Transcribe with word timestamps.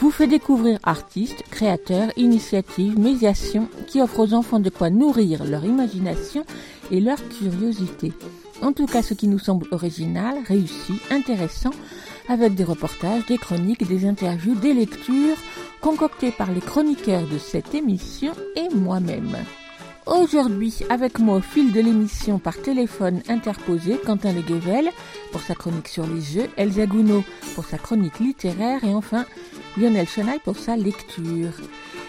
vous 0.00 0.10
fait 0.10 0.26
découvrir 0.26 0.78
artistes, 0.82 1.44
créateurs, 1.50 2.10
initiatives, 2.16 2.98
médiations 2.98 3.68
qui 3.86 4.00
offrent 4.00 4.20
aux 4.20 4.34
enfants 4.34 4.60
de 4.60 4.70
quoi 4.70 4.90
nourrir 4.90 5.44
leur 5.44 5.64
imagination 5.64 6.44
et 6.90 7.00
leur 7.00 7.18
curiosité. 7.28 8.12
En 8.62 8.72
tout 8.72 8.86
cas, 8.86 9.02
ce 9.02 9.14
qui 9.14 9.28
nous 9.28 9.38
semble 9.38 9.66
original, 9.72 10.36
réussi, 10.46 10.94
intéressant, 11.10 11.70
avec 12.28 12.54
des 12.54 12.64
reportages, 12.64 13.26
des 13.26 13.38
chroniques, 13.38 13.86
des 13.86 14.06
interviews, 14.06 14.54
des 14.54 14.74
lectures, 14.74 15.36
concoctées 15.80 16.30
par 16.30 16.50
les 16.50 16.60
chroniqueurs 16.60 17.26
de 17.26 17.38
cette 17.38 17.74
émission 17.74 18.32
et 18.56 18.74
moi-même. 18.74 19.36
Aujourd'hui, 20.06 20.80
avec 20.90 21.18
moi 21.18 21.36
au 21.36 21.40
fil 21.40 21.72
de 21.72 21.80
l'émission 21.80 22.38
par 22.38 22.60
téléphone 22.60 23.22
interposé, 23.28 23.98
Quentin 24.04 24.34
Le 24.34 24.42
Guével 24.42 24.90
pour 25.32 25.40
sa 25.40 25.54
chronique 25.54 25.88
sur 25.88 26.06
les 26.06 26.20
jeux, 26.20 26.50
Elsa 26.58 26.84
Gounod 26.84 27.22
pour 27.54 27.64
sa 27.64 27.78
chronique 27.78 28.18
littéraire 28.20 28.84
et 28.84 28.92
enfin 28.92 29.24
Lionel 29.76 30.08
Chenaille 30.08 30.40
pour 30.44 30.56
sa 30.56 30.76
lecture. 30.76 31.52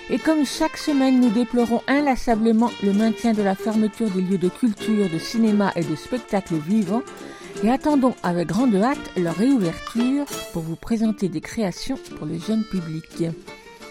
Et 0.10 0.20
comme 0.20 0.46
chaque 0.46 0.78
semaine, 0.78 1.20
nous 1.20 1.30
déplorons 1.30 1.82
inlassablement 1.88 2.70
le 2.84 2.94
maintien 2.94 3.34
de 3.34 3.42
la 3.42 3.56
fermeture 3.56 4.10
des 4.12 4.22
lieux 4.22 4.38
de 4.38 4.50
culture, 4.50 5.10
de 5.10 5.18
cinéma 5.18 5.72
et 5.76 5.84
de 5.84 5.96
spectacles 5.96 6.56
vivants, 6.56 7.02
et 7.64 7.70
attendons 7.70 8.16
avec 8.22 8.48
grande 8.48 8.76
hâte 8.76 9.12
leur 9.18 9.36
réouverture 9.36 10.26
pour 10.54 10.62
vous 10.62 10.76
présenter 10.76 11.28
des 11.30 11.42
créations 11.42 11.98
pour 12.18 12.28
le 12.28 12.38
jeune 12.38 12.64
public. 12.64 13.24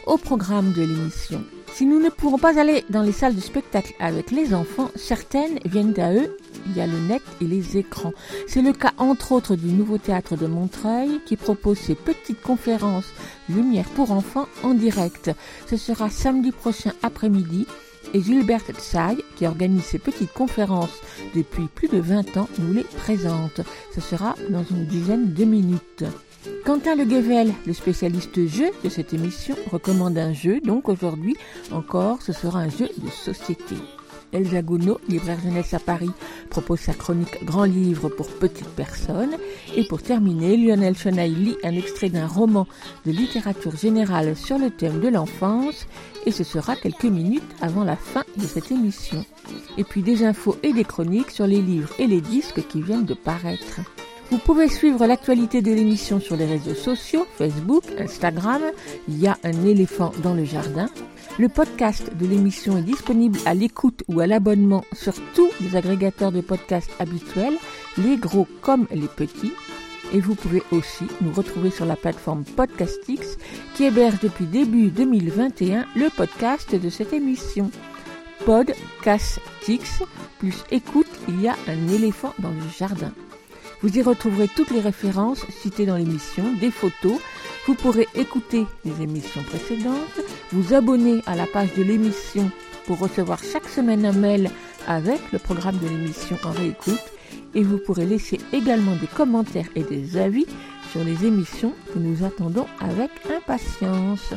Au 0.06 0.18
programme 0.18 0.72
de 0.72 0.82
l'émission. 0.82 1.42
Si 1.74 1.86
nous 1.86 1.98
ne 1.98 2.08
pourrons 2.08 2.38
pas 2.38 2.60
aller 2.60 2.84
dans 2.88 3.02
les 3.02 3.10
salles 3.10 3.34
de 3.34 3.40
spectacle 3.40 3.94
avec 3.98 4.30
les 4.30 4.54
enfants, 4.54 4.92
certaines 4.94 5.58
viennent 5.64 5.98
à 5.98 6.14
eux 6.14 6.36
il 6.66 6.76
y 6.76 6.80
a 6.80 6.86
le 6.86 7.00
net 7.00 7.20
et 7.40 7.46
les 7.46 7.76
écrans. 7.76 8.12
C'est 8.46 8.62
le 8.62 8.72
cas 8.72 8.92
entre 8.96 9.32
autres 9.32 9.56
du 9.56 9.66
nouveau 9.66 9.98
théâtre 9.98 10.36
de 10.36 10.46
Montreuil 10.46 11.20
qui 11.26 11.36
propose 11.36 11.78
ses 11.78 11.96
petites 11.96 12.40
conférences 12.40 13.08
Lumière 13.48 13.88
pour 13.96 14.12
enfants 14.12 14.46
en 14.62 14.74
direct. 14.74 15.32
Ce 15.66 15.76
sera 15.76 16.10
samedi 16.10 16.52
prochain 16.52 16.92
après-midi 17.02 17.66
et 18.12 18.22
Gilberte 18.22 18.70
Tsai, 18.78 19.24
qui 19.34 19.44
organise 19.44 19.82
ses 19.82 19.98
petites 19.98 20.32
conférences 20.32 21.00
depuis 21.34 21.66
plus 21.74 21.88
de 21.88 21.98
20 21.98 22.36
ans, 22.36 22.48
nous 22.60 22.72
les 22.72 22.84
présente. 22.84 23.62
Ce 23.92 24.00
sera 24.00 24.36
dans 24.48 24.62
une 24.62 24.86
dizaine 24.86 25.32
de 25.32 25.44
minutes. 25.44 26.04
Quentin 26.64 26.94
Le 26.94 27.04
Guevel, 27.04 27.52
le 27.66 27.72
spécialiste 27.72 28.46
jeu 28.46 28.70
de 28.82 28.88
cette 28.88 29.14
émission, 29.14 29.54
recommande 29.70 30.18
un 30.18 30.32
jeu, 30.32 30.60
donc 30.60 30.88
aujourd'hui 30.88 31.36
encore, 31.72 32.20
ce 32.22 32.32
sera 32.32 32.60
un 32.60 32.68
jeu 32.68 32.88
de 32.98 33.08
société. 33.08 33.76
Elsa 34.32 34.62
Gounod, 34.62 34.98
libraire 35.08 35.40
jeunesse 35.40 35.74
à 35.74 35.78
Paris, 35.78 36.10
propose 36.50 36.80
sa 36.80 36.92
chronique 36.92 37.44
Grand 37.44 37.64
livre 37.64 38.08
pour 38.08 38.26
petites 38.26 38.68
personnes. 38.70 39.36
Et 39.76 39.84
pour 39.84 40.02
terminer, 40.02 40.56
Lionel 40.56 40.96
Chenaille 40.96 41.34
lit 41.34 41.56
un 41.62 41.72
extrait 41.72 42.08
d'un 42.08 42.26
roman 42.26 42.66
de 43.06 43.12
littérature 43.12 43.76
générale 43.76 44.36
sur 44.36 44.58
le 44.58 44.70
thème 44.70 45.00
de 45.00 45.08
l'enfance. 45.08 45.86
Et 46.26 46.32
ce 46.32 46.42
sera 46.42 46.74
quelques 46.74 47.04
minutes 47.04 47.42
avant 47.60 47.84
la 47.84 47.96
fin 47.96 48.24
de 48.36 48.46
cette 48.46 48.72
émission. 48.72 49.24
Et 49.78 49.84
puis 49.84 50.02
des 50.02 50.24
infos 50.24 50.56
et 50.64 50.72
des 50.72 50.84
chroniques 50.84 51.30
sur 51.30 51.46
les 51.46 51.62
livres 51.62 51.92
et 51.98 52.08
les 52.08 52.20
disques 52.20 52.66
qui 52.66 52.82
viennent 52.82 53.06
de 53.06 53.14
paraître. 53.14 53.80
Vous 54.30 54.38
pouvez 54.38 54.68
suivre 54.68 55.06
l'actualité 55.06 55.60
de 55.60 55.72
l'émission 55.72 56.18
sur 56.18 56.36
les 56.36 56.46
réseaux 56.46 56.74
sociaux, 56.74 57.26
Facebook, 57.36 57.84
Instagram. 57.98 58.62
Il 59.08 59.20
y 59.20 59.26
a 59.26 59.36
un 59.44 59.64
éléphant 59.64 60.12
dans 60.22 60.34
le 60.34 60.44
jardin. 60.44 60.88
Le 61.38 61.48
podcast 61.48 62.10
de 62.16 62.26
l'émission 62.26 62.78
est 62.78 62.82
disponible 62.82 63.38
à 63.44 63.54
l'écoute 63.54 64.02
ou 64.08 64.20
à 64.20 64.26
l'abonnement 64.26 64.84
sur 64.92 65.14
tous 65.34 65.50
les 65.60 65.76
agrégateurs 65.76 66.32
de 66.32 66.40
podcasts 66.40 66.90
habituels, 66.98 67.58
les 67.98 68.16
gros 68.16 68.48
comme 68.62 68.86
les 68.90 69.08
petits. 69.08 69.52
Et 70.12 70.20
vous 70.20 70.34
pouvez 70.34 70.62
aussi 70.70 71.04
nous 71.20 71.32
retrouver 71.32 71.70
sur 71.70 71.84
la 71.84 71.96
plateforme 71.96 72.44
Podcastix 72.44 73.36
qui 73.74 73.84
héberge 73.84 74.20
depuis 74.20 74.46
début 74.46 74.88
2021 74.88 75.86
le 75.96 76.08
podcast 76.08 76.74
de 76.74 76.88
cette 76.88 77.12
émission. 77.12 77.70
Podcastix 78.46 80.02
plus 80.38 80.64
écoute, 80.70 81.08
il 81.28 81.42
y 81.42 81.48
a 81.48 81.56
un 81.68 81.88
éléphant 81.88 82.32
dans 82.38 82.50
le 82.50 82.68
jardin. 82.76 83.12
Vous 83.84 83.98
y 83.98 84.00
retrouverez 84.00 84.48
toutes 84.48 84.70
les 84.70 84.80
références 84.80 85.44
citées 85.50 85.84
dans 85.84 85.98
l'émission, 85.98 86.54
des 86.58 86.70
photos. 86.70 87.20
Vous 87.66 87.74
pourrez 87.74 88.08
écouter 88.14 88.64
les 88.86 89.02
émissions 89.02 89.42
précédentes, 89.42 90.22
vous 90.52 90.72
abonner 90.72 91.20
à 91.26 91.36
la 91.36 91.46
page 91.46 91.74
de 91.74 91.82
l'émission 91.82 92.50
pour 92.86 92.98
recevoir 92.98 93.40
chaque 93.44 93.68
semaine 93.68 94.06
un 94.06 94.12
mail 94.12 94.50
avec 94.86 95.20
le 95.32 95.38
programme 95.38 95.76
de 95.76 95.86
l'émission 95.86 96.38
en 96.44 96.52
réécoute 96.52 97.04
et 97.54 97.62
vous 97.62 97.76
pourrez 97.76 98.06
laisser 98.06 98.40
également 98.54 98.96
des 98.96 99.06
commentaires 99.06 99.68
et 99.74 99.82
des 99.82 100.16
avis 100.16 100.46
sur 100.90 101.04
les 101.04 101.26
émissions 101.26 101.74
que 101.92 101.98
nous 101.98 102.24
attendons 102.24 102.66
avec 102.80 103.10
impatience. 103.36 104.32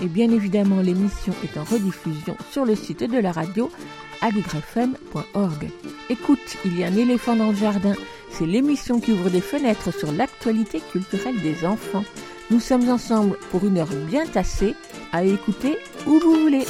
Et 0.00 0.06
bien 0.06 0.30
évidemment, 0.30 0.82
l'émission 0.82 1.34
est 1.42 1.58
en 1.58 1.64
rediffusion 1.64 2.36
sur 2.52 2.64
le 2.64 2.76
site 2.76 3.02
de 3.02 3.18
la 3.18 3.32
radio 3.32 3.72
aligrefm.org. 4.20 5.70
Écoute, 6.10 6.56
il 6.64 6.78
y 6.78 6.84
a 6.84 6.86
un 6.86 6.96
éléphant 6.96 7.34
dans 7.34 7.50
le 7.50 7.56
jardin 7.56 7.94
c'est 8.30 8.46
l'émission 8.46 9.00
qui 9.00 9.12
ouvre 9.12 9.30
des 9.30 9.40
fenêtres 9.40 9.92
sur 9.92 10.12
l'actualité 10.12 10.80
culturelle 10.92 11.40
des 11.40 11.64
enfants. 11.64 12.04
Nous 12.50 12.60
sommes 12.60 12.88
ensemble 12.88 13.36
pour 13.50 13.64
une 13.66 13.78
heure 13.78 13.92
bien 14.08 14.26
tassée 14.26 14.74
à 15.12 15.24
écouter 15.24 15.78
où 16.06 16.18
vous 16.18 16.34
voulez. 16.40 16.64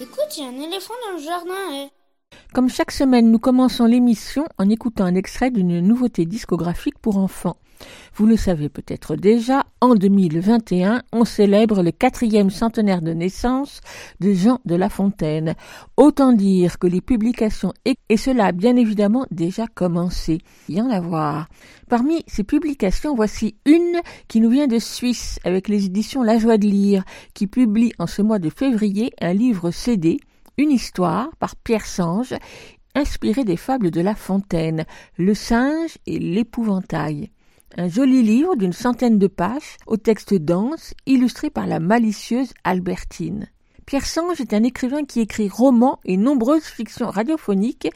Écoute, 0.00 0.36
il 0.36 0.42
y 0.42 0.46
a 0.46 0.48
un 0.48 0.60
éléphant 0.60 0.94
dans 1.06 1.16
le 1.16 1.22
jardin. 1.22 1.54
eh. 1.72 1.88
Comme 2.52 2.68
chaque 2.68 2.92
semaine, 2.92 3.30
nous 3.30 3.38
commençons 3.38 3.84
l'émission 3.84 4.44
en 4.58 4.68
écoutant 4.68 5.04
un 5.04 5.14
extrait 5.14 5.50
d'une 5.50 5.80
nouveauté 5.80 6.24
discographique 6.24 6.98
pour 6.98 7.18
enfants. 7.18 7.56
Vous 8.14 8.26
le 8.26 8.36
savez 8.36 8.68
peut-être 8.68 9.16
déjà, 9.16 9.64
en 9.80 9.94
2021, 9.94 11.02
on 11.12 11.24
célèbre 11.24 11.82
le 11.82 11.90
quatrième 11.90 12.50
centenaire 12.50 13.02
de 13.02 13.12
naissance 13.12 13.80
de 14.20 14.32
Jean 14.32 14.60
de 14.64 14.74
La 14.74 14.88
Fontaine. 14.88 15.54
Autant 15.96 16.32
dire 16.32 16.78
que 16.78 16.86
les 16.86 17.00
publications, 17.00 17.72
et, 17.84 17.96
cela 18.16 18.46
a 18.46 18.52
bien 18.52 18.76
évidemment 18.76 19.26
déjà 19.30 19.66
commencé. 19.66 20.38
Y 20.68 20.80
en 20.80 20.90
a 20.90 21.00
voir. 21.00 21.48
Parmi 21.88 22.22
ces 22.26 22.44
publications, 22.44 23.14
voici 23.14 23.56
une 23.66 24.00
qui 24.28 24.40
nous 24.40 24.50
vient 24.50 24.68
de 24.68 24.78
Suisse 24.78 25.38
avec 25.44 25.68
les 25.68 25.86
éditions 25.86 26.22
La 26.22 26.38
Joie 26.38 26.58
de 26.58 26.66
lire, 26.66 27.04
qui 27.34 27.46
publie 27.46 27.92
en 27.98 28.06
ce 28.06 28.22
mois 28.22 28.38
de 28.38 28.50
février 28.50 29.12
un 29.20 29.32
livre 29.32 29.70
CD, 29.70 30.18
une 30.56 30.70
histoire 30.70 31.30
par 31.38 31.56
Pierre 31.56 31.86
Sange, 31.86 32.34
inspiré 32.94 33.44
des 33.44 33.56
fables 33.56 33.90
de 33.90 34.00
La 34.00 34.14
Fontaine, 34.14 34.84
Le 35.18 35.34
singe 35.34 35.98
et 36.06 36.18
l'épouvantail. 36.18 37.30
Un 37.76 37.88
joli 37.88 38.22
livre 38.22 38.54
d'une 38.54 38.72
centaine 38.72 39.18
de 39.18 39.26
pages, 39.26 39.78
au 39.88 39.96
texte 39.96 40.32
dense, 40.32 40.94
illustré 41.06 41.50
par 41.50 41.66
la 41.66 41.80
malicieuse 41.80 42.54
Albertine. 42.62 43.48
Pierre 43.84 44.06
Sange 44.06 44.40
est 44.40 44.54
un 44.54 44.62
écrivain 44.62 45.04
qui 45.04 45.20
écrit 45.20 45.48
romans 45.48 45.98
et 46.04 46.16
nombreuses 46.16 46.62
fictions 46.62 47.10
radiophoniques, 47.10 47.88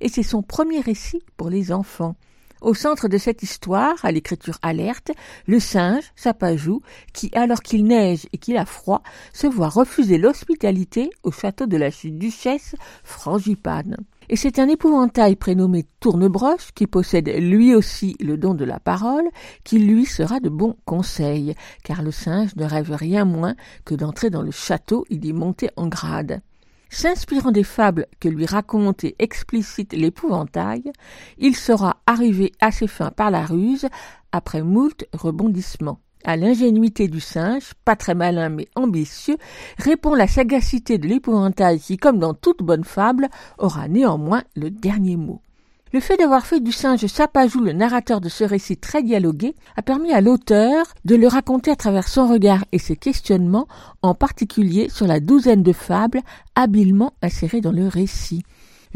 et 0.00 0.08
c'est 0.08 0.22
son 0.22 0.42
premier 0.42 0.80
récit 0.80 1.20
pour 1.36 1.50
les 1.50 1.70
enfants. 1.70 2.16
Au 2.62 2.72
centre 2.72 3.08
de 3.08 3.18
cette 3.18 3.42
histoire, 3.42 4.02
à 4.06 4.10
l'écriture 4.10 4.58
alerte, 4.62 5.12
le 5.46 5.60
singe, 5.60 6.04
Sapajou, 6.16 6.80
qui, 7.12 7.30
alors 7.34 7.60
qu'il 7.60 7.84
neige 7.84 8.26
et 8.32 8.38
qu'il 8.38 8.56
a 8.56 8.64
froid, 8.64 9.02
se 9.34 9.46
voit 9.46 9.68
refuser 9.68 10.16
l'hospitalité 10.16 11.10
au 11.22 11.30
château 11.30 11.66
de 11.66 11.76
la 11.76 11.90
duchesse 11.90 12.74
Frangipane. 13.04 13.98
Et 14.28 14.36
c'est 14.36 14.58
un 14.58 14.68
épouvantail 14.68 15.36
prénommé 15.36 15.86
Tournebroche, 16.00 16.72
qui 16.74 16.86
possède 16.86 17.28
lui 17.28 17.74
aussi 17.74 18.16
le 18.20 18.36
don 18.36 18.54
de 18.54 18.64
la 18.64 18.80
parole, 18.80 19.28
qui 19.64 19.78
lui 19.78 20.04
sera 20.04 20.40
de 20.40 20.48
bons 20.48 20.76
conseils, 20.84 21.54
car 21.84 22.02
le 22.02 22.10
singe 22.10 22.56
ne 22.56 22.64
rêve 22.64 22.92
rien 22.92 23.24
moins 23.24 23.54
que 23.84 23.94
d'entrer 23.94 24.30
dans 24.30 24.42
le 24.42 24.50
château 24.50 25.04
et 25.10 25.18
d'y 25.18 25.32
monter 25.32 25.70
en 25.76 25.86
grade. 25.86 26.40
S'inspirant 26.88 27.50
des 27.50 27.64
fables 27.64 28.06
que 28.20 28.28
lui 28.28 28.46
raconte 28.46 29.04
et 29.04 29.16
explicite 29.18 29.92
l'épouvantail, 29.92 30.92
il 31.38 31.56
sera 31.56 31.96
arrivé 32.06 32.52
à 32.60 32.70
ses 32.70 32.86
fins 32.86 33.10
par 33.10 33.30
la 33.30 33.44
ruse, 33.44 33.86
après 34.32 34.62
moult 34.62 35.04
rebondissements. 35.12 36.00
À 36.28 36.36
l'ingénuité 36.36 37.06
du 37.06 37.20
singe, 37.20 37.74
pas 37.84 37.94
très 37.94 38.16
malin 38.16 38.48
mais 38.48 38.66
ambitieux, 38.74 39.36
répond 39.78 40.12
la 40.16 40.26
sagacité 40.26 40.98
de 40.98 41.06
l'épouvantail 41.06 41.78
qui, 41.78 41.98
comme 41.98 42.18
dans 42.18 42.34
toute 42.34 42.64
bonne 42.64 42.82
fable, 42.82 43.28
aura 43.58 43.86
néanmoins 43.86 44.42
le 44.56 44.70
dernier 44.70 45.16
mot. 45.16 45.40
Le 45.92 46.00
fait 46.00 46.16
d'avoir 46.16 46.44
fait 46.44 46.58
du 46.58 46.72
singe 46.72 47.06
Sapajou 47.06 47.60
le 47.60 47.72
narrateur 47.72 48.20
de 48.20 48.28
ce 48.28 48.42
récit 48.42 48.76
très 48.76 49.04
dialogué 49.04 49.54
a 49.76 49.82
permis 49.82 50.12
à 50.12 50.20
l'auteur 50.20 50.86
de 51.04 51.14
le 51.14 51.28
raconter 51.28 51.70
à 51.70 51.76
travers 51.76 52.08
son 52.08 52.26
regard 52.26 52.64
et 52.72 52.80
ses 52.80 52.96
questionnements, 52.96 53.68
en 54.02 54.14
particulier 54.14 54.88
sur 54.88 55.06
la 55.06 55.20
douzaine 55.20 55.62
de 55.62 55.72
fables 55.72 56.22
habilement 56.56 57.12
insérées 57.22 57.60
dans 57.60 57.70
le 57.70 57.86
récit. 57.86 58.42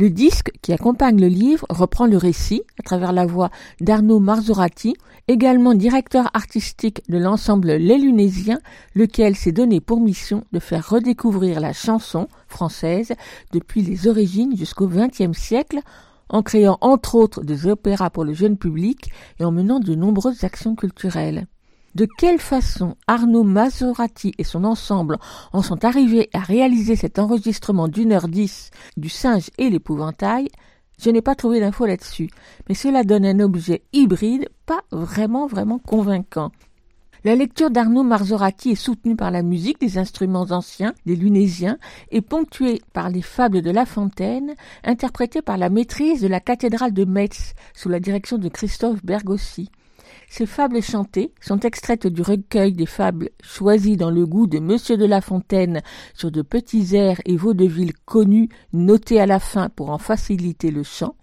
Le 0.00 0.08
disque 0.08 0.50
qui 0.62 0.72
accompagne 0.72 1.20
le 1.20 1.26
livre 1.26 1.66
reprend 1.68 2.06
le 2.06 2.16
récit 2.16 2.62
à 2.78 2.82
travers 2.82 3.12
la 3.12 3.26
voix 3.26 3.50
d'Arnaud 3.82 4.18
Marzorati, 4.18 4.94
également 5.28 5.74
directeur 5.74 6.30
artistique 6.32 7.02
de 7.10 7.18
l'ensemble 7.18 7.72
Les 7.72 7.98
Lunésiens, 7.98 8.60
lequel 8.94 9.36
s'est 9.36 9.52
donné 9.52 9.82
pour 9.82 10.00
mission 10.00 10.42
de 10.52 10.58
faire 10.58 10.88
redécouvrir 10.88 11.60
la 11.60 11.74
chanson 11.74 12.28
française 12.48 13.12
depuis 13.52 13.82
les 13.82 14.08
origines 14.08 14.56
jusqu'au 14.56 14.88
XXe 14.88 15.36
siècle, 15.36 15.80
en 16.30 16.42
créant 16.42 16.78
entre 16.80 17.14
autres 17.16 17.44
des 17.44 17.66
opéras 17.66 18.08
pour 18.08 18.24
le 18.24 18.32
jeune 18.32 18.56
public 18.56 19.10
et 19.38 19.44
en 19.44 19.52
menant 19.52 19.80
de 19.80 19.94
nombreuses 19.94 20.44
actions 20.44 20.76
culturelles. 20.76 21.46
De 21.96 22.06
quelle 22.18 22.38
façon 22.38 22.96
Arnaud 23.08 23.42
Maserati 23.42 24.32
et 24.38 24.44
son 24.44 24.62
ensemble 24.62 25.18
en 25.52 25.60
sont 25.60 25.84
arrivés 25.84 26.30
à 26.32 26.38
réaliser 26.38 26.94
cet 26.94 27.18
enregistrement 27.18 27.88
d'une 27.88 28.12
heure 28.12 28.28
dix 28.28 28.70
du 28.96 29.08
singe 29.08 29.50
et 29.58 29.70
l'épouvantail, 29.70 30.48
je 31.02 31.10
n'ai 31.10 31.20
pas 31.20 31.34
trouvé 31.34 31.58
d'infos 31.58 31.86
là-dessus, 31.86 32.30
mais 32.68 32.76
cela 32.76 33.02
donne 33.02 33.26
un 33.26 33.40
objet 33.40 33.82
hybride 33.92 34.48
pas 34.66 34.82
vraiment 34.92 35.48
vraiment 35.48 35.80
convaincant. 35.80 36.52
La 37.24 37.34
lecture 37.34 37.70
d'Arnaud 37.70 38.04
Marzorati 38.04 38.70
est 38.70 38.74
soutenue 38.76 39.16
par 39.16 39.32
la 39.32 39.42
musique 39.42 39.80
des 39.80 39.98
instruments 39.98 40.46
anciens, 40.50 40.94
des 41.06 41.16
lunésiens, 41.16 41.76
et 42.12 42.22
ponctuée 42.22 42.80
par 42.92 43.10
les 43.10 43.20
fables 43.20 43.62
de 43.62 43.70
La 43.70 43.84
Fontaine, 43.84 44.54
interprétées 44.84 45.42
par 45.42 45.58
la 45.58 45.68
maîtrise 45.68 46.22
de 46.22 46.28
la 46.28 46.40
cathédrale 46.40 46.94
de 46.94 47.04
Metz, 47.04 47.54
sous 47.74 47.90
la 47.90 48.00
direction 48.00 48.38
de 48.38 48.48
Christophe 48.48 49.04
Bergossi. 49.04 49.70
Ces 50.32 50.46
fables 50.46 50.80
chantées 50.80 51.34
sont 51.40 51.58
extraites 51.58 52.06
du 52.06 52.22
recueil 52.22 52.72
des 52.72 52.86
fables 52.86 53.30
choisies 53.42 53.96
dans 53.96 54.12
le 54.12 54.24
goût 54.26 54.46
de 54.46 54.60
Monsieur 54.60 54.96
de 54.96 55.04
La 55.04 55.20
Fontaine 55.20 55.82
sur 56.14 56.30
de 56.30 56.40
petits 56.42 56.94
airs 56.94 57.20
et 57.24 57.36
vaudevilles 57.36 57.94
connus 58.04 58.48
notés 58.72 59.20
à 59.20 59.26
la 59.26 59.40
fin 59.40 59.70
pour 59.70 59.90
en 59.90 59.98
faciliter 59.98 60.70
le 60.70 60.84
chant. 60.84 61.16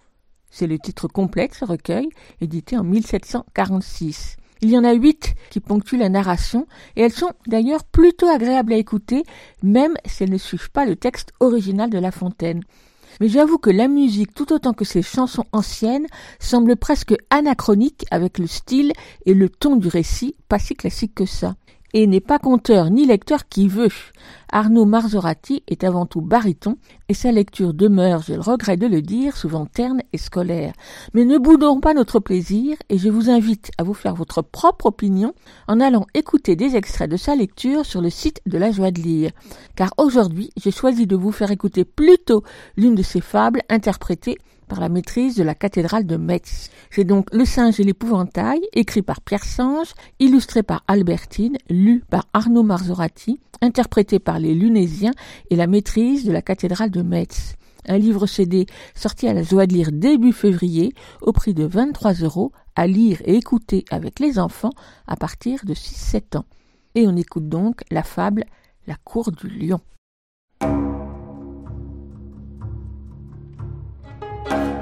C'est 0.51 0.68
le 0.68 0.77
titre 0.77 1.07
complet 1.07 1.50
ce 1.54 1.63
recueil, 1.63 2.09
édité 2.42 2.77
en 2.77 2.83
1746. 2.83 4.36
Il 4.59 4.71
y 4.71 4.77
en 4.77 4.83
a 4.83 4.92
huit 4.92 5.36
qui 5.51 5.62
ponctuent 5.62 5.98
la 5.98 6.09
narration, 6.09 6.68
et 6.98 7.01
elles 7.04 7.13
sont 7.13 7.31
d'ailleurs 7.48 7.86
plutôt 7.86 8.27
agréables 8.27 8.74
à 8.74 8.77
écouter, 8.77 9.24
même 9.63 9.95
si 10.06 10.24
elles 10.24 10.31
ne 10.31 10.38
suivent 10.38 10.71
pas 10.71 10.86
le 10.86 10.98
texte 10.98 11.31
original 11.39 11.89
de 11.89 11.98
La 11.98 12.12
Fontaine 12.12 12.62
mais 13.19 13.30
j'avoue 13.30 13.58
que 13.58 13.69
la 13.69 13.88
musique, 13.88 14.34
tout 14.34 14.54
autant 14.54 14.74
que 14.74 14.86
ces 14.86 15.02
chansons 15.02 15.46
anciennes, 15.52 16.08
semble 16.40 16.75
presque 16.75 17.16
anachronique 17.30 18.06
avec 18.12 18.38
le 18.38 18.48
style 18.48 18.94
et 19.25 19.34
le 19.34 19.50
ton 19.50 19.75
du 19.75 19.88
récit, 19.88 20.36
pas 20.48 20.60
si 20.60 20.75
classique 20.75 21.16
que 21.16 21.25
ça 21.25 21.56
et 21.94 22.07
n'est 22.07 22.19
pas 22.19 22.39
conteur 22.39 22.89
ni 22.89 23.06
lecteur 23.06 23.48
qui 23.48 23.68
veut. 23.68 23.89
Arnaud 24.51 24.86
Marzorati 24.86 25.63
est 25.68 25.84
avant 25.84 26.06
tout 26.06 26.22
baryton, 26.22 26.78
et 27.10 27.13
sa 27.13 27.31
lecture 27.31 27.74
demeure, 27.74 28.22
je 28.22 28.34
le 28.34 28.42
regrette 28.42 28.80
de 28.80 28.88
le 28.88 29.01
dire, 29.01 29.36
souvent 29.36 29.66
terne 29.66 30.01
et 30.13 30.18
scolaire. 30.18 30.74
Mais 31.13 31.25
ne 31.25 31.38
boudons 31.38 31.80
pas 31.80 31.94
notre 31.94 32.19
plaisir, 32.19 32.78
et 32.89 32.98
je 32.98 33.10
vous 33.10 33.30
invite 33.30 33.72
à 33.78 33.84
vous 33.84 33.94
faire 33.94 34.16
votre 34.16 34.42
propre 34.42 34.88
opinion 34.88 35.34
en 35.68 35.80
allant 35.80 36.07
écouter 36.13 36.56
des 36.56 36.75
extraits 36.75 37.10
de 37.10 37.18
sa 37.18 37.36
lecture 37.36 37.86
sur 37.86 38.01
le 38.01 38.10
site 38.10 38.42
de 38.45 38.57
la 38.57 38.72
joie 38.72 38.92
de 38.92 39.01
lire. 39.01 39.31
Car 39.75 39.92
aujourd'hui, 39.98 40.50
j'ai 40.57 40.72
choisi 40.72 41.07
de 41.07 41.16
vous 41.16 41.31
faire 41.31 41.51
écouter 41.51 41.83
plutôt 41.83 42.44
l'une 42.78 42.95
de 42.95 43.04
ses 43.04 43.22
fables 43.22 43.62
interprétées 43.69 44.38
par 44.68 44.80
la 44.80 44.90
maîtrise 44.90 45.36
de 45.36 45.44
la 45.44 45.56
cathédrale 45.56 46.06
de 46.06 46.18
Metz. 46.18 46.69
C'est 46.92 47.04
donc 47.04 47.28
Le 47.34 47.46
singe 47.46 47.80
et 47.80 47.84
l'épouvantail, 47.84 48.62
écrit 48.74 49.02
par 49.02 49.22
Pierre 49.22 49.44
Sange, 49.44 49.94
illustré 50.19 50.64
par 50.64 50.84
Albertine, 50.88 51.58
lu 51.69 52.04
par 52.10 52.28
Arnaud 52.34 52.64
Marzorati, 52.64 53.40
interprété 53.62 54.19
par 54.19 54.40
les 54.40 54.54
Lunésiens 54.54 55.14
et 55.50 55.56
la 55.56 55.68
maîtrise 55.68 56.25
de 56.25 56.31
la 56.31 56.42
cathédrale 56.42 56.92
de 56.92 57.02
Metz. 57.02 57.56
Un 57.88 57.98
livre 57.98 58.25
CD 58.25 58.66
sorti 58.96 59.28
à 59.28 59.34
la 59.34 59.44
joie 59.44 59.66
de 59.66 59.74
lire 59.74 59.92
début 59.94 60.34
février 60.34 60.94
au 61.22 61.31
prix 61.31 61.54
de 61.54 61.64
23 61.64 62.14
euros 62.16 62.52
à 62.75 62.86
lire 62.86 63.22
et 63.24 63.36
écouter 63.36 63.86
avec 63.90 64.19
les 64.19 64.40
enfants 64.40 64.74
à 65.08 65.16
partir 65.16 65.62
de 65.66 65.74
6-7 65.74 66.38
ans. 66.38 66.46
Et 66.96 67.08
on 67.08 67.16
écoute 67.16 67.48
donc 67.48 67.81
la 67.90 68.04
fable 68.04 68.44
La 68.88 68.96
cour 68.96 69.31
du 69.31 69.48
lion. 69.48 69.80
thank 74.50 74.78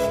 you 0.00 0.05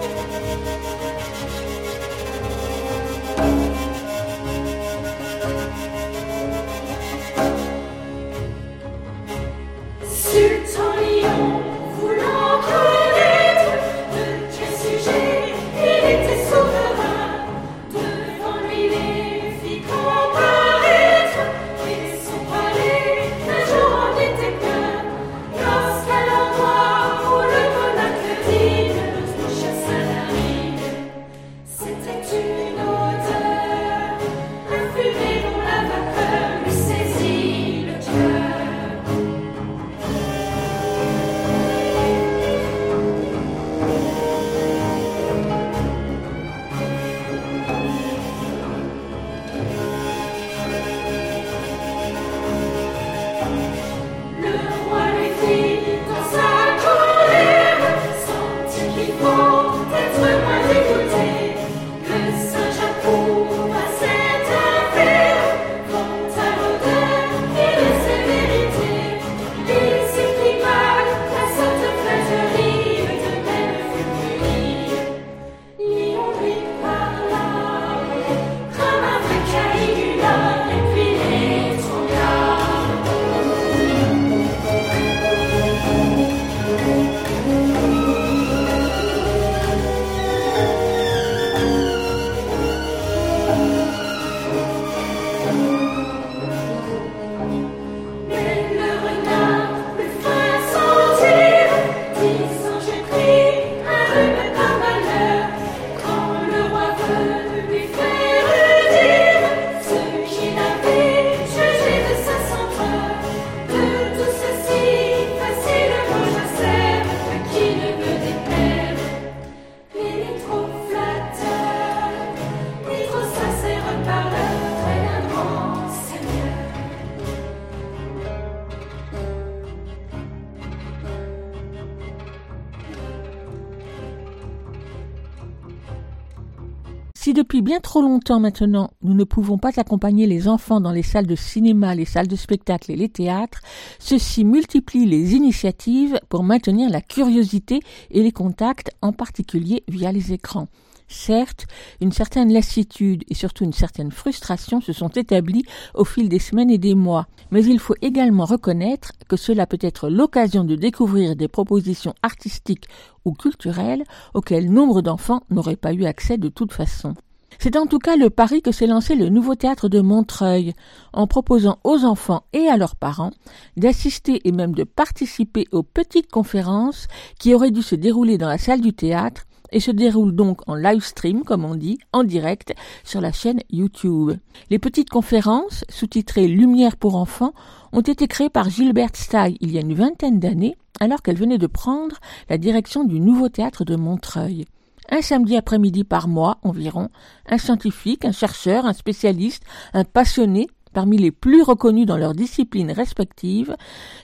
trop 137.95 138.01
longtemps 138.01 138.41
maintenant, 138.41 138.89
nous 139.03 139.13
ne 139.13 139.23
pouvons 139.23 139.57
pas 139.57 139.79
accompagner 139.79 140.27
les 140.27 140.49
enfants 140.49 140.81
dans 140.81 140.91
les 140.91 141.01
salles 141.01 141.27
de 141.27 141.35
cinéma, 141.37 141.95
les 141.95 142.03
salles 142.03 142.27
de 142.27 142.35
spectacle 142.35 142.91
et 142.91 142.97
les 142.97 143.07
théâtres, 143.07 143.61
ceci 143.99 144.43
multiplie 144.43 145.05
les 145.05 145.33
initiatives 145.33 146.19
pour 146.27 146.43
maintenir 146.43 146.89
la 146.89 146.99
curiosité 146.99 147.79
et 148.11 148.21
les 148.21 148.33
contacts, 148.33 148.91
en 149.01 149.13
particulier 149.13 149.85
via 149.87 150.11
les 150.11 150.33
écrans. 150.33 150.67
Certes, 151.07 151.67
une 152.01 152.11
certaine 152.11 152.51
lassitude 152.51 153.23
et 153.29 153.33
surtout 153.33 153.63
une 153.63 153.71
certaine 153.71 154.11
frustration 154.11 154.81
se 154.81 154.91
sont 154.91 155.07
établies 155.07 155.63
au 155.93 156.03
fil 156.03 156.27
des 156.27 156.39
semaines 156.39 156.71
et 156.71 156.77
des 156.77 156.95
mois, 156.95 157.27
mais 157.49 157.63
il 157.63 157.79
faut 157.79 157.95
également 158.01 158.43
reconnaître 158.43 159.13
que 159.29 159.37
cela 159.37 159.67
peut 159.67 159.79
être 159.79 160.09
l'occasion 160.09 160.65
de 160.65 160.75
découvrir 160.75 161.37
des 161.37 161.47
propositions 161.47 162.13
artistiques 162.23 162.89
ou 163.23 163.31
culturelles 163.31 164.03
auxquelles 164.33 164.69
nombre 164.69 165.01
d'enfants 165.01 165.43
n'auraient 165.49 165.77
pas 165.77 165.93
eu 165.93 166.03
accès 166.03 166.37
de 166.37 166.49
toute 166.49 166.73
façon. 166.73 167.13
C'est 167.59 167.77
en 167.77 167.85
tout 167.85 167.99
cas 167.99 168.15
le 168.15 168.29
pari 168.29 168.61
que 168.61 168.71
s'est 168.71 168.87
lancé 168.87 169.15
le 169.15 169.29
nouveau 169.29 169.55
théâtre 169.55 169.89
de 169.89 170.01
Montreuil, 170.01 170.73
en 171.13 171.27
proposant 171.27 171.79
aux 171.83 172.03
enfants 172.03 172.43
et 172.53 172.67
à 172.67 172.77
leurs 172.77 172.95
parents 172.95 173.31
d'assister 173.77 174.41
et 174.47 174.51
même 174.51 174.73
de 174.73 174.83
participer 174.83 175.65
aux 175.71 175.83
petites 175.83 176.31
conférences 176.31 177.07
qui 177.39 177.53
auraient 177.53 177.71
dû 177.71 177.81
se 177.81 177.95
dérouler 177.95 178.37
dans 178.37 178.49
la 178.49 178.57
salle 178.57 178.81
du 178.81 178.93
théâtre 178.93 179.43
et 179.71 179.79
se 179.79 179.91
déroule 179.91 180.33
donc 180.33 180.61
en 180.67 180.75
live 180.75 181.03
stream, 181.03 181.43
comme 181.43 181.65
on 181.65 181.75
dit, 181.75 181.97
en 182.13 182.23
direct 182.23 182.73
sur 183.03 183.21
la 183.21 183.31
chaîne 183.31 183.59
YouTube. 183.69 184.31
Les 184.69 184.79
petites 184.79 185.09
conférences, 185.09 185.83
sous-titrées 185.89 186.47
Lumière 186.47 186.97
pour 186.97 187.15
enfants, 187.15 187.53
ont 187.91 188.01
été 188.01 188.27
créées 188.27 188.49
par 188.49 188.69
Gilberte 188.69 189.17
Stay 189.17 189.57
il 189.59 189.71
y 189.71 189.77
a 189.77 189.81
une 189.81 189.93
vingtaine 189.93 190.39
d'années, 190.39 190.75
alors 190.99 191.21
qu'elle 191.21 191.37
venait 191.37 191.57
de 191.57 191.67
prendre 191.67 192.17
la 192.49 192.57
direction 192.57 193.03
du 193.03 193.19
nouveau 193.19 193.49
théâtre 193.49 193.83
de 193.83 193.95
Montreuil. 193.95 194.65
Un 195.09 195.21
samedi 195.21 195.55
après-midi 195.55 196.03
par 196.03 196.27
mois 196.27 196.57
environ, 196.63 197.09
un 197.47 197.57
scientifique, 197.57 198.25
un 198.25 198.31
chercheur, 198.31 198.85
un 198.85 198.93
spécialiste, 198.93 199.63
un 199.93 200.03
passionné 200.03 200.67
parmi 200.95 201.17
les 201.17 201.31
plus 201.31 201.61
reconnus 201.61 202.05
dans 202.07 202.17
leurs 202.17 202.33
disciplines 202.33 202.91
respectives, 202.91 203.75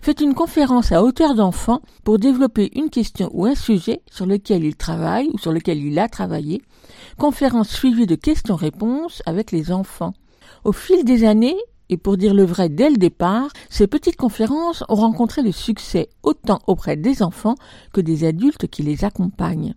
fait 0.01 0.21
une 0.21 0.33
conférence 0.33 0.91
à 0.93 1.03
hauteur 1.03 1.35
d'enfant 1.35 1.81
pour 2.05 2.17
développer 2.17 2.71
une 2.79 2.89
question 2.89 3.29
ou 3.33 3.45
un 3.45 3.55
sujet 3.55 4.01
sur 4.09 4.25
lequel 4.25 4.63
il 4.63 4.77
travaille 4.77 5.29
ou 5.33 5.38
sur 5.38 5.51
lequel 5.51 5.83
il 5.83 6.00
a 6.00 6.07
travaillé, 6.07 6.61
conférence 7.17 7.69
suivie 7.69 8.07
de 8.07 8.15
questions-réponses 8.15 9.21
avec 9.25 9.51
les 9.51 9.71
enfants. 9.71 10.13
Au 10.63 10.71
fil 10.71 11.03
des 11.03 11.25
années, 11.25 11.57
et 11.89 11.97
pour 11.97 12.15
dire 12.15 12.33
le 12.33 12.45
vrai 12.45 12.69
dès 12.69 12.89
le 12.89 12.95
départ, 12.95 13.50
ces 13.69 13.85
petites 13.85 14.15
conférences 14.15 14.85
ont 14.88 14.95
rencontré 14.95 15.41
le 15.41 15.51
succès 15.51 16.07
autant 16.23 16.59
auprès 16.67 16.95
des 16.95 17.21
enfants 17.21 17.55
que 17.91 18.00
des 18.00 18.23
adultes 18.23 18.67
qui 18.67 18.81
les 18.81 19.03
accompagnent. 19.03 19.75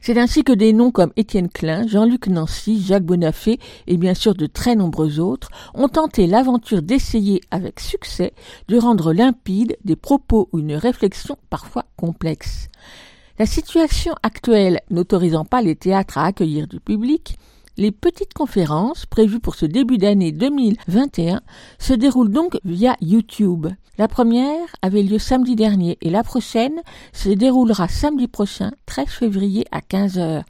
C'est 0.00 0.18
ainsi 0.18 0.44
que 0.44 0.52
des 0.52 0.72
noms 0.72 0.90
comme 0.90 1.12
Étienne 1.16 1.48
Klein, 1.48 1.86
Jean-Luc 1.86 2.26
Nancy, 2.26 2.82
Jacques 2.82 3.04
Bonafé 3.04 3.58
et 3.86 3.96
bien 3.96 4.14
sûr 4.14 4.34
de 4.34 4.46
très 4.46 4.76
nombreux 4.76 5.20
autres 5.20 5.48
ont 5.74 5.88
tenté 5.88 6.26
l'aventure 6.26 6.82
d'essayer 6.82 7.40
avec 7.50 7.80
succès 7.80 8.32
de 8.68 8.78
rendre 8.78 9.12
limpide 9.12 9.76
des 9.84 9.96
propos 9.96 10.48
ou 10.52 10.58
une 10.58 10.74
réflexion 10.74 11.36
parfois 11.50 11.84
complexe. 11.96 12.68
La 13.38 13.46
situation 13.46 14.14
actuelle 14.22 14.80
n'autorisant 14.90 15.44
pas 15.44 15.60
les 15.60 15.74
théâtres 15.74 16.18
à 16.18 16.26
accueillir 16.26 16.68
du 16.68 16.78
public, 16.78 17.36
les 17.76 17.90
petites 17.90 18.34
conférences 18.34 19.06
prévues 19.06 19.40
pour 19.40 19.54
ce 19.56 19.66
début 19.66 19.98
d'année 19.98 20.32
2021 20.32 21.40
se 21.78 21.92
déroulent 21.92 22.30
donc 22.30 22.58
via 22.64 22.96
YouTube. 23.00 23.66
La 23.98 24.08
première 24.08 24.66
avait 24.82 25.02
lieu 25.02 25.18
samedi 25.18 25.56
dernier 25.56 25.98
et 26.00 26.10
la 26.10 26.22
prochaine 26.22 26.82
se 27.12 27.28
déroulera 27.28 27.88
samedi 27.88 28.28
prochain, 28.28 28.72
13 28.86 29.08
février 29.08 29.64
à 29.72 29.80
15h. 29.80 30.42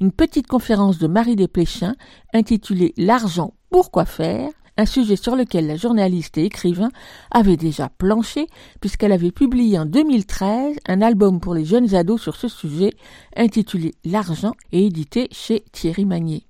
Une 0.00 0.12
petite 0.12 0.46
conférence 0.46 0.98
de 0.98 1.06
Marie 1.06 1.36
Desplechin 1.36 1.94
intitulée 2.32 2.92
L'argent, 2.96 3.54
pourquoi 3.70 4.04
faire? 4.04 4.50
un 4.76 4.86
sujet 4.86 5.14
sur 5.14 5.36
lequel 5.36 5.68
la 5.68 5.76
journaliste 5.76 6.36
et 6.36 6.46
écrivain 6.46 6.90
avait 7.30 7.56
déjà 7.56 7.88
planché 7.88 8.48
puisqu'elle 8.80 9.12
avait 9.12 9.30
publié 9.30 9.78
en 9.78 9.86
2013 9.86 10.78
un 10.88 11.00
album 11.00 11.38
pour 11.38 11.54
les 11.54 11.64
jeunes 11.64 11.94
ados 11.94 12.20
sur 12.20 12.34
ce 12.34 12.48
sujet 12.48 12.90
intitulé 13.36 13.94
L'argent 14.04 14.54
et 14.72 14.86
édité 14.86 15.28
chez 15.30 15.64
Thierry 15.70 16.04
Magnier. 16.04 16.44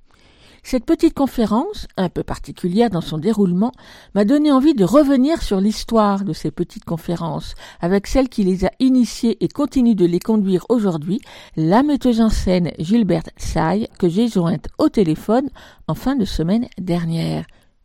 Cette 0.67 0.87
petite 0.87 1.13
conférence, 1.13 1.87
un 1.99 2.09
peu 2.09 2.23
particulière 2.23 2.89
dans 2.89 3.03
son 3.03 3.19
déroulement, 3.19 3.73
m'a 4.15 4.25
donné 4.25 4.51
envie 4.51 4.73
de 4.73 4.83
revenir 4.83 5.43
sur 5.43 5.61
l'histoire 5.61 6.25
de 6.25 6.33
ces 6.33 6.51
petites 6.51 6.87
conférences, 6.87 7.55
avec 7.83 8.07
celle 8.07 8.31
qui 8.31 8.45
les 8.45 8.65
a 8.65 8.71
initiées 8.81 9.37
et 9.45 9.49
continue 9.49 9.95
de 9.95 10.07
les 10.07 10.21
conduire 10.21 10.65
aujourd'hui, 10.71 11.21
la 11.57 11.83
metteuse 11.83 12.23
en 12.23 12.31
scène 12.31 12.73
Gilberte 12.79 13.29
Say, 13.37 13.89
que 13.99 14.09
j'ai 14.09 14.27
jointe 14.27 14.69
au 14.79 14.89
téléphone 14.89 15.51
en 15.87 15.95
fin 15.95 16.17
de 16.17 16.25
semaine 16.25 16.67
dernière. 16.79 17.45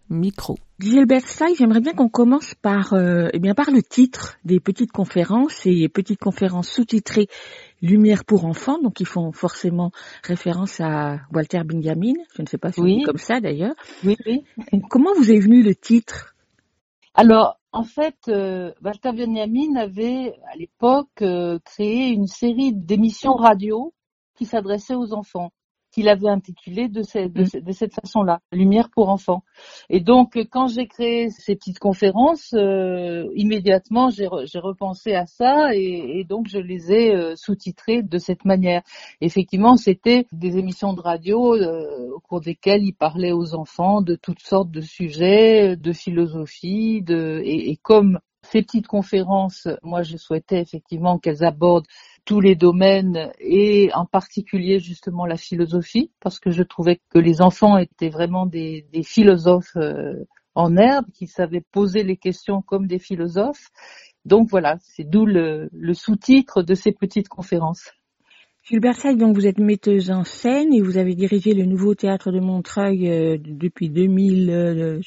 Micro. 0.09 0.57
Gilbert 0.79 1.27
Say, 1.27 1.55
j'aimerais 1.55 1.81
bien 1.81 1.93
qu'on 1.93 2.09
commence 2.09 2.55
par, 2.55 2.93
euh, 2.93 3.27
eh 3.33 3.39
bien, 3.39 3.53
par 3.53 3.69
le 3.69 3.83
titre 3.83 4.37
des 4.45 4.59
petites 4.59 4.91
conférences, 4.91 5.53
ces 5.63 5.89
petites 5.89 6.19
conférences 6.19 6.69
sous-titrées 6.69 7.27
Lumière 7.81 8.25
pour 8.25 8.45
enfants, 8.45 8.79
donc 8.81 8.99
ils 8.99 9.05
font 9.07 9.31
forcément 9.31 9.91
référence 10.23 10.79
à 10.79 11.19
Walter 11.33 11.61
Benjamin. 11.63 12.13
Je 12.35 12.41
ne 12.41 12.47
sais 12.47 12.57
pas 12.57 12.71
si 12.71 12.81
oui. 12.81 13.03
comme 13.03 13.17
ça 13.17 13.39
d'ailleurs. 13.39 13.75
Oui, 14.03 14.17
oui. 14.25 14.43
Comment 14.89 15.13
vous 15.15 15.31
est 15.31 15.39
venu 15.39 15.63
le 15.63 15.75
titre? 15.75 16.35
Alors, 17.13 17.59
en 17.71 17.83
fait, 17.83 18.17
euh, 18.27 18.71
Walter 18.83 19.11
Benjamin 19.11 19.75
avait 19.75 20.35
à 20.51 20.55
l'époque 20.57 21.21
euh, 21.21 21.59
créé 21.63 22.09
une 22.09 22.27
série 22.27 22.73
d'émissions 22.73 23.33
radio 23.33 23.93
qui 24.35 24.45
s'adressaient 24.45 24.95
aux 24.95 25.13
enfants 25.13 25.51
qu'il 25.91 26.09
avait 26.09 26.29
intitulé 26.29 26.87
de, 26.87 27.01
cette, 27.01 27.35
mm. 27.35 27.61
de, 27.61 27.71
cette 27.71 27.93
façon-là, 27.93 28.41
Lumière 28.51 28.89
pour 28.89 29.09
enfants. 29.09 29.43
Et 29.89 29.99
donc, 29.99 30.37
quand 30.51 30.67
j'ai 30.67 30.87
créé 30.87 31.29
ces 31.29 31.55
petites 31.55 31.79
conférences, 31.79 32.53
euh, 32.53 33.25
immédiatement, 33.35 34.09
j'ai, 34.09 34.27
repensé 34.27 35.13
à 35.13 35.25
ça 35.25 35.73
et, 35.73 36.25
donc 36.27 36.47
je 36.47 36.59
les 36.59 36.91
ai 36.91 37.15
euh, 37.15 37.35
sous-titrées 37.35 38.03
de 38.03 38.17
cette 38.17 38.45
manière. 38.45 38.81
Effectivement, 39.21 39.77
c'était 39.77 40.27
des 40.31 40.57
émissions 40.57 40.93
de 40.93 41.01
radio 41.01 41.55
euh, 41.55 42.09
au 42.13 42.19
cours 42.19 42.41
desquelles 42.41 42.83
il 42.83 42.93
parlait 42.93 43.31
aux 43.31 43.55
enfants 43.55 44.01
de 44.01 44.15
toutes 44.15 44.41
sortes 44.41 44.71
de 44.71 44.81
sujets, 44.81 45.75
de 45.75 45.93
philosophie, 45.93 47.01
de, 47.01 47.41
et, 47.43 47.71
et 47.71 47.77
comme 47.77 48.19
ces 48.43 48.61
petites 48.61 48.87
conférences, 48.87 49.67
moi 49.83 50.01
je 50.01 50.17
souhaitais 50.17 50.59
effectivement 50.59 51.19
qu'elles 51.19 51.43
abordent 51.43 51.85
tous 52.25 52.39
les 52.39 52.55
domaines 52.55 53.31
et 53.39 53.91
en 53.93 54.05
particulier 54.05 54.79
justement 54.79 55.25
la 55.25 55.37
philosophie 55.37 56.11
parce 56.19 56.39
que 56.39 56.51
je 56.51 56.63
trouvais 56.63 56.99
que 57.09 57.19
les 57.19 57.41
enfants 57.41 57.77
étaient 57.77 58.09
vraiment 58.09 58.45
des, 58.45 58.85
philosophes 59.03 59.75
euh, 59.75 60.25
en 60.55 60.75
herbe 60.77 61.05
qui 61.13 61.27
savaient 61.27 61.63
poser 61.71 62.03
les 62.03 62.17
questions 62.17 62.61
comme 62.61 62.87
des 62.87 62.99
philosophes. 62.99 63.69
Donc 64.25 64.49
voilà, 64.49 64.77
c'est 64.81 65.09
d'où 65.09 65.25
le, 65.25 65.69
sous-titre 65.93 66.61
de 66.61 66.73
ces 66.73 66.91
petites 66.91 67.29
conférences. 67.29 67.89
Gilbert 68.63 68.97
donc 69.15 69.35
vous 69.35 69.47
êtes 69.47 69.57
metteuse 69.57 70.11
en 70.11 70.23
scène 70.23 70.73
et 70.73 70.81
vous 70.81 70.97
avez 70.97 71.15
dirigé 71.15 71.53
le 71.53 71.65
nouveau 71.65 71.95
théâtre 71.95 72.31
de 72.31 72.39
Montreuil 72.39 73.09
euh, 73.09 73.37
depuis 73.39 73.89
2000, 73.89 74.49
euh, 74.51 74.99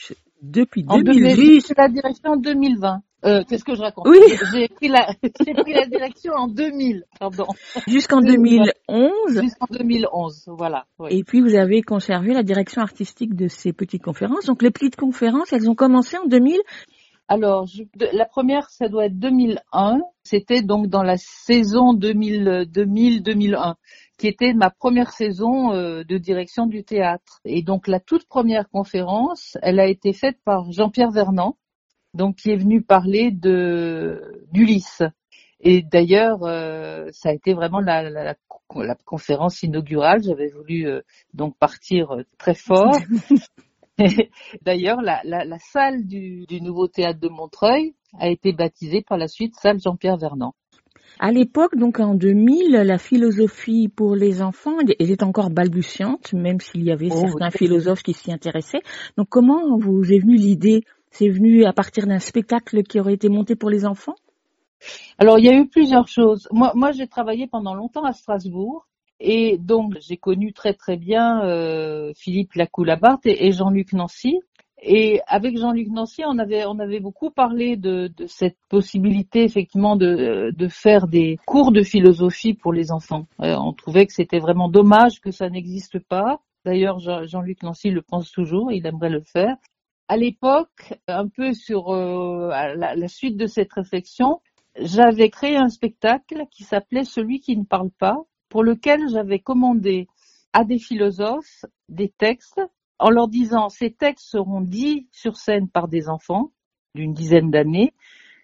depuis 0.43 0.83
2010. 0.83 1.61
C'est 1.61 1.79
la 1.79 1.89
direction 1.89 2.33
en 2.33 2.37
2020. 2.37 3.03
Euh, 3.25 3.45
Qu'est-ce 3.49 3.65
que 3.65 3.75
je 3.75 3.81
raconte 3.81 4.09
Oui. 4.09 4.19
J'ai 4.53 4.69
pris 4.69 4.89
la, 4.89 5.15
pris 5.23 5.73
la 5.73 5.87
direction 5.87 6.33
en 6.35 6.49
2000, 6.49 7.05
pardon. 7.19 7.47
Jusqu'en 7.87 8.21
2011. 8.21 9.41
Jusqu'en 9.41 9.67
2011, 9.71 10.45
voilà. 10.49 10.87
Oui. 10.99 11.11
Et 11.13 11.25
puis 11.25 11.41
vous 11.41 11.55
avez 11.55 11.83
conservé 11.83 12.35
la 12.35 12.43
direction 12.43 12.83
artistique 12.83 13.35
de 13.35 13.49
ces 13.49 13.73
petites 13.73 14.03
conférences. 14.03 14.47
Donc 14.47 14.63
les 14.63 14.71
petites 14.71 14.97
conférences, 14.97 15.53
elles 15.53 15.71
ont 15.71 15.75
commencé 15.75 16.19
en 16.19 16.27
2000. 16.27 16.61
Alors, 17.29 17.67
je, 17.67 17.85
la 18.13 18.27
première, 18.27 18.69
ça 18.69 18.89
doit 18.89 19.07
être 19.07 19.19
2001. 19.19 20.01
C'était 20.23 20.63
donc 20.63 20.89
dans 20.89 21.03
la 21.03 21.17
saison 21.17 21.95
2000-2001, 21.95 23.77
qui 24.19 24.27
était 24.27 24.53
ma 24.53 24.71
première 24.71 25.13
saison 25.13 25.73
euh, 25.73 26.05
de 26.05 26.19
direction 26.19 26.67
du 26.67 26.85
théâtre. 26.85 27.41
Et 27.45 27.63
donc 27.63 27.89
la 27.89 28.01
toute 28.01 28.27
première 28.27 28.69
conférence, 28.69 29.57
elle 29.63 29.81
a 29.81 29.87
été 29.87 30.13
faite 30.13 30.37
par 30.45 30.71
Jean-Pierre 30.73 31.11
Vernant, 31.11 31.57
donc 32.15 32.37
qui 32.37 32.51
est 32.51 32.57
venu 32.57 32.83
parler 32.83 33.31
de 33.31 34.45
d'Ulysse. 34.53 35.03
Et 35.61 35.83
d'ailleurs, 35.83 36.43
euh, 36.43 37.07
ça 37.13 37.29
a 37.29 37.33
été 37.33 37.55
vraiment 37.55 37.81
la, 37.81 38.11
la, 38.11 38.35
la 38.75 38.95
conférence 39.05 39.63
inaugurale. 39.63 40.23
J'avais 40.23 40.49
voulu 40.49 40.89
euh, 40.89 41.03
donc 41.35 41.57
partir 41.57 42.11
euh, 42.13 42.23
très 42.39 42.55
fort. 42.55 42.97
d'ailleurs, 44.63 45.01
la, 45.03 45.21
la, 45.25 45.59
salle 45.59 46.07
du, 46.07 46.47
du, 46.47 46.61
nouveau 46.61 46.89
théâtre 46.89 47.21
de 47.21 47.29
Montreuil 47.29 47.95
a 48.19 48.29
été 48.29 48.53
baptisée 48.53 49.03
par 49.03 49.19
la 49.19 49.29
suite 49.29 49.55
salle 49.57 49.79
Jean-Pierre 49.81 50.17
Vernant. 50.17 50.55
À 51.21 51.31
l'époque, 51.31 51.77
donc 51.77 52.01
en 52.01 52.15
2000, 52.15 52.73
la 52.73 52.99
philosophie 52.99 53.89
pour 53.89 54.17
les 54.17 54.43
enfants, 54.43 54.79
elle 54.99 55.11
est 55.11 55.23
encore 55.23 55.51
balbutiante, 55.51 56.33
même 56.33 56.59
s'il 56.59 56.83
y 56.85 56.91
avait 56.91 57.11
oh, 57.13 57.21
certains 57.27 57.51
philosophes 57.51 58.03
qui 58.03 58.15
s'y 58.15 58.33
intéressaient. 58.33 58.81
Donc 59.17 59.29
comment 59.29 59.79
vous 59.79 60.11
est 60.11 60.19
venue 60.19 60.37
l'idée 60.37 60.83
c'est 61.13 61.29
venu 61.29 61.65
à 61.65 61.73
partir 61.73 62.07
d'un 62.07 62.19
spectacle 62.19 62.83
qui 62.83 62.99
aurait 62.99 63.15
été 63.15 63.29
monté 63.29 63.55
pour 63.55 63.71
les 63.71 63.87
enfants? 63.87 64.17
Alors, 65.19 65.39
il 65.39 65.45
y 65.45 65.49
a 65.49 65.55
eu 65.55 65.69
plusieurs 65.69 66.09
choses. 66.09 66.49
Moi, 66.51 66.73
moi 66.75 66.91
j'ai 66.91 67.07
travaillé 67.07 67.47
pendant 67.47 67.75
longtemps 67.75 68.05
à 68.05 68.13
Strasbourg. 68.13 68.87
Et 69.25 69.57
donc 69.57 69.97
j'ai 70.01 70.17
connu 70.17 70.53
très 70.53 70.75
très 70.75 70.97
bien 70.97 71.45
euh, 71.45 72.13
Philippe 72.17 72.55
Lacoue-Labarthe 72.55 73.25
et, 73.27 73.47
et 73.47 73.53
Jean-Luc 73.53 73.93
Nancy. 73.93 74.41
Et 74.85 75.21
avec 75.29 75.57
Jean-Luc 75.57 75.89
Nancy, 75.91 76.23
on 76.27 76.39
avait, 76.41 76.65
on 76.67 76.81
avait 76.81 76.99
beaucoup 76.99 77.31
parlé 77.31 77.77
de, 77.77 78.11
de 78.17 78.27
cette 78.27 78.57
possibilité 78.69 79.45
effectivement 79.45 79.95
de, 79.95 80.53
de, 80.53 80.69
faire 80.69 81.07
des 81.07 81.39
cours 81.47 81.71
de 81.71 81.85
philosophie 81.85 82.55
pour 82.55 82.73
les 82.73 82.91
enfants. 82.91 83.29
Euh, 83.41 83.55
on 83.55 83.73
trouvait 83.73 84.07
que 84.07 84.13
c'était 84.13 84.41
vraiment 84.41 84.69
dommage 84.69 85.21
que 85.21 85.31
ça 85.31 85.49
n'existe 85.49 86.01
pas. 86.01 86.41
D'ailleurs, 86.65 86.99
Jean-Luc 86.99 87.63
Nancy 87.63 87.91
le 87.91 88.03
pense 88.03 88.33
toujours, 88.33 88.73
il 88.73 88.85
aimerait 88.87 89.11
le 89.11 89.21
faire. 89.21 89.55
À 90.09 90.17
l'époque, 90.17 90.95
un 91.09 91.29
peu 91.29 91.55
sur 91.55 91.91
euh, 91.91 92.49
la, 92.49 93.09
suite 93.09 93.37
de 93.37 93.47
cette 93.47 93.73
réflexion, 93.73 94.41
j'avais 94.77 95.31
créé 95.31 95.57
un 95.57 95.69
spectacle 95.69 96.45
qui 96.51 96.65
s'appelait 96.65 97.05
Celui 97.05 97.41
qui 97.41 97.57
ne 97.57 97.65
parle 97.65 97.91
pas, 97.91 98.17
pour 98.49 98.63
lequel 98.63 99.09
j'avais 99.09 99.39
commandé 99.39 100.09
à 100.53 100.65
des 100.65 100.79
philosophes 100.79 101.65
des 101.89 102.11
textes 102.11 102.61
en 102.99 103.11
leur 103.11 103.29
disant 103.29 103.69
ces 103.69 103.91
textes 103.91 104.29
seront 104.29 104.61
dits 104.61 105.09
sur 105.11 105.37
scène 105.37 105.69
par 105.69 105.89
des 105.89 106.09
enfants 106.09 106.53
d'une 106.95 107.15
dizaine 107.15 107.51
d'années, 107.51 107.95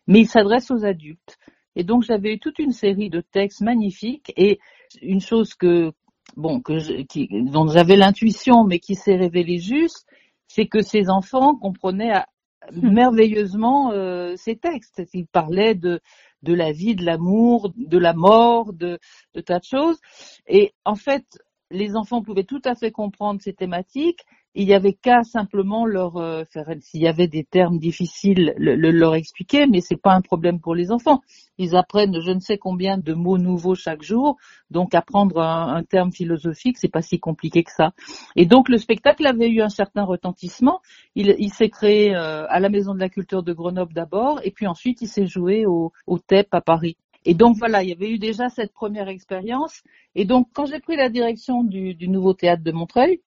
mais 0.06 0.20
ils 0.20 0.28
s'adressent 0.28 0.70
aux 0.70 0.84
adultes. 0.84 1.38
Et 1.76 1.84
donc 1.84 2.02
j'avais 2.02 2.34
eu 2.34 2.38
toute 2.38 2.58
une 2.58 2.72
série 2.72 3.10
de 3.10 3.20
textes 3.20 3.60
magnifiques 3.60 4.32
et 4.36 4.58
une 5.02 5.20
chose 5.20 5.54
que 5.54 5.92
bon 6.36 6.60
que 6.60 7.02
qui, 7.02 7.28
dont 7.30 7.68
j'avais 7.68 7.96
l'intuition 7.96 8.64
mais 8.64 8.78
qui 8.78 8.94
s'est 8.94 9.16
révélée 9.16 9.58
juste, 9.58 10.06
c'est 10.48 10.66
que 10.66 10.82
ces 10.82 11.08
enfants 11.08 11.54
comprenaient 11.54 12.24
hmm. 12.72 12.90
merveilleusement 12.92 13.92
euh, 13.92 14.34
ces 14.36 14.56
textes. 14.56 15.02
Ils 15.14 15.26
parlaient 15.26 15.74
de 15.74 16.00
de 16.42 16.54
la 16.54 16.72
vie, 16.72 16.94
de 16.94 17.04
l'amour, 17.04 17.72
de 17.76 17.98
la 17.98 18.14
mort, 18.14 18.72
de, 18.72 18.98
de 19.34 19.40
tas 19.40 19.58
de 19.58 19.64
choses. 19.64 19.98
Et 20.46 20.72
en 20.84 20.94
fait, 20.94 21.24
les 21.70 21.96
enfants 21.96 22.22
pouvaient 22.22 22.44
tout 22.44 22.62
à 22.64 22.74
fait 22.74 22.90
comprendre 22.90 23.40
ces 23.42 23.52
thématiques 23.52 24.24
il 24.54 24.66
y 24.66 24.74
avait 24.74 24.92
qu'à 24.92 25.22
simplement 25.22 25.86
leur 25.86 26.16
euh, 26.16 26.44
faire 26.50 26.66
s'il 26.80 27.02
y 27.02 27.08
avait 27.08 27.28
des 27.28 27.44
termes 27.44 27.78
difficiles 27.78 28.54
le, 28.56 28.74
leur 28.90 29.14
expliquer 29.14 29.66
mais 29.66 29.80
c'est 29.80 30.00
pas 30.00 30.14
un 30.14 30.20
problème 30.20 30.60
pour 30.60 30.74
les 30.74 30.90
enfants. 30.90 31.20
Ils 31.58 31.76
apprennent 31.76 32.20
je 32.20 32.30
ne 32.30 32.40
sais 32.40 32.58
combien 32.58 32.98
de 32.98 33.14
mots 33.14 33.38
nouveaux 33.38 33.74
chaque 33.74 34.02
jour 34.02 34.36
donc 34.70 34.94
apprendre 34.94 35.40
un, 35.40 35.74
un 35.76 35.82
terme 35.84 36.12
philosophique 36.12 36.78
c'est 36.78 36.88
pas 36.88 37.02
si 37.02 37.20
compliqué 37.20 37.62
que 37.62 37.72
ça. 37.72 37.92
Et 38.36 38.46
donc 38.46 38.68
le 38.68 38.78
spectacle 38.78 39.26
avait 39.26 39.48
eu 39.48 39.60
un 39.60 39.68
certain 39.68 40.04
retentissement. 40.04 40.80
Il, 41.14 41.52
s'est 41.52 41.70
créé 41.70 42.14
euh, 42.14 42.46
à 42.48 42.60
la 42.60 42.68
maison 42.68 42.94
de 42.94 43.00
la 43.00 43.08
culture 43.08 43.42
de 43.42 43.52
Grenoble 43.52 43.92
d'abord 43.92 44.40
et 44.44 44.50
puis 44.50 44.66
ensuite 44.66 45.02
il 45.02 45.08
s'est 45.08 45.26
joué 45.26 45.66
au, 45.66 45.92
au 46.06 46.18
TEP 46.18 46.48
à 46.52 46.60
Paris. 46.60 46.96
Et 47.24 47.34
donc 47.34 47.56
voilà, 47.58 47.82
il 47.82 47.90
y 47.90 47.92
avait 47.92 48.10
eu 48.10 48.18
déjà 48.18 48.48
cette 48.48 48.72
première 48.72 49.08
expérience. 49.08 49.82
Et 50.14 50.24
donc 50.24 50.48
quand 50.54 50.66
j'ai 50.66 50.80
pris 50.80 50.96
la 50.96 51.08
direction 51.08 51.64
du 51.64 52.08
nouveau 52.08 52.32
théâtre 52.32 52.62
de 52.62 52.72
Montreuil, 52.72 53.20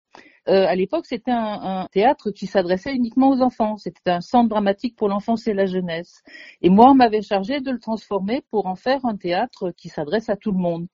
euh, 0.47 0.65
à 0.67 0.75
l'époque, 0.75 1.05
c'était 1.05 1.31
un, 1.31 1.83
un, 1.83 1.87
théâtre 1.91 2.31
qui 2.31 2.47
s'adressait 2.47 2.93
uniquement 2.93 3.29
aux 3.29 3.41
enfants. 3.41 3.77
C'était 3.77 4.09
un 4.09 4.21
centre 4.21 4.49
dramatique 4.49 4.95
pour 4.95 5.07
l'enfance 5.07 5.47
et 5.47 5.53
la 5.53 5.65
jeunesse. 5.65 6.23
Et 6.61 6.69
moi, 6.69 6.91
on 6.91 6.95
m'avait 6.95 7.21
chargé 7.21 7.59
de 7.61 7.71
le 7.71 7.79
transformer 7.79 8.41
pour 8.49 8.65
en 8.65 8.75
faire 8.75 9.05
un 9.05 9.15
théâtre 9.15 9.71
qui 9.77 9.89
s'adresse 9.89 10.29
à 10.29 10.35
tout 10.35 10.51
le 10.51 10.57
monde. 10.57 10.87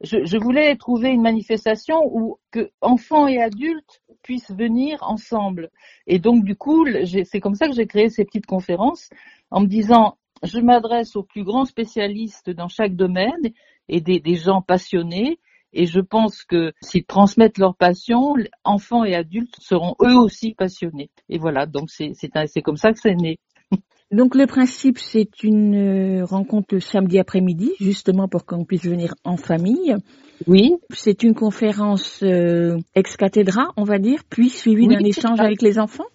Je, 0.00 0.24
je, 0.24 0.38
voulais 0.38 0.74
trouver 0.76 1.10
une 1.10 1.20
manifestation 1.20 2.00
où 2.04 2.38
que 2.50 2.70
enfants 2.80 3.28
et 3.28 3.40
adultes 3.40 4.02
puissent 4.22 4.50
venir 4.50 4.98
ensemble. 5.02 5.70
Et 6.06 6.18
donc, 6.18 6.42
du 6.44 6.56
coup, 6.56 6.86
c'est 7.24 7.40
comme 7.40 7.54
ça 7.54 7.68
que 7.68 7.74
j'ai 7.74 7.86
créé 7.86 8.08
ces 8.08 8.24
petites 8.24 8.46
conférences 8.46 9.10
en 9.50 9.60
me 9.60 9.66
disant, 9.66 10.16
je 10.42 10.58
m'adresse 10.58 11.16
aux 11.16 11.22
plus 11.22 11.44
grands 11.44 11.66
spécialistes 11.66 12.50
dans 12.50 12.68
chaque 12.68 12.96
domaine 12.96 13.52
et 13.88 14.00
des, 14.00 14.20
des 14.20 14.36
gens 14.36 14.62
passionnés 14.62 15.38
et 15.72 15.86
je 15.86 16.00
pense 16.00 16.44
que 16.44 16.72
s'ils 16.82 17.04
transmettent 17.04 17.58
leur 17.58 17.76
passion, 17.76 18.34
enfants 18.64 19.04
et 19.04 19.14
adultes 19.14 19.54
seront 19.60 19.94
eux 20.02 20.16
aussi 20.16 20.54
passionnés. 20.54 21.10
Et 21.28 21.38
voilà, 21.38 21.66
donc 21.66 21.90
c'est 21.90 22.62
comme 22.62 22.76
ça 22.76 22.92
que 22.92 22.98
c'est 22.98 23.14
né. 23.14 23.38
Donc 24.10 24.34
le 24.34 24.46
principe, 24.46 24.98
c'est 24.98 25.44
une 25.44 26.20
euh, 26.20 26.24
rencontre 26.24 26.74
le 26.74 26.80
samedi 26.80 27.20
après-midi, 27.20 27.70
justement 27.78 28.26
pour 28.26 28.44
qu'on 28.44 28.64
puisse 28.64 28.84
venir 28.84 29.14
en 29.22 29.36
famille. 29.36 29.94
Oui. 30.48 30.74
C'est 30.92 31.22
une 31.22 31.34
conférence 31.34 32.20
euh, 32.24 32.78
ex 32.96 33.16
cathedra, 33.16 33.68
on 33.76 33.84
va 33.84 33.98
dire, 33.98 34.22
puis 34.28 34.48
suivie 34.48 34.88
d'un 34.88 34.98
échange 34.98 35.38
avec 35.38 35.62
les 35.62 35.78
enfants. 35.78 36.06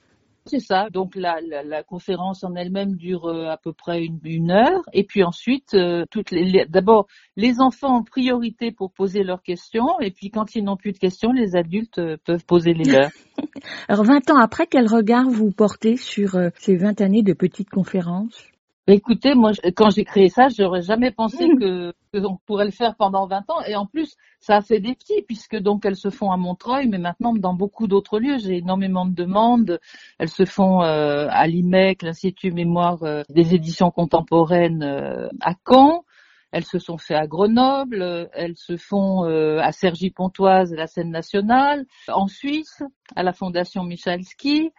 C'est 0.47 0.59
ça. 0.59 0.89
Donc 0.91 1.15
la, 1.15 1.39
la, 1.41 1.63
la, 1.63 1.81
conférence 1.81 2.43
en 2.43 2.53
elle-même 2.55 2.95
dure 2.95 3.25
euh, 3.25 3.47
à 3.47 3.57
peu 3.57 3.73
près 3.73 4.05
une, 4.23 4.51
heure, 4.51 4.83
et 4.93 5.03
puis 5.03 5.23
ensuite, 5.23 5.73
euh, 5.73 6.05
toutes 6.11 6.29
les, 6.29 6.65
d'abord 6.69 7.07
les 7.35 7.59
enfants 7.61 7.97
ont 7.97 8.03
priorité 8.03 8.71
pour 8.71 8.91
poser 8.91 9.23
leurs 9.23 9.41
questions, 9.41 9.99
et 10.01 10.11
puis 10.11 10.29
quand 10.29 10.55
ils 10.55 10.63
n'ont 10.63 10.77
plus 10.77 10.91
de 10.91 10.99
questions, 10.99 11.31
les 11.31 11.55
adultes 11.55 11.97
euh, 11.97 12.17
peuvent 12.23 12.45
poser 12.45 12.73
les 12.75 12.83
leurs. 12.83 13.11
Alors 13.87 14.05
20 14.05 14.29
ans 14.29 14.37
après, 14.37 14.67
quel 14.67 14.87
regard 14.87 15.27
vous 15.27 15.49
portez 15.49 15.97
sur 15.97 16.37
ces 16.59 16.75
20 16.75 17.01
années 17.01 17.23
de 17.23 17.33
petites 17.33 17.69
conférences? 17.71 18.54
Écoutez, 18.87 19.33
moi, 19.33 19.51
quand 19.75 19.89
j'ai 19.89 20.03
créé 20.03 20.29
ça, 20.29 20.47
j'aurais 20.47 20.83
jamais 20.83 21.09
pensé 21.09 21.47
que 21.59 21.91
qu'on 22.13 22.37
pourrait 22.45 22.65
le 22.65 22.71
faire 22.71 22.95
pendant 22.95 23.25
20 23.25 23.49
ans. 23.49 23.61
Et 23.67 23.75
en 23.75 23.87
plus, 23.87 24.15
ça 24.39 24.57
a 24.57 24.61
fait 24.61 24.79
des 24.79 24.93
petits, 24.93 25.23
puisque 25.23 25.57
donc 25.57 25.85
elles 25.85 25.95
se 25.95 26.11
font 26.11 26.31
à 26.31 26.37
Montreuil, 26.37 26.87
mais 26.87 26.99
maintenant 26.99 27.33
dans 27.33 27.55
beaucoup 27.55 27.87
d'autres 27.87 28.19
lieux. 28.19 28.37
J'ai 28.37 28.57
énormément 28.57 29.07
de 29.07 29.15
demandes. 29.15 29.79
Elles 30.19 30.29
se 30.29 30.45
font 30.45 30.83
euh, 30.83 31.27
à 31.31 31.47
l'IMEC, 31.47 32.03
l'Institut 32.03 32.51
Mémoire 32.51 33.01
euh, 33.01 33.23
des 33.29 33.55
éditions 33.55 33.89
contemporaines 33.89 34.83
euh, 34.83 35.29
à 35.41 35.55
Caen. 35.67 36.05
Elles 36.51 36.65
se 36.65 36.77
sont 36.77 36.99
fait 36.99 37.15
à 37.15 37.25
Grenoble, 37.25 38.29
elles 38.33 38.55
se 38.55 38.77
font 38.77 39.23
à 39.23 39.71
Cergy-Pontoise, 39.73 40.73
la 40.73 40.87
scène 40.87 41.09
nationale, 41.09 41.85
en 42.07 42.27
Suisse, 42.27 42.81
à 43.13 43.23
la 43.23 43.33
Fondation 43.33 43.83
Michalski, 43.83 44.71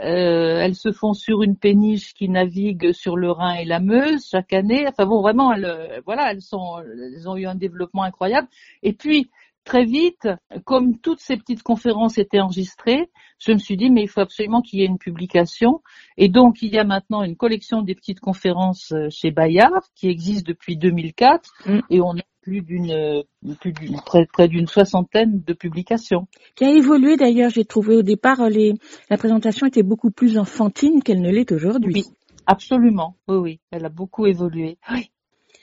euh, 0.00 0.58
elles 0.60 0.74
se 0.74 0.92
font 0.92 1.12
sur 1.12 1.42
une 1.42 1.56
péniche 1.56 2.14
qui 2.14 2.28
navigue 2.28 2.92
sur 2.92 3.16
le 3.16 3.30
Rhin 3.30 3.54
et 3.54 3.64
la 3.64 3.80
Meuse 3.80 4.28
chaque 4.30 4.52
année. 4.52 4.86
Enfin 4.88 5.06
bon, 5.06 5.20
vraiment, 5.20 5.52
elles, 5.52 5.64
euh, 5.64 6.00
voilà, 6.04 6.32
elles 6.32 6.42
sont, 6.42 6.80
elles 6.80 7.28
ont 7.28 7.36
eu 7.36 7.46
un 7.46 7.54
développement 7.54 8.02
incroyable. 8.02 8.48
Et 8.82 8.92
puis 8.92 9.30
très 9.64 9.84
vite, 9.84 10.28
comme 10.64 10.98
toutes 10.98 11.20
ces 11.20 11.36
petites 11.36 11.62
conférences 11.62 12.18
étaient 12.18 12.40
enregistrées, 12.40 13.10
je 13.38 13.52
me 13.52 13.58
suis 13.58 13.76
dit 13.76 13.90
mais 13.90 14.02
il 14.02 14.08
faut 14.08 14.20
absolument 14.20 14.60
qu'il 14.62 14.80
y 14.80 14.82
ait 14.82 14.86
une 14.86 14.98
publication. 14.98 15.80
Et 16.16 16.28
donc 16.28 16.62
il 16.62 16.72
y 16.72 16.78
a 16.78 16.84
maintenant 16.84 17.22
une 17.22 17.36
collection 17.36 17.82
des 17.82 17.94
petites 17.94 18.20
conférences 18.20 18.92
euh, 18.92 19.08
chez 19.10 19.30
Bayard 19.30 19.82
qui 19.94 20.08
existe 20.08 20.46
depuis 20.46 20.76
2004 20.76 21.50
mm. 21.66 21.80
et 21.90 22.00
on 22.00 22.16
a 22.16 22.22
plus 22.44 22.60
d'une 22.60 23.24
plus 23.60 23.72
d'une 23.72 23.96
près, 24.04 24.26
près 24.30 24.48
d'une 24.48 24.66
soixantaine 24.66 25.42
de 25.46 25.52
publications. 25.54 26.26
Qui 26.54 26.64
a 26.64 26.70
évolué 26.70 27.16
d'ailleurs, 27.16 27.50
j'ai 27.50 27.64
trouvé 27.64 27.96
au 27.96 28.02
départ 28.02 28.48
les 28.48 28.74
la 29.10 29.16
présentation 29.16 29.66
était 29.66 29.82
beaucoup 29.82 30.10
plus 30.10 30.38
enfantine 30.38 31.02
qu'elle 31.02 31.22
ne 31.22 31.30
l'est 31.30 31.50
aujourd'hui. 31.52 31.94
Oui, 31.94 32.04
absolument. 32.46 33.16
Oui 33.28 33.36
oui, 33.36 33.60
elle 33.70 33.86
a 33.86 33.90
beaucoup 33.90 34.26
évolué. 34.26 34.78
Oui. 34.92 35.10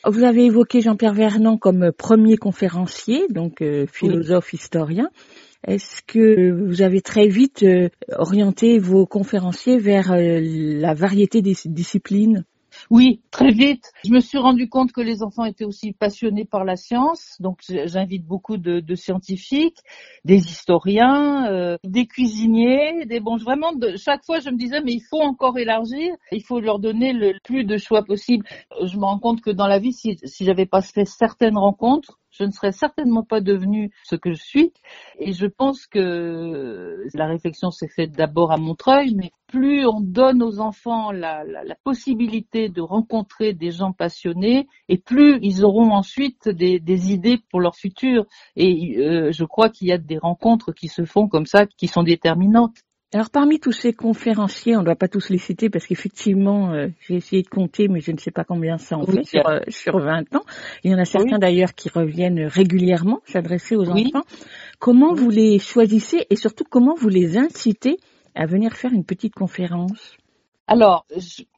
Vous 0.03 0.23
avez 0.23 0.45
évoqué 0.45 0.81
Jean-Pierre 0.81 1.13
Vernant 1.13 1.57
comme 1.57 1.91
premier 1.95 2.35
conférencier, 2.35 3.27
donc 3.29 3.61
euh, 3.61 3.85
philosophe 3.85 4.51
historien. 4.53 5.11
Est-ce 5.67 6.01
que 6.01 6.51
vous 6.51 6.81
avez 6.81 7.01
très 7.01 7.27
vite 7.27 7.61
euh, 7.61 7.89
orienté 8.17 8.79
vos 8.79 9.05
conférenciers 9.05 9.77
vers 9.77 10.11
euh, 10.11 10.39
la 10.41 10.95
variété 10.95 11.43
des 11.43 11.55
disciplines? 11.65 12.45
Oui, 12.89 13.21
très 13.31 13.51
vite. 13.51 13.91
Je 14.05 14.11
me 14.11 14.19
suis 14.19 14.37
rendu 14.37 14.69
compte 14.69 14.91
que 14.91 15.01
les 15.01 15.23
enfants 15.23 15.45
étaient 15.45 15.65
aussi 15.65 15.93
passionnés 15.93 16.45
par 16.45 16.65
la 16.65 16.75
science, 16.75 17.37
donc 17.39 17.59
j'invite 17.67 18.25
beaucoup 18.25 18.57
de, 18.57 18.95
scientifiques, 18.95 19.79
des 20.25 20.37
historiens, 20.37 21.47
euh, 21.51 21.77
des 21.83 22.05
cuisiniers, 22.05 23.05
des 23.05 23.19
bons. 23.19 23.37
Vraiment, 23.37 23.71
chaque 23.97 24.25
fois, 24.25 24.39
je 24.39 24.49
me 24.49 24.57
disais, 24.57 24.81
mais 24.81 24.93
il 24.93 25.01
faut 25.01 25.21
encore 25.21 25.57
élargir, 25.57 26.13
il 26.31 26.43
faut 26.43 26.59
leur 26.59 26.79
donner 26.79 27.13
le 27.13 27.33
plus 27.43 27.63
de 27.63 27.77
choix 27.77 28.03
possible. 28.03 28.45
Je 28.83 28.97
me 28.97 29.05
rends 29.05 29.19
compte 29.19 29.41
que 29.41 29.51
dans 29.51 29.67
la 29.67 29.79
vie, 29.79 29.93
si, 29.93 30.17
si 30.23 30.45
j'avais 30.45 30.65
pas 30.65 30.81
fait 30.81 31.05
certaines 31.05 31.57
rencontres, 31.57 32.20
je 32.31 32.43
ne 32.43 32.51
serais 32.51 32.71
certainement 32.71 33.23
pas 33.23 33.41
devenue 33.41 33.91
ce 34.03 34.15
que 34.15 34.31
je 34.33 34.43
suis. 34.43 34.73
Et 35.19 35.33
je 35.33 35.45
pense 35.45 35.87
que 35.87 37.05
la 37.13 37.27
réflexion 37.27 37.71
s'est 37.71 37.89
faite 37.89 38.11
d'abord 38.11 38.51
à 38.51 38.57
Montreuil, 38.57 39.13
mais 39.15 39.31
plus 39.47 39.85
on 39.85 39.99
donne 39.99 40.41
aux 40.41 40.59
enfants 40.59 41.11
la, 41.11 41.43
possibilité 41.83 42.69
de 42.69 42.81
rencontrer 42.81 43.53
des 43.53 43.71
gens 43.71 43.91
passionnés, 43.91 44.67
et 44.87 44.97
plus 44.97 45.39
ils 45.41 45.65
auront 45.65 45.91
ensuite 45.91 46.47
des, 46.47 46.79
des 46.79 47.11
idées 47.11 47.39
pour 47.49 47.59
leur 47.59 47.75
futur. 47.75 48.25
Et 48.55 48.97
euh, 48.97 49.31
je 49.31 49.43
crois 49.43 49.69
qu'il 49.69 49.87
y 49.87 49.91
a 49.91 49.97
des 49.97 50.17
rencontres 50.17 50.71
qui 50.71 50.87
se 50.87 51.05
font 51.05 51.27
comme 51.27 51.45
ça, 51.45 51.65
qui 51.65 51.87
sont 51.87 52.03
déterminantes. 52.03 52.77
Alors 53.13 53.29
parmi 53.29 53.59
tous 53.59 53.73
ces 53.73 53.91
conférenciers, 53.91 54.77
on 54.77 54.79
ne 54.79 54.85
doit 54.85 54.95
pas 54.95 55.09
tous 55.09 55.29
les 55.29 55.37
citer 55.37 55.69
parce 55.69 55.85
qu'effectivement, 55.85 56.71
euh, 56.71 56.87
j'ai 57.01 57.15
essayé 57.15 57.43
de 57.43 57.49
compter, 57.49 57.89
mais 57.89 57.99
je 57.99 58.13
ne 58.13 58.17
sais 58.17 58.31
pas 58.31 58.45
combien 58.45 58.77
ça 58.77 58.97
en 58.97 59.05
fait 59.05 59.25
sur, 59.25 59.45
euh, 59.49 59.59
sur 59.67 59.99
20 59.99 60.33
ans. 60.35 60.45
Il 60.85 60.91
y 60.91 60.95
en 60.95 60.97
a 60.97 61.03
certains 61.03 61.37
d'ailleurs 61.37 61.73
qui 61.73 61.89
reviennent 61.89 62.45
régulièrement 62.45 63.19
s'adresser 63.25 63.75
aux 63.75 63.89
enfants. 63.89 64.23
Comment 64.79 65.13
vous 65.13 65.29
les 65.29 65.59
choisissez 65.59 66.25
et 66.29 66.37
surtout 66.37 66.63
comment 66.63 66.95
vous 66.95 67.09
les 67.09 67.37
incitez 67.37 67.97
à 68.33 68.45
venir 68.45 68.73
faire 68.73 68.93
une 68.93 69.03
petite 69.03 69.35
conférence? 69.35 70.15
Alors, 70.67 71.05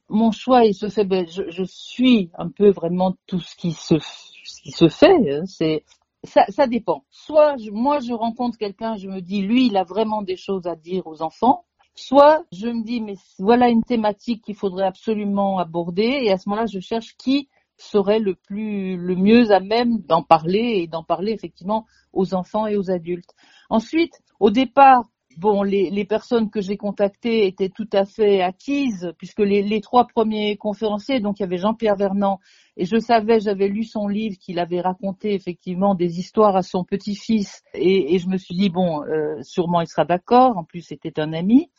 mon 0.09 0.31
choix, 0.31 0.65
il 0.65 0.73
se 0.73 0.89
fait, 0.89 1.05
ben, 1.05 1.27
je, 1.29 1.43
je, 1.49 1.63
suis 1.65 2.31
un 2.35 2.49
peu 2.49 2.71
vraiment 2.71 3.15
tout 3.27 3.39
ce 3.39 3.55
qui 3.55 3.73
se, 3.73 3.99
ce 3.99 4.61
qui 4.63 4.71
se 4.71 4.87
fait. 4.87 5.13
Hein. 5.31 5.43
C'est 5.45 5.83
ça, 6.23 6.45
ça 6.49 6.67
dépend. 6.67 7.03
Soit 7.09 7.55
moi 7.71 7.99
je 7.99 8.13
rencontre 8.13 8.57
quelqu'un, 8.57 8.95
je 8.95 9.07
me 9.07 9.21
dis 9.21 9.41
lui 9.41 9.67
il 9.67 9.77
a 9.77 9.83
vraiment 9.83 10.21
des 10.21 10.37
choses 10.37 10.67
à 10.67 10.75
dire 10.75 11.05
aux 11.07 11.21
enfants. 11.21 11.65
Soit 11.95 12.43
je 12.51 12.67
me 12.67 12.83
dis 12.83 13.01
mais 13.01 13.15
voilà 13.39 13.69
une 13.69 13.83
thématique 13.83 14.43
qu'il 14.43 14.55
faudrait 14.55 14.87
absolument 14.87 15.59
aborder 15.59 16.21
et 16.23 16.31
à 16.31 16.37
ce 16.37 16.49
moment-là 16.49 16.65
je 16.65 16.79
cherche 16.79 17.15
qui 17.17 17.49
serait 17.77 18.19
le 18.19 18.35
plus 18.35 18.97
le 18.97 19.15
mieux 19.15 19.51
à 19.51 19.59
même 19.59 19.99
d'en 19.99 20.23
parler 20.23 20.81
et 20.81 20.87
d'en 20.87 21.03
parler 21.03 21.31
effectivement 21.31 21.85
aux 22.13 22.33
enfants 22.33 22.67
et 22.67 22.77
aux 22.77 22.89
adultes. 22.89 23.33
Ensuite, 23.69 24.21
au 24.39 24.49
départ, 24.49 25.03
bon 25.37 25.63
les, 25.63 25.89
les 25.89 26.05
personnes 26.05 26.49
que 26.49 26.61
j'ai 26.61 26.77
contactées 26.77 27.47
étaient 27.47 27.69
tout 27.69 27.89
à 27.93 28.05
fait 28.05 28.41
acquises 28.41 29.13
puisque 29.17 29.39
les, 29.39 29.61
les 29.61 29.81
trois 29.81 30.07
premiers 30.07 30.57
conférenciers, 30.57 31.19
donc 31.19 31.39
il 31.39 31.43
y 31.43 31.45
avait 31.45 31.57
Jean-Pierre 31.57 31.95
Vernant 31.95 32.39
et 32.77 32.85
je 32.85 32.97
savais, 32.97 33.39
j'avais 33.39 33.67
lu 33.67 33.83
son 33.83 34.07
livre 34.07 34.37
qu'il 34.39 34.59
avait 34.59 34.81
raconté 34.81 35.33
effectivement 35.33 35.95
des 35.95 36.19
histoires 36.19 36.55
à 36.55 36.63
son 36.63 36.83
petit-fils 36.83 37.61
et, 37.73 38.15
et 38.15 38.19
je 38.19 38.27
me 38.27 38.37
suis 38.37 38.55
dit 38.55 38.69
bon, 38.69 39.03
euh, 39.03 39.41
sûrement 39.41 39.81
il 39.81 39.87
sera 39.87 40.05
d'accord. 40.05 40.57
En 40.57 40.63
plus, 40.63 40.81
c'était 40.81 41.19
un 41.19 41.33
ami. 41.33 41.69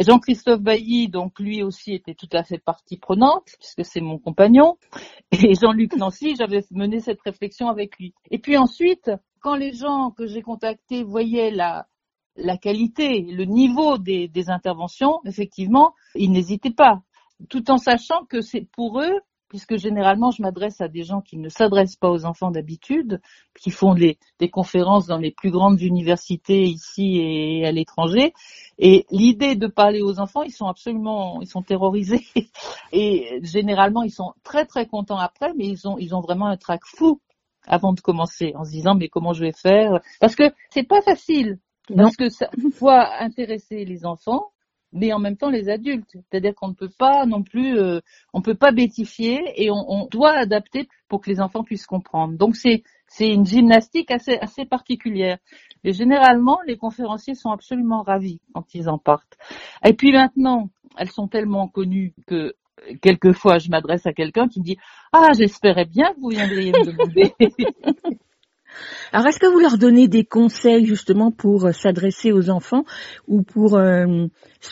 Jean-Christophe 0.00 0.60
Bailly, 0.60 1.08
donc 1.08 1.38
lui 1.38 1.62
aussi 1.62 1.92
était 1.92 2.14
tout 2.14 2.28
à 2.32 2.44
fait 2.44 2.58
partie 2.58 2.96
prenante 2.96 3.48
puisque 3.58 3.84
c'est 3.84 4.00
mon 4.00 4.18
compagnon. 4.18 4.76
Et 5.32 5.54
Jean-Luc 5.54 5.96
Nancy, 5.96 6.34
j'avais 6.36 6.64
mené 6.70 7.00
cette 7.00 7.20
réflexion 7.20 7.68
avec 7.68 7.98
lui. 7.98 8.14
Et 8.30 8.38
puis 8.38 8.56
ensuite, 8.56 9.10
quand 9.40 9.54
les 9.54 9.72
gens 9.72 10.10
que 10.10 10.26
j'ai 10.26 10.42
contactés 10.42 11.02
voyaient 11.02 11.50
la 11.50 11.86
la 12.36 12.56
qualité, 12.56 13.20
le 13.22 13.44
niveau 13.44 13.98
des, 13.98 14.30
interventions, 14.48 15.20
effectivement, 15.24 15.94
ils 16.14 16.30
n'hésitaient 16.30 16.70
pas, 16.70 17.02
tout 17.48 17.70
en 17.70 17.78
sachant 17.78 18.24
que 18.24 18.40
c'est 18.40 18.66
pour 18.72 19.00
eux 19.00 19.20
puisque 19.48 19.76
généralement 19.76 20.30
je 20.30 20.40
m'adresse 20.40 20.80
à 20.80 20.88
des 20.88 21.02
gens 21.02 21.20
qui 21.20 21.36
ne 21.36 21.50
s'adressent 21.50 21.96
pas 21.96 22.08
aux 22.08 22.24
enfants 22.24 22.50
d'habitude, 22.50 23.20
qui 23.60 23.70
font 23.70 23.92
des, 23.92 24.18
des, 24.38 24.48
conférences 24.48 25.06
dans 25.06 25.18
les 25.18 25.30
plus 25.30 25.50
grandes 25.50 25.78
universités 25.82 26.62
ici 26.62 27.18
et 27.18 27.66
à 27.66 27.70
l'étranger. 27.70 28.32
Et 28.78 29.04
l'idée 29.10 29.54
de 29.54 29.66
parler 29.66 30.00
aux 30.00 30.20
enfants, 30.20 30.42
ils 30.42 30.52
sont 30.52 30.68
absolument, 30.68 31.42
ils 31.42 31.46
sont 31.46 31.60
terrorisés. 31.60 32.24
Et 32.92 33.40
généralement, 33.42 34.02
ils 34.02 34.10
sont 34.10 34.32
très 34.42 34.64
très 34.64 34.86
contents 34.86 35.18
après, 35.18 35.52
mais 35.54 35.66
ils 35.66 35.86
ont, 35.86 35.98
ils 35.98 36.14
ont 36.14 36.22
vraiment 36.22 36.46
un 36.46 36.56
trac 36.56 36.80
fou 36.86 37.20
avant 37.66 37.92
de 37.92 38.00
commencer, 38.00 38.54
en 38.56 38.64
se 38.64 38.70
disant 38.70 38.94
mais 38.94 39.08
comment 39.08 39.34
je 39.34 39.44
vais 39.44 39.52
faire? 39.52 40.00
Parce 40.18 40.34
que 40.34 40.44
c'est 40.70 40.82
pas 40.88 41.02
facile, 41.02 41.58
Non. 41.90 42.04
parce 42.04 42.16
que 42.16 42.28
ça 42.28 42.48
faut 42.74 42.88
intéresser 42.90 43.84
les 43.84 44.06
enfants, 44.06 44.52
mais 44.92 45.12
en 45.12 45.18
même 45.18 45.36
temps 45.36 45.50
les 45.50 45.68
adultes. 45.68 46.10
C'est-à-dire 46.12 46.54
qu'on 46.54 46.68
ne 46.68 46.74
peut 46.74 46.90
pas 46.96 47.26
non 47.26 47.42
plus, 47.42 47.78
euh, 47.78 48.00
on 48.32 48.42
peut 48.42 48.54
pas 48.54 48.72
bêtifier 48.72 49.40
et 49.56 49.70
on, 49.70 49.84
on, 49.88 50.06
doit 50.06 50.32
adapter 50.32 50.88
pour 51.08 51.20
que 51.20 51.30
les 51.30 51.40
enfants 51.40 51.64
puissent 51.64 51.86
comprendre. 51.86 52.36
Donc 52.36 52.56
c'est 52.56 52.82
c'est 53.08 53.30
une 53.30 53.46
gymnastique 53.46 54.10
assez 54.10 54.38
assez 54.38 54.64
particulière. 54.64 55.38
Et 55.84 55.92
généralement 55.92 56.58
les 56.66 56.76
conférenciers 56.76 57.34
sont 57.34 57.50
absolument 57.50 58.02
ravis 58.02 58.40
quand 58.54 58.74
ils 58.74 58.88
en 58.88 58.98
partent. 58.98 59.36
Et 59.84 59.94
puis 59.94 60.12
maintenant, 60.12 60.70
elles 60.96 61.10
sont 61.10 61.28
tellement 61.28 61.68
connues 61.68 62.14
que 62.26 62.54
quelquefois 63.00 63.58
je 63.58 63.70
m'adresse 63.70 64.06
à 64.06 64.12
quelqu'un 64.12 64.48
qui 64.48 64.60
me 64.60 64.64
dit 64.64 64.76
ah 65.12 65.30
j'espérais 65.36 65.86
bien 65.86 66.12
que 66.14 66.20
vous 66.20 66.30
viendriez 66.30 66.72
me 66.72 66.84
demander. 66.84 67.32
Alors, 69.12 69.26
est-ce 69.26 69.38
que 69.38 69.46
vous 69.46 69.58
leur 69.58 69.78
donnez 69.78 70.08
des 70.08 70.24
conseils 70.24 70.86
justement 70.86 71.30
pour 71.30 71.66
euh, 71.66 71.72
s'adresser 71.72 72.32
aux 72.32 72.50
enfants 72.50 72.84
ou 73.28 73.42
pour 73.42 73.76
euh, 73.76 74.26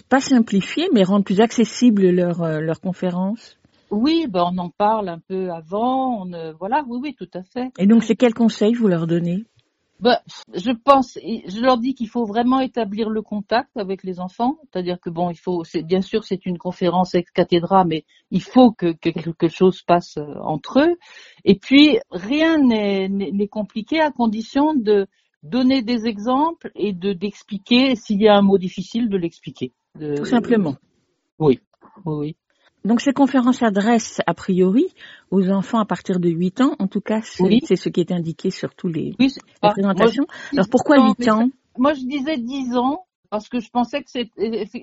pas 0.08 0.20
simplifier, 0.20 0.88
mais 0.92 1.02
rendre 1.02 1.24
plus 1.24 1.40
accessible 1.40 2.08
leur 2.08 2.42
euh, 2.42 2.60
leur 2.60 2.80
conférence? 2.80 3.58
Oui, 3.90 4.26
ben 4.28 4.44
on 4.52 4.58
en 4.58 4.70
parle 4.70 5.08
un 5.08 5.18
peu 5.18 5.50
avant. 5.50 6.22
On, 6.22 6.32
euh, 6.32 6.52
voilà, 6.58 6.84
oui, 6.88 6.98
oui, 7.02 7.16
tout 7.18 7.28
à 7.34 7.42
fait. 7.42 7.70
Et 7.78 7.86
donc, 7.86 8.04
c'est 8.04 8.14
quels 8.14 8.34
conseils 8.34 8.74
vous 8.74 8.86
leur 8.86 9.06
donnez? 9.06 9.44
Ben, 10.00 10.16
je 10.54 10.70
pense, 10.70 11.18
je 11.22 11.60
leur 11.60 11.76
dis 11.76 11.94
qu'il 11.94 12.08
faut 12.08 12.24
vraiment 12.24 12.60
établir 12.60 13.10
le 13.10 13.20
contact 13.20 13.76
avec 13.76 14.02
les 14.02 14.18
enfants, 14.18 14.58
c'est-à-dire 14.62 14.98
que 14.98 15.10
bon, 15.10 15.30
il 15.30 15.38
faut, 15.38 15.62
c'est 15.64 15.82
bien 15.82 16.00
sûr 16.00 16.24
c'est 16.24 16.46
une 16.46 16.56
conférence 16.56 17.14
ex 17.14 17.30
cathedra, 17.30 17.84
mais 17.84 18.04
il 18.30 18.42
faut 18.42 18.72
que, 18.72 18.92
que 18.92 19.10
quelque 19.10 19.48
chose 19.48 19.82
passe 19.82 20.16
euh, 20.16 20.34
entre 20.40 20.80
eux. 20.80 20.96
Et 21.44 21.56
puis 21.56 21.98
rien 22.10 22.58
n'est 22.58 23.08
n'est 23.08 23.48
compliqué 23.48 24.00
à 24.00 24.10
condition 24.10 24.74
de 24.74 25.06
donner 25.42 25.82
des 25.82 26.06
exemples 26.06 26.70
et 26.74 26.92
de 26.92 27.12
d'expliquer 27.12 27.94
s'il 27.94 28.22
y 28.22 28.28
a 28.28 28.36
un 28.36 28.42
mot 28.42 28.58
difficile 28.58 29.08
de 29.08 29.18
l'expliquer. 29.18 29.72
Tout 29.98 30.24
simplement. 30.24 30.76
Oui, 31.38 31.60
oui. 32.04 32.36
Donc, 32.84 33.00
ces 33.00 33.12
conférences 33.12 33.58
s'adressent 33.58 34.20
a 34.26 34.34
priori 34.34 34.86
aux 35.30 35.48
enfants 35.50 35.78
à 35.80 35.84
partir 35.84 36.18
de 36.18 36.28
8 36.30 36.60
ans. 36.62 36.76
En 36.78 36.86
tout 36.86 37.00
cas, 37.00 37.20
c'est 37.22 37.42
Oui. 37.42 37.60
ce 37.62 37.88
qui 37.88 38.00
est 38.00 38.12
indiqué 38.12 38.50
sur 38.50 38.74
tous 38.74 38.88
les, 38.88 39.14
Oui, 39.18 39.32
les 39.62 39.70
présentations. 39.70 40.24
moi, 40.26 40.50
Alors, 40.52 40.66
pourquoi 40.70 40.96
Non, 40.96 41.08
8 41.08 41.18
mais 41.18 41.30
ans? 41.30 41.48
Moi, 41.78 41.92
je 41.94 42.00
disais 42.00 42.38
10 42.38 42.76
ans 42.76 43.04
parce 43.30 43.48
que 43.48 43.60
je 43.60 43.70
pensais 43.70 44.02
que 44.02 44.10
c'est 44.10 44.30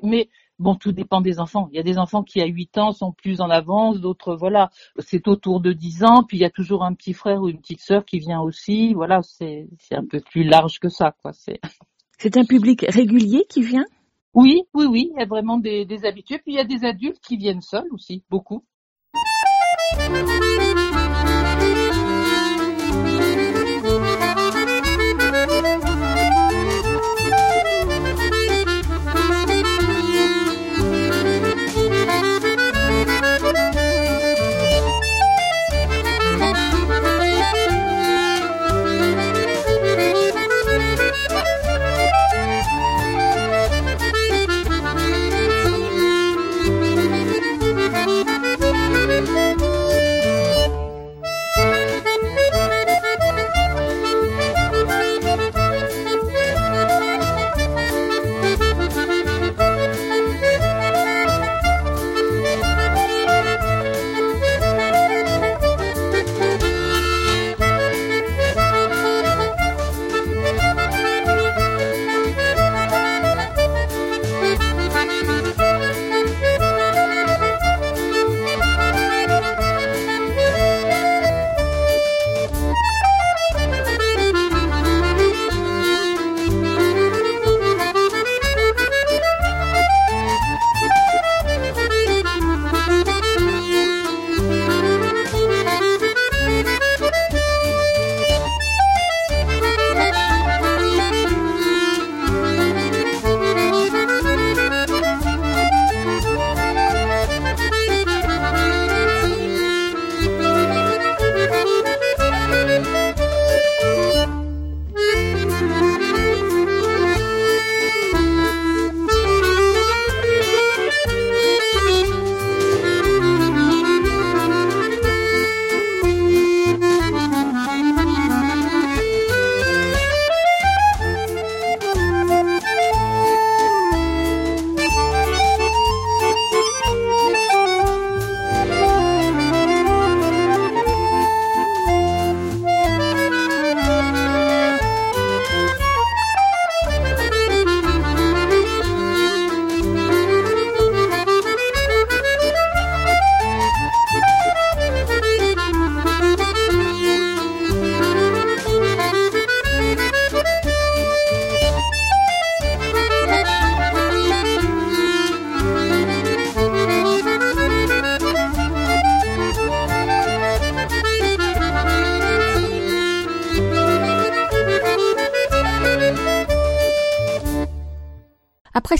mais 0.03 0.29
bon, 0.57 0.75
tout 0.75 0.91
dépend 0.93 1.21
des 1.21 1.39
enfants. 1.39 1.67
Il 1.71 1.75
y 1.75 1.79
a 1.79 1.83
des 1.83 1.97
enfants 1.97 2.23
qui 2.23 2.41
à 2.41 2.45
8 2.45 2.77
ans 2.77 2.91
sont 2.93 3.11
plus 3.11 3.41
en 3.41 3.49
avance, 3.49 3.99
d'autres 3.99 4.35
voilà, 4.35 4.69
c'est 4.99 5.27
autour 5.27 5.59
de 5.59 5.73
10 5.73 6.03
ans, 6.03 6.23
puis 6.23 6.37
il 6.37 6.41
y 6.41 6.45
a 6.45 6.49
toujours 6.49 6.83
un 6.83 6.93
petit 6.93 7.13
frère 7.13 7.41
ou 7.41 7.49
une 7.49 7.59
petite 7.59 7.81
sœur 7.81 8.05
qui 8.05 8.19
vient 8.19 8.39
aussi, 8.39 8.93
voilà, 8.93 9.21
c'est 9.21 9.67
c'est 9.79 9.95
un 9.95 10.05
peu 10.05 10.21
plus 10.21 10.43
large 10.43 10.79
que 10.79 10.87
ça 10.89 11.13
quoi, 11.21 11.33
c'est 11.33 11.59
C'est 12.17 12.37
un 12.37 12.45
public 12.45 12.85
régulier 12.87 13.45
qui 13.49 13.61
vient? 13.61 13.85
Oui, 14.39 14.61
oui 14.75 14.85
oui, 14.85 15.09
il 15.15 15.19
y 15.19 15.23
a 15.23 15.25
vraiment 15.25 15.57
des 15.57 15.83
des 15.83 16.05
habitués, 16.05 16.37
puis 16.37 16.53
il 16.53 16.57
y 16.57 16.59
a 16.59 16.63
des 16.63 16.85
adultes 16.85 17.19
qui 17.19 17.37
viennent 17.37 17.63
seuls 17.63 17.87
aussi, 17.91 18.23
beaucoup. 18.29 18.63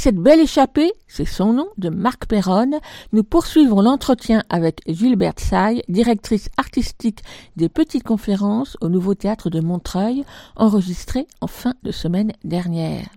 Cette 0.08 0.16
belle 0.16 0.40
échappée, 0.40 0.94
c'est 1.10 1.26
son 1.26 1.52
nom, 1.52 1.68
de 1.78 1.90
Marc 1.90 2.28
Perronne, 2.28 2.78
nous 3.12 3.26
poursuivons 3.26 3.82
l'entretien 3.82 4.42
avec 4.50 4.80
Gilberte 4.88 5.42
Say, 5.42 5.84
directrice 5.90 6.48
artistique 6.56 7.20
des 7.58 7.68
petites 7.68 8.06
conférences 8.06 8.78
au 8.80 8.88
Nouveau 8.88 9.16
Théâtre 9.16 9.50
de 9.50 9.60
Montreuil, 9.60 10.24
enregistré 10.56 11.28
en 11.42 11.48
fin 11.48 11.74
de 11.84 11.92
semaine 11.92 12.32
dernière. 12.46 13.10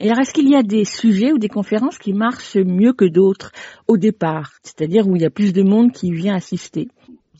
Et 0.00 0.10
alors, 0.10 0.18
est-ce 0.18 0.32
qu'il 0.32 0.50
y 0.50 0.56
a 0.56 0.64
des 0.64 0.84
sujets 0.84 1.30
ou 1.30 1.38
des 1.38 1.48
conférences 1.48 1.96
qui 1.96 2.12
marchent 2.12 2.56
mieux 2.56 2.92
que 2.92 3.04
d'autres 3.04 3.52
au 3.86 3.96
départ, 3.96 4.50
c'est-à-dire 4.64 5.06
où 5.06 5.14
il 5.14 5.22
y 5.22 5.26
a 5.26 5.30
plus 5.30 5.52
de 5.52 5.62
monde 5.62 5.92
qui 5.92 6.10
vient 6.10 6.34
assister? 6.34 6.88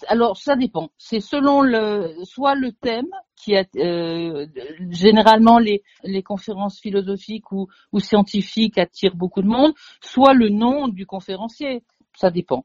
Alors 0.06 0.36
ça 0.36 0.54
dépend. 0.54 0.90
C'est 0.96 1.20
selon 1.20 1.62
le 1.62 2.12
soit 2.22 2.54
le 2.54 2.70
thème 2.70 3.08
qui 3.46 3.56
a 3.56 3.64
euh, 3.76 4.46
généralement 4.90 5.60
les, 5.60 5.84
les 6.02 6.24
conférences 6.24 6.80
philosophiques 6.80 7.52
ou, 7.52 7.68
ou 7.92 8.00
scientifiques 8.00 8.76
attirent 8.76 9.14
beaucoup 9.14 9.40
de 9.40 9.46
monde, 9.46 9.72
soit 10.02 10.34
le 10.34 10.48
nom 10.48 10.88
du 10.88 11.06
conférencier. 11.06 11.84
Ça 12.16 12.30
dépend. 12.32 12.64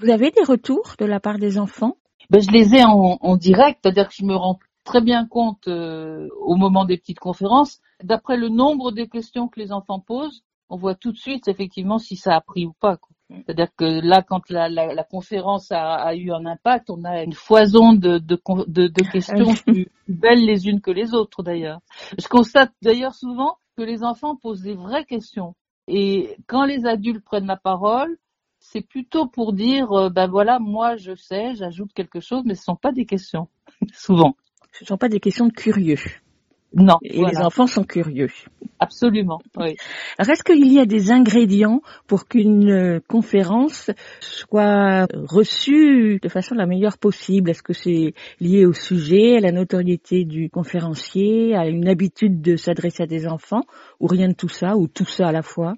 Vous 0.00 0.10
avez 0.10 0.30
des 0.30 0.44
retours 0.44 0.96
de 0.98 1.06
la 1.06 1.18
part 1.18 1.38
des 1.38 1.58
enfants? 1.58 1.96
Ben, 2.28 2.42
je 2.42 2.50
les 2.50 2.74
ai 2.74 2.84
en, 2.84 3.16
en 3.20 3.36
direct, 3.36 3.80
c'est-à-dire 3.82 4.08
que 4.08 4.14
je 4.14 4.24
me 4.26 4.36
rends 4.36 4.58
très 4.84 5.00
bien 5.00 5.26
compte 5.26 5.66
euh, 5.66 6.28
au 6.42 6.56
moment 6.56 6.84
des 6.84 6.98
petites 6.98 7.20
conférences. 7.20 7.80
D'après 8.02 8.36
le 8.36 8.50
nombre 8.50 8.92
de 8.92 9.04
questions 9.04 9.48
que 9.48 9.58
les 9.58 9.72
enfants 9.72 10.00
posent, 10.00 10.42
on 10.68 10.76
voit 10.76 10.94
tout 10.94 11.12
de 11.12 11.16
suite 11.16 11.48
effectivement 11.48 11.98
si 11.98 12.16
ça 12.16 12.34
a 12.34 12.42
pris 12.42 12.66
ou 12.66 12.74
pas. 12.78 12.98
C'est-à-dire 13.30 13.68
que 13.76 13.84
là, 13.84 14.22
quand 14.22 14.48
la, 14.48 14.68
la, 14.68 14.94
la 14.94 15.04
conférence 15.04 15.70
a, 15.70 15.94
a, 15.96 16.14
eu 16.14 16.32
un 16.32 16.46
impact, 16.46 16.88
on 16.88 17.04
a 17.04 17.22
une 17.22 17.34
foison 17.34 17.92
de, 17.92 18.18
de, 18.18 18.40
de, 18.66 18.86
de 18.88 19.02
questions 19.02 19.52
plus 19.66 19.88
belles 20.08 20.44
les 20.44 20.66
unes 20.66 20.80
que 20.80 20.90
les 20.90 21.12
autres 21.14 21.42
d'ailleurs. 21.42 21.80
Je 22.18 22.26
constate 22.26 22.72
d'ailleurs 22.80 23.14
souvent 23.14 23.58
que 23.76 23.82
les 23.82 24.02
enfants 24.02 24.36
posent 24.36 24.62
des 24.62 24.74
vraies 24.74 25.04
questions. 25.04 25.54
Et 25.88 26.36
quand 26.46 26.64
les 26.64 26.86
adultes 26.86 27.24
prennent 27.24 27.46
la 27.46 27.56
parole, 27.56 28.16
c'est 28.60 28.82
plutôt 28.82 29.26
pour 29.26 29.52
dire, 29.52 29.92
euh, 29.92 30.10
ben 30.10 30.26
voilà, 30.26 30.58
moi 30.58 30.96
je 30.96 31.14
sais, 31.14 31.54
j'ajoute 31.54 31.92
quelque 31.94 32.20
chose, 32.20 32.42
mais 32.44 32.54
ce 32.54 32.62
ne 32.62 32.64
sont 32.64 32.76
pas 32.76 32.92
des 32.92 33.06
questions, 33.06 33.48
souvent. 33.92 34.36
Ce 34.72 34.84
ne 34.84 34.88
sont 34.88 34.98
pas 34.98 35.08
des 35.08 35.20
questions 35.20 35.46
de 35.46 35.52
curieux. 35.52 35.98
Non. 36.74 36.98
Et 37.02 37.24
les 37.24 37.38
enfants 37.38 37.66
sont 37.66 37.84
curieux. 37.84 38.28
Absolument, 38.78 39.40
oui. 39.56 39.76
Alors, 40.18 40.30
est-ce 40.30 40.44
qu'il 40.44 40.70
y 40.70 40.78
a 40.78 40.84
des 40.84 41.10
ingrédients 41.10 41.80
pour 42.06 42.28
qu'une 42.28 42.70
euh, 42.70 43.00
conférence 43.08 43.90
soit 44.20 45.06
reçue 45.12 46.20
de 46.22 46.28
façon 46.28 46.54
la 46.54 46.66
meilleure 46.66 46.98
possible? 46.98 47.50
Est-ce 47.50 47.62
que 47.62 47.72
c'est 47.72 48.12
lié 48.40 48.66
au 48.66 48.74
sujet, 48.74 49.38
à 49.38 49.40
la 49.40 49.50
notoriété 49.50 50.24
du 50.24 50.50
conférencier, 50.50 51.56
à 51.56 51.66
une 51.68 51.88
habitude 51.88 52.42
de 52.42 52.56
s'adresser 52.56 53.04
à 53.04 53.06
des 53.06 53.26
enfants, 53.26 53.62
ou 53.98 54.06
rien 54.06 54.28
de 54.28 54.34
tout 54.34 54.50
ça, 54.50 54.76
ou 54.76 54.88
tout 54.88 55.06
ça 55.06 55.28
à 55.28 55.32
la 55.32 55.42
fois? 55.42 55.74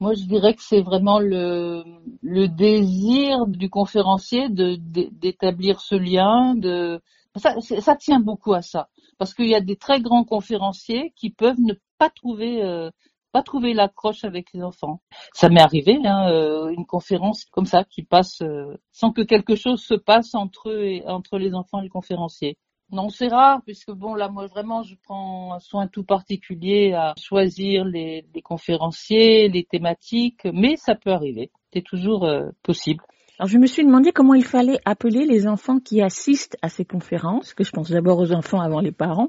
Moi, 0.00 0.12
je 0.14 0.24
dirais 0.26 0.54
que 0.54 0.62
c'est 0.62 0.82
vraiment 0.82 1.20
le, 1.20 1.82
le 2.22 2.48
désir 2.48 3.46
du 3.46 3.70
conférencier 3.70 4.48
de 4.48 4.76
d'établir 4.76 5.80
ce 5.80 5.94
lien. 5.94 6.54
De 6.54 7.00
ça, 7.36 7.60
ça 7.60 7.96
tient 7.96 8.20
beaucoup 8.20 8.54
à 8.54 8.62
ça 8.62 8.88
parce 9.18 9.34
qu'il 9.34 9.48
y 9.48 9.54
a 9.54 9.60
des 9.60 9.76
très 9.76 10.00
grands 10.00 10.24
conférenciers 10.24 11.12
qui 11.16 11.30
peuvent 11.30 11.60
ne 11.60 11.74
pas 11.98 12.10
trouver 12.10 12.62
euh, 12.62 12.90
pas 13.32 13.42
trouver 13.42 13.74
l'accroche 13.74 14.24
avec 14.24 14.52
les 14.54 14.62
enfants. 14.62 15.02
Ça 15.34 15.50
m'est 15.50 15.60
arrivé, 15.60 15.98
hein, 16.04 16.30
euh, 16.30 16.68
une 16.68 16.86
conférence 16.86 17.44
comme 17.44 17.66
ça 17.66 17.84
qui 17.84 18.02
passe 18.02 18.40
euh, 18.40 18.78
sans 18.92 19.12
que 19.12 19.20
quelque 19.20 19.56
chose 19.56 19.82
se 19.82 19.94
passe 19.94 20.34
entre 20.34 20.70
eux 20.70 20.84
et 20.84 21.06
entre 21.06 21.38
les 21.38 21.54
enfants 21.54 21.80
et 21.80 21.84
les 21.84 21.88
conférenciers. 21.90 22.56
Non, 22.92 23.10
c'est 23.10 23.28
rare, 23.28 23.60
puisque 23.66 23.90
bon, 23.90 24.14
là, 24.14 24.28
moi, 24.28 24.46
vraiment, 24.46 24.84
je 24.84 24.94
prends 25.02 25.52
un 25.52 25.58
soin 25.58 25.88
tout 25.88 26.04
particulier 26.04 26.94
à 26.94 27.14
choisir 27.20 27.84
les, 27.84 28.24
les 28.32 28.42
conférenciers, 28.42 29.48
les 29.48 29.64
thématiques, 29.64 30.44
mais 30.44 30.76
ça 30.76 30.94
peut 30.94 31.10
arriver. 31.10 31.50
C'est 31.72 31.82
toujours 31.82 32.26
possible. 32.62 33.02
Alors 33.38 33.48
je 33.48 33.58
me 33.58 33.66
suis 33.66 33.84
demandé 33.84 34.12
comment 34.12 34.34
il 34.34 34.44
fallait 34.44 34.78
appeler 34.84 35.26
les 35.26 35.46
enfants 35.46 35.78
qui 35.78 36.00
assistent 36.00 36.56
à 36.62 36.68
ces 36.68 36.84
conférences, 36.84 37.52
que 37.52 37.64
je 37.64 37.70
pense 37.70 37.90
d'abord 37.90 38.18
aux 38.18 38.32
enfants 38.32 38.60
avant 38.60 38.80
les 38.80 38.92
parents. 38.92 39.28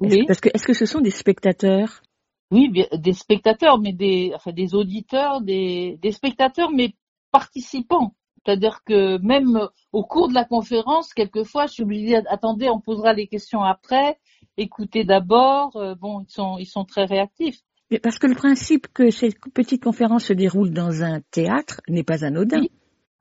Oui. 0.00 0.24
Parce 0.26 0.40
que 0.40 0.48
est-ce 0.54 0.66
que 0.66 0.72
ce 0.72 0.86
sont 0.86 1.00
des 1.00 1.10
spectateurs? 1.10 2.02
Oui, 2.50 2.70
des 2.70 3.12
spectateurs, 3.12 3.78
mais 3.78 3.92
des, 3.92 4.32
enfin 4.34 4.52
des 4.52 4.74
auditeurs, 4.74 5.40
des, 5.40 5.98
des 6.00 6.12
spectateurs, 6.12 6.70
mais 6.70 6.94
participants. 7.32 8.14
C'est-à-dire 8.44 8.82
que 8.84 9.18
même 9.18 9.68
au 9.92 10.04
cours 10.04 10.28
de 10.28 10.34
la 10.34 10.44
conférence, 10.44 11.14
quelquefois, 11.14 11.66
je 11.66 11.72
suis 11.72 11.82
obligée 11.82 12.20
d'attendre, 12.22 12.64
on 12.72 12.80
posera 12.80 13.12
les 13.12 13.26
questions 13.26 13.62
après, 13.62 14.18
écouter 14.56 15.04
d'abord. 15.04 15.76
Euh, 15.76 15.94
bon, 15.94 16.20
ils 16.20 16.32
sont, 16.32 16.58
ils 16.58 16.66
sont 16.66 16.84
très 16.84 17.04
réactifs. 17.04 17.60
Mais 17.90 17.98
parce 17.98 18.18
que 18.18 18.26
le 18.26 18.34
principe 18.34 18.88
que 18.92 19.10
cette 19.10 19.36
petite 19.52 19.82
conférence 19.82 20.24
se 20.24 20.32
déroule 20.32 20.70
dans 20.70 21.02
un 21.02 21.20
théâtre 21.30 21.80
n'est 21.88 22.04
pas 22.04 22.24
anodin. 22.24 22.60
Oui. 22.60 22.70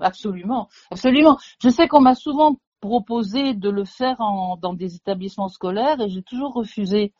Absolument, 0.03 0.67
absolument. 0.91 1.37
Je 1.61 1.69
sais 1.69 1.87
qu'on 1.87 2.01
m'a 2.01 2.15
souvent 2.15 2.57
proposé 2.81 3.53
de 3.53 3.69
le 3.69 3.85
faire 3.85 4.19
en, 4.19 4.57
dans 4.57 4.73
des 4.73 4.95
établissements 4.95 5.47
scolaires 5.47 6.01
et 6.01 6.09
j'ai 6.09 6.21
toujours 6.23 6.53
refusé 6.53 7.13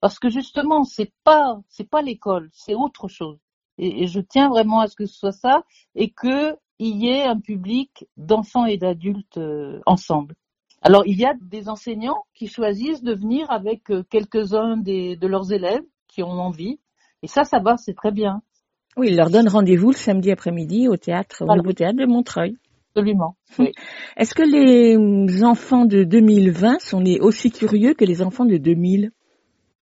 parce 0.00 0.20
que 0.20 0.28
justement 0.28 0.84
c'est 0.84 1.12
pas 1.24 1.58
c'est 1.68 1.88
pas 1.90 2.00
l'école, 2.02 2.48
c'est 2.52 2.74
autre 2.74 3.08
chose. 3.08 3.38
Et, 3.78 4.06
je 4.06 4.20
tiens 4.20 4.48
vraiment 4.48 4.80
à 4.80 4.86
ce 4.86 4.94
que 4.94 5.06
ce 5.06 5.18
soit 5.18 5.32
ça 5.32 5.64
et 5.96 6.10
que 6.10 6.56
il 6.78 6.96
y 7.02 7.08
ait 7.08 7.24
un 7.24 7.40
public 7.40 8.06
d'enfants 8.16 8.66
et 8.66 8.76
d'adultes 8.76 9.38
euh, 9.38 9.80
ensemble. 9.86 10.36
Alors 10.82 11.04
il 11.06 11.18
y 11.18 11.24
a 11.26 11.34
des 11.40 11.68
enseignants 11.68 12.22
qui 12.34 12.46
choisissent 12.46 13.02
de 13.02 13.14
venir 13.14 13.50
avec 13.50 13.90
euh, 13.90 14.04
quelques-uns 14.08 14.76
de 14.76 15.26
leurs 15.26 15.52
élèves 15.52 15.82
qui 16.06 16.22
ont 16.22 16.30
envie 16.30 16.78
et 17.22 17.26
ça 17.26 17.42
ça 17.42 17.58
va, 17.58 17.76
c'est 17.76 17.94
très 17.94 18.12
bien. 18.12 18.42
Oui, 18.96 19.08
il 19.10 19.16
leur 19.16 19.30
donne 19.30 19.48
rendez-vous 19.48 19.90
le 19.90 19.96
samedi 19.96 20.30
après-midi 20.30 20.88
au 20.88 20.96
théâtre, 20.96 21.42
au 21.42 21.54
Nouveau 21.54 21.72
Théâtre 21.72 21.98
de 21.98 22.06
Montreuil. 22.06 22.56
Absolument. 22.94 23.36
Oui. 23.58 23.72
Est-ce 24.16 24.34
que 24.34 24.42
les 24.42 25.44
enfants 25.44 25.84
de 25.84 26.04
2020 26.04 26.80
sont 26.80 27.04
aussi 27.20 27.50
curieux 27.50 27.94
que 27.94 28.04
les 28.04 28.22
enfants 28.22 28.44
de 28.44 28.56
2000 28.56 29.12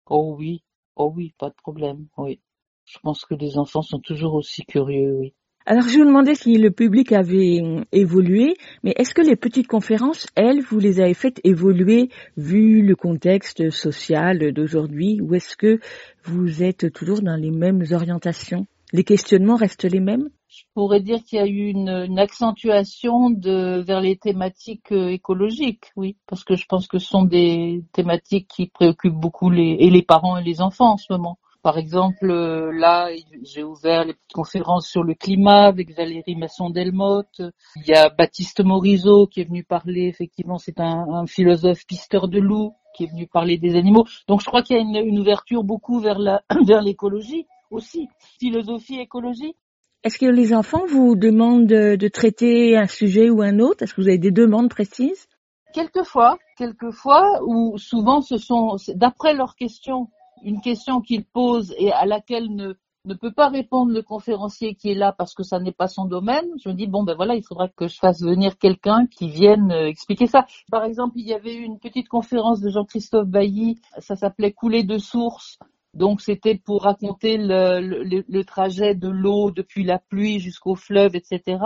Oh 0.08 0.36
oui, 0.38 0.64
oh 0.96 1.12
oui, 1.16 1.34
pas 1.38 1.50
de 1.50 1.56
problème, 1.56 2.08
oui. 2.18 2.40
Je 2.86 3.00
pense 3.00 3.26
que 3.26 3.34
les 3.34 3.58
enfants 3.58 3.82
sont 3.82 4.00
toujours 4.00 4.36
aussi 4.36 4.64
curieux, 4.64 5.16
oui. 5.20 5.34
Alors 5.68 5.88
je 5.88 5.98
vous 5.98 6.06
demandais 6.06 6.36
si 6.36 6.60
le 6.60 6.70
public 6.70 7.12
avait 7.12 7.60
évolué, 7.92 8.56
mais 8.84 8.94
est-ce 8.98 9.16
que 9.16 9.24
les 9.24 9.36
petites 9.36 9.66
conférences, 9.66 10.28
elles, 10.36 10.62
vous 10.62 10.78
les 10.78 11.00
avez 11.00 11.16
faites 11.16 11.42
évoluer 11.44 12.10
vu 12.38 12.84
le 12.84 12.96
contexte 12.96 13.72
social 13.72 14.54
d'aujourd'hui, 14.54 15.20
ou 15.22 15.34
est-ce 15.34 15.58
que 15.58 15.80
vous 16.24 16.62
êtes 16.62 16.94
toujours 16.94 17.24
dans 17.24 17.36
les 17.36 17.50
mêmes 17.50 17.84
orientations? 17.92 18.68
Les 18.92 19.04
questionnements 19.04 19.56
restent 19.56 19.86
les 19.86 20.00
mêmes? 20.00 20.30
Je 20.48 20.64
pourrais 20.74 21.02
dire 21.02 21.24
qu'il 21.24 21.40
y 21.40 21.42
a 21.42 21.48
eu 21.48 21.68
une, 21.68 21.90
une, 21.90 22.20
accentuation 22.20 23.30
de, 23.30 23.82
vers 23.82 24.00
les 24.00 24.16
thématiques 24.16 24.92
euh, 24.92 25.10
écologiques, 25.10 25.92
oui, 25.96 26.18
parce 26.28 26.44
que 26.44 26.56
je 26.56 26.66
pense 26.66 26.88
que 26.88 26.98
ce 26.98 27.08
sont 27.08 27.26
des 27.26 27.84
thématiques 27.92 28.48
qui 28.48 28.68
préoccupent 28.68 29.20
beaucoup 29.20 29.50
les, 29.50 29.76
et 29.80 29.90
les 29.90 30.02
parents 30.02 30.38
et 30.38 30.44
les 30.44 30.62
enfants 30.62 30.94
en 30.94 30.98
ce 30.98 31.12
moment. 31.12 31.40
Par 31.62 31.78
exemple, 31.80 32.30
euh, 32.30 32.72
là, 32.72 33.10
j'ai 33.42 33.64
ouvert 33.64 34.06
les 34.06 34.14
petites 34.14 34.34
conférences 34.34 34.88
sur 34.88 35.04
le 35.04 35.16
climat 35.16 35.66
avec 35.66 35.94
Valérie 35.98 36.36
Masson-Delmotte. 36.36 37.42
Il 37.78 37.88
y 37.88 37.94
a 37.94 38.10
Baptiste 38.10 38.64
Morisot 38.64 39.26
qui 39.26 39.42
est 39.42 39.46
venu 39.46 39.64
parler, 39.64 40.04
effectivement, 40.04 40.60
c'est 40.60 40.80
un, 40.80 41.08
un, 41.10 41.26
philosophe 41.26 41.86
pisteur 41.88 42.28
de 42.28 42.40
loups 42.40 42.76
qui 42.96 43.06
est 43.06 43.12
venu 43.12 43.28
parler 43.28 43.58
des 43.58 43.76
animaux. 43.76 44.06
Donc 44.28 44.42
je 44.42 44.46
crois 44.46 44.62
qu'il 44.62 44.76
y 44.76 44.80
a 44.80 44.82
une, 44.84 44.96
une 44.96 45.20
ouverture 45.20 45.64
beaucoup 45.64 46.00
vers 46.00 46.20
l'écologie 46.84 47.48
aussi, 47.72 48.08
philosophie, 48.40 49.00
écologie. 49.00 49.56
Est-ce 50.04 50.20
que 50.20 50.26
les 50.26 50.54
enfants 50.54 50.86
vous 50.88 51.16
demandent 51.16 51.66
de, 51.66 52.08
traiter 52.08 52.78
un 52.78 52.88
sujet 52.88 53.30
ou 53.30 53.42
un 53.42 53.60
autre? 53.60 53.84
Est-ce 53.84 53.94
que 53.94 54.02
vous 54.02 54.08
avez 54.08 54.20
des 54.20 54.32
demandes 54.32 54.70
précises? 54.70 55.28
Quelquefois, 55.74 56.38
quelquefois, 56.58 57.42
ou 57.44 57.78
souvent 57.78 58.22
ce 58.22 58.38
sont, 58.38 58.78
d'après 58.94 59.34
leurs 59.34 59.56
questions, 59.56 60.08
une 60.44 60.62
question 60.62 61.02
qu'ils 61.02 61.26
posent 61.26 61.74
et 61.80 61.92
à 61.92 62.06
laquelle 62.06 62.54
ne, 62.54 62.76
ne 63.06 63.14
peut 63.14 63.32
pas 63.32 63.50
répondre 63.50 63.92
le 63.92 64.02
conférencier 64.02 64.76
qui 64.76 64.92
est 64.92 64.96
là 64.96 65.12
parce 65.12 65.34
que 65.34 65.44
ça 65.44 65.60
n'est 65.60 65.72
pas 65.72 65.88
son 65.88 66.06
domaine, 66.06 66.46
je 66.64 66.70
me 66.70 66.76
dis 66.76 66.88
bon 66.88 67.04
ben 67.04 67.16
voilà, 67.16 67.36
il 67.36 67.44
faudra 67.44 67.68
que 67.68 67.88
je 67.88 67.98
fasse 67.98 68.22
venir 68.22 68.58
quelqu'un 68.58 69.08
qui 69.08 69.30
vienne 69.30 69.72
euh, 69.72 69.88
expliquer 69.88 70.28
ça. 70.28 70.46
Par 70.72 70.84
exemple, 70.84 71.14
il 71.18 71.28
y 71.28 71.34
avait 71.34 71.56
eu 71.56 71.64
une 71.64 71.80
petite 71.80 72.10
conférence 72.10 72.62
de 72.62 72.70
Jean-Christophe 72.70 73.28
Bailly, 73.28 73.80
ça 74.00 74.16
s'appelait 74.16 74.54
Couler 74.54 74.84
de 74.84 74.98
source 74.98 75.58
donc 75.96 76.22
c'était 76.22 76.56
pour 76.56 76.84
raconter 76.84 77.38
le, 77.38 77.80
le, 77.80 78.24
le 78.28 78.44
trajet 78.44 78.94
de 78.96 79.08
l'eau 79.08 79.50
depuis 79.52 79.84
la 79.84 79.98
pluie 79.98 80.40
jusqu'au 80.40 80.76
fleuve, 80.76 81.16
etc. 81.16 81.58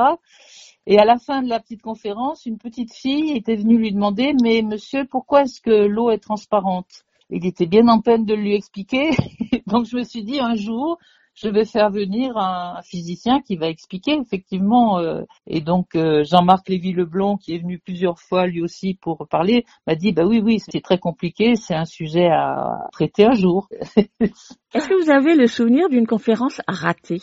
Et 0.86 0.98
à 0.98 1.06
la 1.06 1.18
fin 1.18 1.42
de 1.42 1.50
la 1.50 1.60
petite 1.60 1.82
conférence, 1.82 2.46
une 2.46 2.58
petite 2.58 2.94
fille 2.94 3.32
était 3.32 3.56
venue 3.56 3.78
lui 3.78 3.92
demander, 3.92 4.34
mais 4.42 4.62
monsieur, 4.62 5.06
pourquoi 5.06 5.44
est-ce 5.44 5.62
que 5.62 5.86
l'eau 5.86 6.10
est 6.10 6.20
transparente? 6.20 7.06
Il 7.30 7.46
était 7.46 7.68
bien 7.68 7.88
en 7.88 8.02
peine 8.02 8.26
de 8.26 8.34
lui 8.34 8.56
expliquer. 8.56 9.12
Donc 9.68 9.86
je 9.86 9.98
me 9.98 10.04
suis 10.04 10.24
dit, 10.24 10.40
un 10.40 10.56
jour, 10.56 10.98
je 11.42 11.48
vais 11.50 11.66
faire 11.66 11.90
venir 11.90 12.38
un, 12.38 12.82
physicien 12.84 13.42
qui 13.42 13.56
va 13.56 13.68
expliquer 13.68 14.20
effectivement. 14.20 15.00
Euh, 15.00 15.22
et 15.48 15.62
donc 15.62 15.96
euh, 15.96 16.24
Jean-Marc 16.24 16.68
Lévy-Leblond, 16.70 17.38
qui 17.38 17.56
est 17.56 17.60
venu 17.60 17.80
plusieurs 17.80 18.20
fois 18.20 18.46
lui 18.46 18.62
aussi 18.62 18.96
pour 18.96 19.28
parler, 19.30 19.66
m'a 19.88 19.96
dit 19.96 20.12
bah 20.12 20.26
oui 20.26 20.42
oui 20.44 20.60
c'est 20.60 20.82
très 20.82 20.98
compliqué, 20.98 21.56
c'est 21.56 21.76
un 21.76 21.86
sujet 21.86 22.28
à 22.28 22.88
traiter 22.92 23.26
un 23.26 23.34
jour. 23.34 23.70
Est-ce 24.20 24.88
que 24.88 25.04
vous 25.04 25.10
avez 25.10 25.36
le 25.36 25.48
souvenir 25.48 25.90
d'une 25.90 26.08
conférence 26.08 26.62
ratée? 26.68 27.22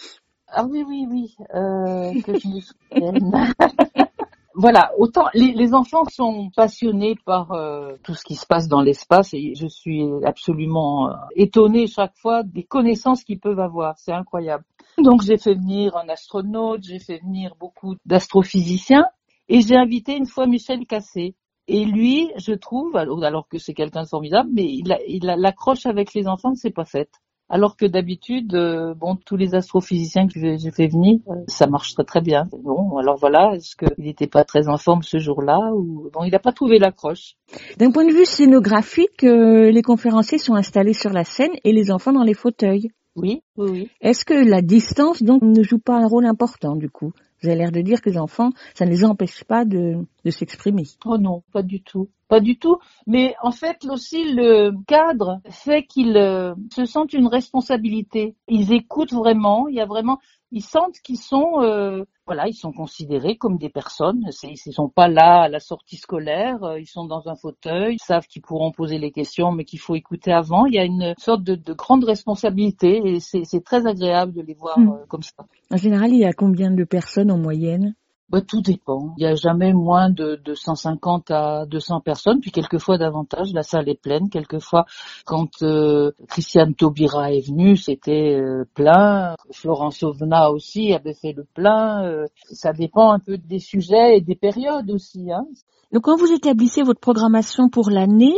Ah 0.49 0.65
oui 0.65 0.85
oui 0.87 1.07
oui 1.11 1.37
euh, 1.55 2.13
que 2.23 2.39
je 2.39 2.49
me 2.49 2.61
souvienne. 2.61 3.55
voilà, 4.57 4.91
autant 4.97 5.27
les, 5.35 5.75
enfants 5.75 6.05
sont 6.11 6.51
passionnés 6.57 7.15
par 7.27 7.53
euh, 7.53 7.95
tout 8.03 8.15
ce 8.15 8.25
qui 8.25 8.37
se 8.37 8.47
passe 8.47 8.69
dans 8.69 8.81
l'espace 8.81 9.35
et 9.35 9.55
je 9.55 9.67
suis 9.67 10.03
absolument 10.25 11.11
euh, 11.11 11.13
étonnée 11.35 11.87
chaque 11.87 12.17
fois 12.17 12.43
des 12.43 12.65
connaissances 12.65 13.23
qu'ils 13.23 13.39
peuvent 13.39 13.61
avoir. 13.61 13.99
C'est 13.99 14.13
incroyable. 14.13 14.65
Donc 14.97 15.21
j'ai 15.23 15.37
fait 15.37 15.55
venir 15.55 15.95
un 15.97 16.09
astronaute, 16.09 16.83
j'ai 16.85 16.99
fait 16.99 17.19
venir 17.19 17.55
beaucoup 17.61 17.97
d'astrophysiciens 18.07 19.05
et 19.49 19.61
j'ai 19.61 19.77
invité 19.77 20.17
une 20.17 20.27
fois 20.27 20.47
Michel 20.47 20.87
Cassé. 20.87 21.35
Et 21.69 21.85
lui, 21.85 22.31
je 22.37 22.53
trouve, 22.53 22.97
alors, 22.97 23.49
que 23.49 23.59
c'est 23.59 23.75
quelqu'un 23.75 24.05
de 24.05 24.09
formidable, 24.09 24.49
mais 24.53 24.65
il, 24.65 24.97
il 25.09 25.25
l'accroche 25.25 25.85
avec 25.85 26.15
les 26.15 26.29
enfants, 26.29 26.55
c'est 26.55 26.71
pas 26.71 26.85
fait. 26.85 27.11
Alors 27.49 27.77
que 27.77 27.87
d'habitude, 27.87 28.55
euh, 28.55 28.95
bon, 28.95 29.15
tous 29.15 29.37
les 29.37 29.55
astrophysiciens 29.55 30.27
que 30.27 30.57
j'ai 30.57 30.71
fait 30.73 30.89
venir, 30.89 31.21
euh, 31.29 31.35
ça 31.47 31.69
marche 31.69 31.95
très 31.95 32.05
très 32.05 32.21
bien. 32.21 32.49
Bon, 32.65 32.97
alors 32.97 33.17
voilà, 33.17 33.53
est-ce 33.55 33.77
qu'il 33.77 34.05
n'était 34.05 34.27
pas 34.27 34.43
très 34.43 34.69
en 34.69 34.79
forme 34.79 35.03
ce 35.03 35.19
jour-là 35.19 35.61
ou 35.73 36.11
bon, 36.13 36.25
il 36.25 36.33
n'a 36.33 36.41
pas 36.41 36.53
trouvé 36.53 36.79
l'accroche. 36.79 37.35
D'un 37.79 37.93
point 37.93 38.05
de 38.05 38.13
vue 38.13 38.25
scénographique, 38.25 39.23
euh, 39.23 39.71
les 39.71 39.83
conférenciers 39.83 40.39
sont 40.39 40.55
installés 40.55 40.93
sur 40.93 41.11
la 41.11 41.23
scène 41.23 41.53
et 41.63 41.73
les 41.73 41.93
enfants 41.93 42.13
dans 42.13 42.25
les 42.25 42.35
fauteuils. 42.35 42.91
Oui, 43.15 43.43
oui, 43.57 43.71
oui. 43.71 43.91
Est-ce 44.01 44.25
que 44.25 44.35
la 44.35 44.61
distance 44.61 45.23
donc 45.23 45.43
ne 45.43 45.63
joue 45.63 45.79
pas 45.79 45.97
un 45.97 46.07
rôle 46.07 46.27
important 46.27 46.75
du 46.75 46.91
coup? 46.91 47.13
Vous 47.43 47.49
avez 47.49 47.59
l'air 47.59 47.73
de 47.73 47.81
dire 47.81 48.01
que 48.03 48.11
les 48.11 48.19
enfants, 48.19 48.51
ça 48.75 48.87
ne 48.87 48.91
les 48.91 49.05
empêche 49.05 49.45
pas 49.45 49.65
de, 49.65 50.05
de 50.25 50.31
s'exprimer. 50.31 50.85
Oh 51.05 51.17
non, 51.19 51.43
pas 51.53 51.63
du 51.63 51.81
tout. 51.83 52.09
Pas 52.29 52.41
du 52.41 52.59
tout. 52.59 52.79
Mais 53.07 53.37
en 53.41 53.53
fait, 53.53 53.85
aussi, 53.85 54.33
le 54.33 54.73
cadre 54.87 55.41
fait 55.49 55.85
qu'ils 55.85 56.17
euh, 56.17 56.55
se 56.75 56.85
sentent 56.85 57.13
une 57.13 57.29
responsabilité. 57.29 58.35
Ils 58.49 58.73
écoutent 58.73 59.13
vraiment. 59.13 59.69
Il 59.69 59.77
y 59.77 59.81
a 59.81 59.87
vraiment, 59.87 60.19
ils 60.51 60.65
sentent 60.65 60.99
qu'ils 61.05 61.19
sont, 61.19 61.61
euh, 61.63 62.05
voilà, 62.27 62.49
ils 62.49 62.55
sont 62.55 62.73
considérés 62.73 63.37
comme 63.37 63.59
des 63.59 63.69
personnes. 63.69 64.29
Ils 64.43 64.57
ne 64.67 64.73
sont 64.73 64.89
pas 64.89 65.07
là 65.07 65.43
à 65.43 65.49
la 65.49 65.61
sortie 65.61 65.99
scolaire. 65.99 66.65
Euh, 66.65 66.81
ils 66.81 66.89
sont 66.89 67.05
dans 67.05 67.29
un 67.29 67.37
fauteuil. 67.37 67.95
Ils 67.95 68.05
savent 68.05 68.27
qu'ils 68.27 68.43
pourront 68.43 68.73
poser 68.73 68.99
les 68.99 69.13
questions, 69.13 69.53
mais 69.53 69.65
qu'il 69.65 69.79
faut 69.79 69.95
écouter 69.95 70.33
avant. 70.33 70.67
Il 70.67 70.75
y 70.75 70.81
a 70.81 70.85
une 70.85 71.15
sorte 71.19 71.45
de, 71.45 71.55
de 71.55 71.73
grande 71.75 72.03
responsabilité 72.03 73.03
et 73.05 73.21
c'est 73.21 73.65
très 73.65 73.87
agréable 73.87 74.33
de 74.33 74.43
les 74.43 74.55
voir 74.55 74.81
hmm. 74.81 75.07
comme 75.09 75.23
ça. 75.23 75.45
En 75.71 75.77
général, 75.77 76.11
il 76.11 76.19
y 76.19 76.25
a 76.25 76.33
combien 76.33 76.73
de 76.73 76.83
personnes 76.83 77.31
en 77.31 77.39
moyenne? 77.39 77.95
Bah, 78.29 78.41
tout 78.41 78.61
dépend. 78.61 79.15
Il 79.19 79.25
n'y 79.25 79.31
a 79.31 79.37
jamais 79.37 79.73
moins 79.73 80.11
de, 80.11 80.41
de 80.45 80.55
150 80.55 81.31
à 81.31 81.65
200 81.67 82.01
personnes, 82.01 82.41
puis 82.41 82.51
quelquefois 82.51 82.99
davantage. 82.99 83.53
La 83.53 83.63
salle 83.63 83.89
est 83.89 84.01
pleine. 84.01 84.29
Quelquefois, 84.31 84.85
quand 85.25 85.63
euh, 85.63 86.11
Christiane 86.29 86.75
Taubira 86.75 87.33
est 87.33 87.47
venue, 87.47 87.77
c'était 87.77 88.35
euh, 88.35 88.65
plein. 88.75 89.37
Florence 89.53 90.03
Ovna 90.03 90.51
aussi 90.51 90.93
avait 90.93 91.15
fait 91.15 91.33
le 91.33 91.45
plein. 91.45 92.05
Euh, 92.05 92.27
ça 92.51 92.73
dépend 92.73 93.13
un 93.13 93.21
peu 93.21 93.39
des 93.39 93.61
sujets 93.61 94.17
et 94.17 94.21
des 94.21 94.35
périodes 94.35 94.91
aussi. 94.91 95.31
Hein. 95.31 95.47
Donc, 95.93 96.03
quand 96.03 96.17
vous 96.17 96.33
établissez 96.33 96.83
votre 96.83 97.01
programmation 97.01 97.69
pour 97.69 97.91
l'année, 97.91 98.35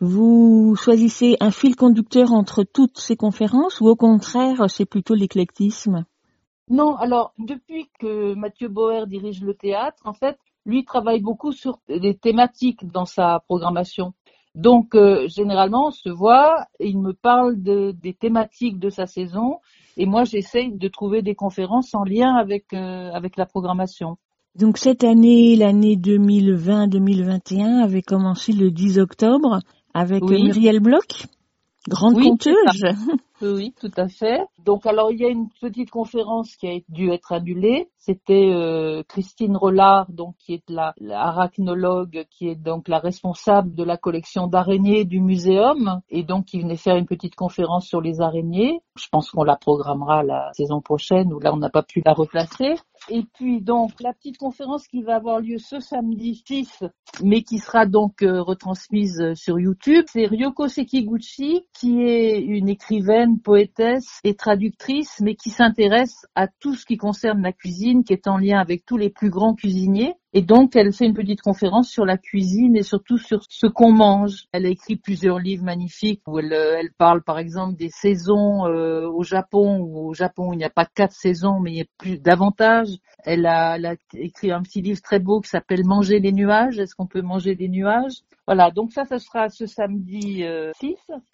vous 0.00 0.76
choisissez 0.76 1.38
un 1.40 1.50
fil 1.50 1.76
conducteur 1.76 2.32
entre 2.32 2.62
toutes 2.62 2.98
ces 2.98 3.16
conférences 3.16 3.80
ou 3.80 3.88
au 3.88 3.96
contraire, 3.96 4.68
c'est 4.68 4.84
plutôt 4.84 5.14
l'éclectisme? 5.14 6.04
Non, 6.70 6.96
alors 6.96 7.32
depuis 7.38 7.90
que 7.98 8.34
Mathieu 8.34 8.68
Bauer 8.68 9.06
dirige 9.06 9.42
le 9.42 9.54
théâtre, 9.54 10.02
en 10.04 10.14
fait, 10.14 10.38
lui 10.64 10.84
travaille 10.84 11.20
beaucoup 11.20 11.52
sur 11.52 11.78
des 11.88 12.14
thématiques 12.16 12.86
dans 12.90 13.04
sa 13.04 13.40
programmation. 13.46 14.14
Donc 14.54 14.94
euh, 14.94 15.26
généralement, 15.28 15.88
on 15.88 15.90
se 15.90 16.08
voit, 16.08 16.66
il 16.80 16.98
me 16.98 17.12
parle 17.12 17.56
des 17.60 18.14
thématiques 18.14 18.78
de 18.78 18.88
sa 18.88 19.06
saison, 19.06 19.58
et 19.96 20.06
moi 20.06 20.24
j'essaye 20.24 20.72
de 20.72 20.88
trouver 20.88 21.22
des 21.22 21.34
conférences 21.34 21.94
en 21.94 22.04
lien 22.04 22.34
avec 22.36 22.72
euh, 22.72 23.10
avec 23.12 23.36
la 23.36 23.46
programmation. 23.46 24.16
Donc 24.54 24.78
cette 24.78 25.02
année, 25.02 25.56
l'année 25.56 25.96
2020-2021 25.96 27.82
avait 27.82 28.02
commencé 28.02 28.52
le 28.52 28.70
10 28.70 29.00
octobre 29.00 29.58
avec 29.92 30.22
Muriel 30.22 30.78
Bloch, 30.78 31.26
grande 31.88 32.22
conteuse. 32.22 32.54
Oui, 33.42 33.74
tout 33.78 33.90
à 33.96 34.08
fait. 34.08 34.46
Donc 34.64 34.86
alors 34.86 35.10
il 35.10 35.18
y 35.18 35.24
a 35.24 35.28
une 35.28 35.48
petite 35.60 35.90
conférence 35.90 36.54
qui 36.56 36.68
a 36.68 36.78
dû 36.88 37.10
être 37.10 37.32
annulée. 37.32 37.88
C'était 37.98 38.50
euh, 38.52 39.02
Christine 39.08 39.56
Rollard, 39.56 40.10
donc 40.10 40.36
qui 40.38 40.54
est 40.54 40.62
la, 40.68 40.94
arachnologue, 41.10 42.26
qui 42.30 42.48
est 42.48 42.54
donc 42.54 42.86
la 42.86 42.98
responsable 42.98 43.74
de 43.74 43.82
la 43.82 43.96
collection 43.96 44.46
d'araignées 44.46 45.04
du 45.04 45.20
muséum, 45.20 46.00
et 46.10 46.22
donc 46.22 46.44
qui 46.44 46.60
venait 46.60 46.76
faire 46.76 46.96
une 46.96 47.06
petite 47.06 47.34
conférence 47.34 47.86
sur 47.86 48.00
les 48.00 48.20
araignées. 48.20 48.80
Je 48.96 49.08
pense 49.10 49.30
qu'on 49.30 49.42
la 49.42 49.56
programmera 49.56 50.22
la 50.22 50.50
saison 50.52 50.80
prochaine, 50.80 51.32
où 51.32 51.40
là 51.40 51.52
on 51.52 51.56
n'a 51.56 51.70
pas 51.70 51.82
pu 51.82 52.02
la 52.04 52.12
replacer. 52.12 52.74
Et 53.08 53.22
puis 53.34 53.60
donc 53.60 53.92
la 54.00 54.12
petite 54.12 54.38
conférence 54.38 54.86
qui 54.86 55.02
va 55.02 55.16
avoir 55.16 55.40
lieu 55.40 55.58
ce 55.58 55.80
samedi 55.80 56.42
6, 56.46 56.84
mais 57.22 57.42
qui 57.42 57.58
sera 57.58 57.86
donc 57.86 58.22
euh, 58.22 58.42
retransmise 58.42 59.32
sur 59.34 59.58
YouTube, 59.58 60.04
c'est 60.08 60.26
Ryoko 60.26 60.68
Sekiguchi, 60.68 61.66
qui 61.72 62.02
est 62.02 62.38
une 62.40 62.68
écrivaine, 62.68 63.23
poétesse 63.40 64.20
et 64.24 64.34
traductrice, 64.34 65.20
mais 65.20 65.34
qui 65.34 65.50
s'intéresse 65.50 66.26
à 66.34 66.48
tout 66.48 66.74
ce 66.74 66.86
qui 66.86 66.96
concerne 66.96 67.42
la 67.42 67.52
cuisine, 67.52 68.04
qui 68.04 68.12
est 68.12 68.26
en 68.26 68.38
lien 68.38 68.58
avec 68.58 68.84
tous 68.84 68.96
les 68.96 69.10
plus 69.10 69.30
grands 69.30 69.54
cuisiniers. 69.54 70.14
Et 70.36 70.42
donc, 70.42 70.74
elle 70.74 70.92
fait 70.92 71.06
une 71.06 71.14
petite 71.14 71.42
conférence 71.42 71.88
sur 71.88 72.04
la 72.04 72.18
cuisine 72.18 72.74
et 72.74 72.82
surtout 72.82 73.18
sur 73.18 73.38
ce 73.48 73.68
qu'on 73.68 73.92
mange. 73.92 74.46
Elle 74.50 74.66
a 74.66 74.68
écrit 74.68 74.96
plusieurs 74.96 75.38
livres 75.38 75.62
magnifiques 75.62 76.22
où 76.26 76.40
elle, 76.40 76.52
euh, 76.52 76.76
elle 76.76 76.90
parle, 76.98 77.22
par 77.22 77.38
exemple, 77.38 77.76
des 77.76 77.88
saisons 77.88 78.66
euh, 78.66 79.06
au 79.06 79.22
Japon. 79.22 79.78
Où 79.78 80.08
au 80.08 80.12
Japon, 80.12 80.52
il 80.52 80.56
n'y 80.56 80.64
a 80.64 80.70
pas 80.70 80.86
quatre 80.86 81.14
saisons, 81.14 81.60
mais 81.60 81.70
il 81.70 81.76
y 81.76 81.82
a 81.82 81.86
plus 81.98 82.18
davantage. 82.18 82.88
Elle 83.22 83.46
a, 83.46 83.76
elle 83.76 83.86
a 83.86 83.94
écrit 84.14 84.50
un 84.50 84.62
petit 84.62 84.82
livre 84.82 85.00
très 85.00 85.20
beau 85.20 85.40
qui 85.40 85.50
s'appelle 85.50 85.84
Manger 85.84 86.18
les 86.18 86.32
nuages. 86.32 86.80
Est-ce 86.80 86.96
qu'on 86.96 87.06
peut 87.06 87.22
manger 87.22 87.54
des 87.54 87.68
nuages? 87.68 88.24
Voilà, 88.46 88.70
donc 88.70 88.92
ça, 88.92 89.04
ce 89.06 89.16
sera 89.16 89.48
ce 89.48 89.64
samedi 89.64 90.42
6. 90.42 90.44
Euh, 90.44 90.72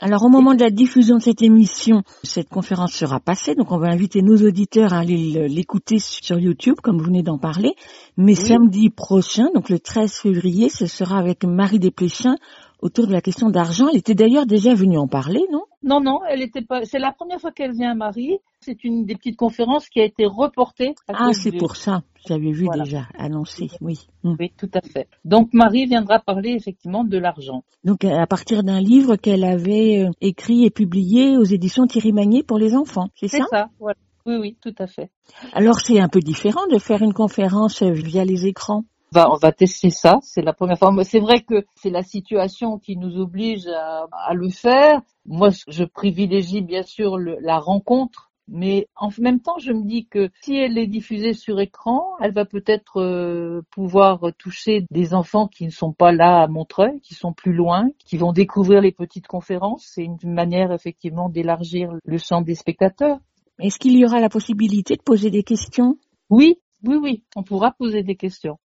Alors 0.00 0.22
au 0.22 0.28
moment 0.28 0.54
de 0.54 0.60
la 0.60 0.70
diffusion 0.70 1.16
de 1.16 1.22
cette 1.22 1.42
émission, 1.42 2.02
cette 2.22 2.48
conférence 2.48 2.92
sera 2.92 3.18
passée, 3.18 3.56
donc 3.56 3.72
on 3.72 3.78
va 3.78 3.88
inviter 3.88 4.22
nos 4.22 4.36
auditeurs 4.36 4.92
à 4.92 4.98
aller 4.98 5.48
l'écouter 5.48 5.98
sur 5.98 6.38
YouTube, 6.38 6.76
comme 6.80 6.98
vous 6.98 7.06
venez 7.06 7.24
d'en 7.24 7.38
parler. 7.38 7.74
Mais 8.16 8.36
samedi 8.36 8.89
prochain, 8.90 9.48
donc 9.54 9.68
le 9.68 9.78
13 9.78 10.12
février, 10.12 10.68
ce 10.68 10.86
sera 10.86 11.18
avec 11.18 11.44
Marie 11.44 11.78
Desplechin 11.78 12.36
autour 12.82 13.06
de 13.06 13.12
la 13.12 13.20
question 13.20 13.50
d'argent. 13.50 13.88
Elle 13.90 13.98
était 13.98 14.14
d'ailleurs 14.14 14.46
déjà 14.46 14.74
venue 14.74 14.98
en 14.98 15.06
parler, 15.06 15.44
non? 15.50 15.64
Non, 15.82 16.00
non, 16.00 16.20
elle 16.28 16.42
était 16.42 16.62
pas. 16.62 16.84
C'est 16.84 16.98
la 16.98 17.12
première 17.12 17.40
fois 17.40 17.52
qu'elle 17.52 17.72
vient, 17.72 17.94
Marie. 17.94 18.38
C'est 18.60 18.84
une 18.84 19.06
des 19.06 19.14
petites 19.14 19.36
conférences 19.36 19.88
qui 19.88 20.00
a 20.00 20.04
été 20.04 20.26
reportée. 20.26 20.94
Ah, 21.08 21.32
c'est 21.32 21.52
pour 21.52 21.76
ça. 21.76 22.02
J'avais 22.28 22.52
vu 22.52 22.68
déjà 22.74 23.08
annoncé. 23.18 23.68
Oui. 23.80 23.98
Hmm. 24.22 24.34
Oui, 24.38 24.52
tout 24.58 24.70
à 24.74 24.82
fait. 24.82 25.08
Donc 25.24 25.54
Marie 25.54 25.86
viendra 25.86 26.18
parler 26.18 26.50
effectivement 26.50 27.04
de 27.04 27.16
l'argent. 27.16 27.64
Donc 27.84 28.04
à 28.04 28.26
partir 28.26 28.62
d'un 28.62 28.80
livre 28.80 29.16
qu'elle 29.16 29.44
avait 29.44 30.04
euh, 30.04 30.10
écrit 30.20 30.66
et 30.66 30.70
publié 30.70 31.38
aux 31.38 31.44
éditions 31.44 31.86
Thierry 31.86 32.12
Magnier 32.12 32.42
pour 32.42 32.58
les 32.58 32.74
enfants, 32.74 33.08
c'est 33.14 33.28
ça? 33.28 33.38
C'est 33.38 33.56
ça. 33.56 33.68
Voilà. 33.78 33.96
Oui, 34.26 34.36
oui, 34.36 34.56
tout 34.60 34.74
à 34.78 34.86
fait. 34.86 35.10
Alors 35.52 35.80
c'est 35.80 36.00
un 36.00 36.08
peu 36.08 36.20
différent 36.20 36.66
de 36.70 36.78
faire 36.78 37.02
une 37.02 37.14
conférence 37.14 37.82
via 37.82 38.24
les 38.24 38.46
écrans 38.46 38.84
on 39.16 39.36
va 39.36 39.52
tester 39.52 39.90
ça. 39.90 40.18
C'est 40.22 40.42
la 40.42 40.52
première 40.52 40.78
fois. 40.78 40.92
C'est 41.04 41.20
vrai 41.20 41.42
que 41.42 41.64
c'est 41.74 41.90
la 41.90 42.02
situation 42.02 42.78
qui 42.78 42.96
nous 42.96 43.18
oblige 43.18 43.66
à, 43.66 44.34
le 44.34 44.48
faire. 44.48 45.00
Moi, 45.26 45.50
je 45.68 45.84
privilégie 45.84 46.62
bien 46.62 46.82
sûr 46.82 47.18
la 47.18 47.58
rencontre, 47.58 48.30
mais 48.48 48.88
en 48.96 49.10
même 49.18 49.40
temps, 49.40 49.58
je 49.58 49.72
me 49.72 49.84
dis 49.84 50.06
que 50.06 50.30
si 50.42 50.56
elle 50.56 50.78
est 50.78 50.86
diffusée 50.86 51.34
sur 51.34 51.60
écran, 51.60 52.16
elle 52.20 52.32
va 52.32 52.44
peut-être 52.44 53.00
euh, 53.00 53.62
pouvoir 53.70 54.20
toucher 54.38 54.86
des 54.90 55.14
enfants 55.14 55.46
qui 55.46 55.64
ne 55.66 55.70
sont 55.70 55.92
pas 55.92 56.12
là 56.12 56.42
à 56.42 56.48
Montreuil, 56.48 57.00
qui 57.00 57.14
sont 57.14 57.32
plus 57.32 57.52
loin, 57.52 57.88
qui 58.04 58.16
vont 58.16 58.32
découvrir 58.32 58.80
les 58.80 58.92
petites 58.92 59.28
conférences. 59.28 59.84
C'est 59.86 60.04
une 60.04 60.18
manière 60.24 60.72
effectivement 60.72 61.28
d'élargir 61.28 61.92
le 62.04 62.18
champ 62.18 62.42
des 62.42 62.56
spectateurs. 62.56 63.18
Est-ce 63.60 63.78
qu'il 63.78 63.96
y 63.96 64.04
aura 64.04 64.20
la 64.20 64.28
possibilité 64.28 64.96
de 64.96 65.02
poser 65.02 65.30
des 65.30 65.42
questions? 65.42 65.96
Oui, 66.30 66.56
oui, 66.84 66.96
oui, 66.96 67.24
on 67.36 67.42
pourra 67.42 67.72
poser 67.72 68.02
des 68.02 68.16
questions. 68.16 68.58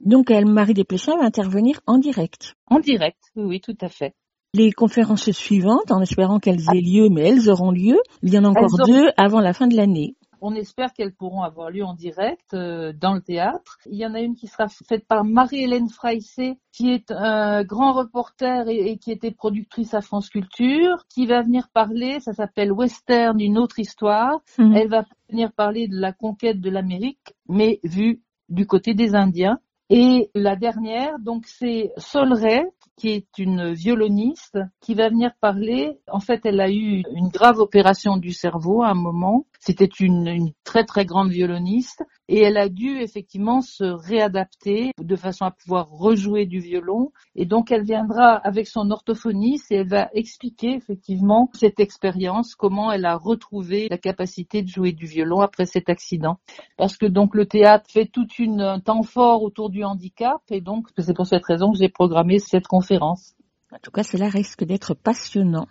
Donc, 0.00 0.30
Marie 0.30 0.74
Desplechin 0.74 1.16
va 1.16 1.24
intervenir 1.24 1.80
en 1.86 1.98
direct. 1.98 2.54
En 2.66 2.78
direct, 2.78 3.18
oui, 3.36 3.60
tout 3.60 3.76
à 3.80 3.88
fait. 3.88 4.14
Les 4.54 4.70
conférences 4.72 5.30
suivantes, 5.30 5.90
en 5.90 6.02
espérant 6.02 6.38
qu'elles 6.38 6.64
aient 6.74 6.80
lieu, 6.82 7.08
mais 7.08 7.22
elles 7.22 7.48
auront 7.48 7.70
lieu, 7.70 7.96
il 8.22 8.34
y 8.34 8.38
en 8.38 8.44
a 8.44 8.48
encore 8.48 8.86
deux 8.86 9.08
avant 9.16 9.40
la 9.40 9.54
fin 9.54 9.66
de 9.66 9.76
l'année. 9.76 10.14
On 10.44 10.56
espère 10.56 10.92
qu'elles 10.92 11.14
pourront 11.14 11.42
avoir 11.42 11.70
lieu 11.70 11.84
en 11.84 11.94
direct 11.94 12.52
euh, 12.52 12.92
dans 12.92 13.14
le 13.14 13.20
théâtre. 13.20 13.78
Il 13.86 13.96
y 13.96 14.04
en 14.04 14.12
a 14.14 14.20
une 14.20 14.34
qui 14.34 14.48
sera 14.48 14.66
faite 14.66 15.06
par 15.06 15.24
Marie-Hélène 15.24 15.88
Freissé, 15.88 16.58
qui 16.72 16.90
est 16.90 17.12
un 17.12 17.62
grand 17.62 17.92
reporter 17.92 18.68
et, 18.68 18.98
qui 18.98 19.12
était 19.12 19.30
productrice 19.30 19.94
à 19.94 20.00
France 20.00 20.28
Culture, 20.28 21.04
qui 21.08 21.26
va 21.26 21.42
venir 21.42 21.68
parler, 21.72 22.18
ça 22.18 22.32
s'appelle 22.32 22.72
Western, 22.72 23.40
une 23.40 23.56
autre 23.56 23.78
histoire. 23.78 24.40
Mhm. 24.58 24.74
Elle 24.74 24.88
va 24.88 25.04
venir 25.30 25.52
parler 25.52 25.86
de 25.86 25.96
la 25.96 26.12
conquête 26.12 26.60
de 26.60 26.70
l'Amérique, 26.70 27.34
mais 27.48 27.78
vue 27.84 28.20
du 28.48 28.66
côté 28.66 28.94
des 28.94 29.14
Indiens. 29.14 29.60
Et 29.90 30.30
la 30.34 30.56
dernière, 30.56 31.18
donc 31.20 31.44
c'est 31.46 31.92
Solray, 31.98 32.64
qui 32.96 33.10
est 33.10 33.38
une 33.38 33.72
violoniste, 33.72 34.58
qui 34.80 34.94
va 34.94 35.08
venir 35.08 35.32
parler. 35.40 36.00
En 36.10 36.20
fait, 36.20 36.46
elle 36.46 36.60
a 36.60 36.70
eu 36.70 37.02
une 37.14 37.28
grave 37.28 37.58
opération 37.58 38.16
du 38.16 38.32
cerveau 38.32 38.82
à 38.82 38.88
un 38.88 38.94
moment. 38.94 39.46
C'était 39.64 39.88
une, 40.00 40.26
une 40.26 40.50
très 40.64 40.84
très 40.84 41.04
grande 41.04 41.30
violoniste 41.30 42.02
et 42.26 42.40
elle 42.40 42.56
a 42.56 42.68
dû 42.68 42.98
effectivement 42.98 43.60
se 43.60 43.84
réadapter 43.84 44.90
de 44.98 45.14
façon 45.14 45.44
à 45.44 45.52
pouvoir 45.52 45.88
rejouer 45.88 46.46
du 46.46 46.58
violon. 46.58 47.12
Et 47.36 47.46
donc 47.46 47.70
elle 47.70 47.84
viendra 47.84 48.34
avec 48.38 48.66
son 48.66 48.90
orthophoniste 48.90 49.70
et 49.70 49.76
elle 49.76 49.88
va 49.88 50.10
expliquer 50.14 50.74
effectivement 50.74 51.48
cette 51.54 51.78
expérience, 51.78 52.56
comment 52.56 52.90
elle 52.90 53.04
a 53.04 53.14
retrouvé 53.16 53.86
la 53.88 53.98
capacité 53.98 54.62
de 54.62 54.68
jouer 54.68 54.90
du 54.90 55.06
violon 55.06 55.40
après 55.40 55.66
cet 55.66 55.88
accident. 55.88 56.38
Parce 56.76 56.96
que 56.96 57.06
donc 57.06 57.36
le 57.36 57.46
théâtre 57.46 57.88
fait 57.88 58.06
tout 58.06 58.26
une, 58.40 58.62
un 58.62 58.80
temps 58.80 59.04
fort 59.04 59.44
autour 59.44 59.70
du 59.70 59.84
handicap 59.84 60.42
et 60.50 60.60
donc 60.60 60.88
c'est 60.98 61.14
pour 61.14 61.26
cette 61.26 61.46
raison 61.46 61.70
que 61.70 61.78
j'ai 61.78 61.88
programmé 61.88 62.40
cette 62.40 62.66
conférence. 62.66 63.36
En 63.72 63.78
tout 63.78 63.90
cas, 63.90 64.02
cela 64.02 64.28
risque 64.28 64.64
d'être 64.64 64.92
passionnant. 64.92 65.66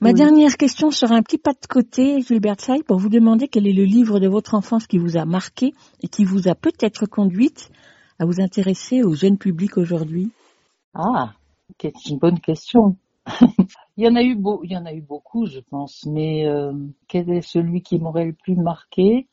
Ma 0.00 0.14
dernière 0.14 0.56
question 0.56 0.90
sera 0.90 1.16
un 1.16 1.22
petit 1.22 1.36
pas 1.36 1.52
de 1.52 1.66
côté, 1.68 2.22
Gilbert 2.22 2.60
Say, 2.60 2.82
pour 2.82 2.98
vous 2.98 3.10
demander 3.10 3.46
quel 3.46 3.66
est 3.66 3.74
le 3.74 3.84
livre 3.84 4.20
de 4.20 4.28
votre 4.28 4.54
enfance 4.54 4.86
qui 4.86 4.96
vous 4.96 5.18
a 5.18 5.26
marqué 5.26 5.74
et 6.02 6.08
qui 6.08 6.24
vous 6.24 6.48
a 6.48 6.54
peut-être 6.54 7.04
conduite 7.06 7.70
à 8.18 8.24
vous 8.24 8.40
intéresser 8.40 9.02
au 9.02 9.14
jeune 9.14 9.36
public 9.36 9.76
aujourd'hui? 9.76 10.30
Ah, 10.94 11.34
c'est 11.78 11.92
une 12.08 12.18
bonne 12.18 12.40
question. 12.40 12.96
il 13.98 14.04
y 14.04 14.08
en 14.08 14.16
a 14.16 14.22
eu 14.22 14.34
beau, 14.34 14.62
il 14.64 14.72
y 14.72 14.76
en 14.76 14.86
a 14.86 14.94
eu 14.94 15.02
beaucoup, 15.02 15.46
je 15.46 15.60
pense, 15.60 16.06
mais 16.06 16.46
euh, 16.46 16.72
quel 17.06 17.30
est 17.30 17.42
celui 17.42 17.82
qui 17.82 17.98
m'aurait 17.98 18.26
le 18.26 18.32
plus 18.32 18.56
marqué? 18.56 19.28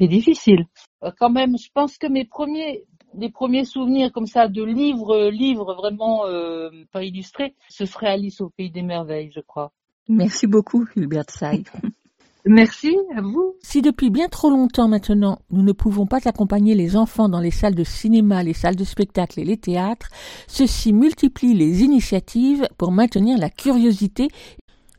C'est 0.00 0.08
difficile. 0.08 0.66
Euh, 1.04 1.12
quand 1.18 1.30
même, 1.30 1.56
je 1.56 1.70
pense 1.72 1.98
que 1.98 2.08
mes 2.08 2.24
premiers, 2.24 2.84
les 3.14 3.30
premiers 3.30 3.64
souvenirs 3.64 4.12
comme 4.12 4.26
ça 4.26 4.48
de 4.48 4.62
livres, 4.62 5.28
livres 5.28 5.74
vraiment 5.74 6.26
euh, 6.26 6.70
pas 6.92 7.04
illustrés, 7.04 7.54
ce 7.68 7.84
serait 7.86 8.08
Alice 8.08 8.40
au 8.40 8.50
pays 8.50 8.70
des 8.70 8.82
merveilles, 8.82 9.30
je 9.34 9.40
crois. 9.40 9.72
Merci 10.08 10.46
beaucoup, 10.46 10.86
Hubert 10.96 11.30
Say. 11.30 11.64
Merci 12.46 12.96
à 13.14 13.20
vous. 13.20 13.56
Si 13.62 13.82
depuis 13.82 14.08
bien 14.08 14.28
trop 14.28 14.48
longtemps 14.48 14.88
maintenant, 14.88 15.38
nous 15.50 15.62
ne 15.62 15.72
pouvons 15.72 16.06
pas 16.06 16.26
accompagner 16.26 16.74
les 16.74 16.96
enfants 16.96 17.28
dans 17.28 17.40
les 17.40 17.50
salles 17.50 17.74
de 17.74 17.84
cinéma, 17.84 18.42
les 18.42 18.54
salles 18.54 18.76
de 18.76 18.84
spectacle 18.84 19.40
et 19.40 19.44
les 19.44 19.58
théâtres, 19.58 20.08
ceci 20.46 20.94
multiplie 20.94 21.52
les 21.52 21.82
initiatives 21.82 22.66
pour 22.78 22.90
maintenir 22.90 23.36
la 23.36 23.50
curiosité. 23.50 24.28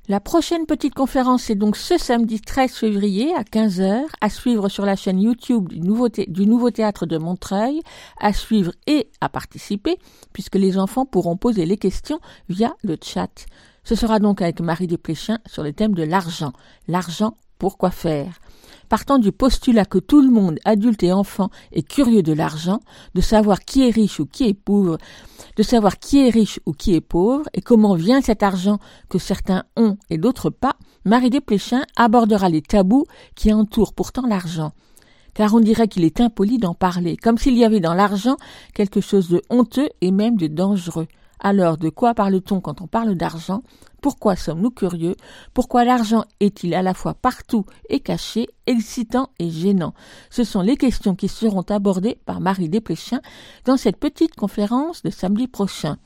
La 0.10 0.20
prochaine 0.20 0.66
petite 0.66 0.96
conférence 0.96 1.52
est 1.52 1.56
donc 1.56 1.78
ce 1.78 2.00
samedi 2.00 2.42
13 2.42 2.72
février 2.72 3.32
à 3.36 3.44
15h, 3.44 4.06
à 4.20 4.30
suivre 4.32 4.68
sur 4.68 4.84
la 4.84 4.96
chaîne 4.96 5.22
YouTube 5.22 5.70
du 5.70 5.82
Nouveau, 5.82 6.10
Théâtre 6.72 7.06
de 7.06 7.20
Montreuil, 7.20 7.84
à 8.20 8.34
suivre 8.34 8.72
et 8.88 9.08
à 9.22 9.30
participer, 9.30 10.00
puisque 10.34 10.56
les 10.56 10.80
enfants 10.80 11.06
pourront 11.06 11.38
poser 11.38 11.68
les 11.68 11.78
questions 11.78 12.20
via 12.50 12.74
le 12.84 12.98
chat. 13.00 13.46
Ce 13.84 13.94
sera 13.94 14.18
donc 14.18 14.42
avec 14.42 14.62
Marie 14.62 14.88
Desplechin 14.88 15.38
sur 15.46 15.62
le 15.62 15.74
thème 15.74 15.94
de 15.94 16.02
l'argent. 16.02 16.54
L'argent, 16.88 17.38
pourquoi 17.60 17.92
faire? 17.92 18.40
Partant 18.90 19.20
du 19.20 19.32
postulat 19.32 19.86
que 19.86 20.00
tout 20.00 20.20
le 20.20 20.32
monde, 20.32 20.58
adulte 20.66 21.04
et 21.04 21.14
enfant, 21.14 21.52
est 21.72 21.88
curieux 21.88 22.24
de 22.24 22.34
l'argent, 22.34 22.80
de 23.14 23.22
savoir 23.22 23.60
qui 23.60 23.88
est 23.88 23.92
riche 23.92 24.20
ou 24.20 24.26
qui 24.26 24.46
est 24.46 24.56
pauvre, 24.56 24.98
de 25.56 25.64
savoir 25.64 26.00
qui 26.00 26.26
est 26.26 26.32
riche 26.32 26.60
ou 26.66 26.74
qui 26.74 26.96
est 26.96 27.02
pauvre, 27.02 27.46
et 27.54 27.62
comment 27.62 27.94
vient 27.94 28.22
cet 28.22 28.42
argent 28.42 28.80
que 29.08 29.20
certains 29.20 29.64
ont 29.78 29.98
et 30.10 30.18
d'autres 30.18 30.50
pas, 30.50 30.76
Marie 31.06 31.30
Desplechin 31.30 31.84
abordera 31.96 32.50
les 32.50 32.64
tabous 32.64 33.06
qui 33.36 33.54
entourent 33.54 33.94
pourtant 33.94 34.28
l'argent 34.28 34.74
car 35.36 35.54
on 35.54 35.62
dirait 35.62 35.88
qu'il 35.88 36.04
est 36.04 36.20
impoli 36.20 36.58
d'en 36.58 36.74
parler, 36.74 37.16
comme 37.16 37.38
s'il 37.38 37.56
y 37.56 37.64
avait 37.64 37.80
dans 37.80 37.94
l'argent 37.94 38.36
quelque 38.74 39.00
chose 39.00 39.30
de 39.30 39.42
honteux 39.50 39.88
et 40.02 40.12
même 40.12 40.36
de 40.36 40.48
dangereux. 40.48 41.08
Alors 41.40 41.78
de 41.78 41.90
quoi 41.90 42.14
parle-t-on 42.14 42.60
quand 42.60 42.82
on 42.82 42.88
parle 42.88 43.16
d'argent? 43.16 43.62
Pourquoi 44.02 44.36
sommes-nous 44.36 44.72
curieux? 44.72 45.16
Pourquoi 45.54 45.84
l'argent 45.84 46.24
est-il 46.40 46.74
à 46.74 46.82
la 46.82 46.94
fois 46.94 47.14
partout 47.14 47.66
et 47.90 48.00
caché, 48.00 48.48
excitant 48.66 49.30
et 49.40 49.50
gênant? 49.50 49.94
Ce 50.30 50.44
sont 50.44 50.62
les 50.62 50.78
questions 50.78 51.16
qui 51.16 51.28
seront 51.28 51.66
abordées 51.70 52.18
par 52.26 52.40
Marie 52.40 52.70
Desplechin 52.70 53.22
dans 53.66 53.78
cette 53.78 53.98
petite 53.98 54.36
conférence 54.36 55.04
de 55.04 55.10
samedi 55.10 55.48
prochain. 55.48 55.98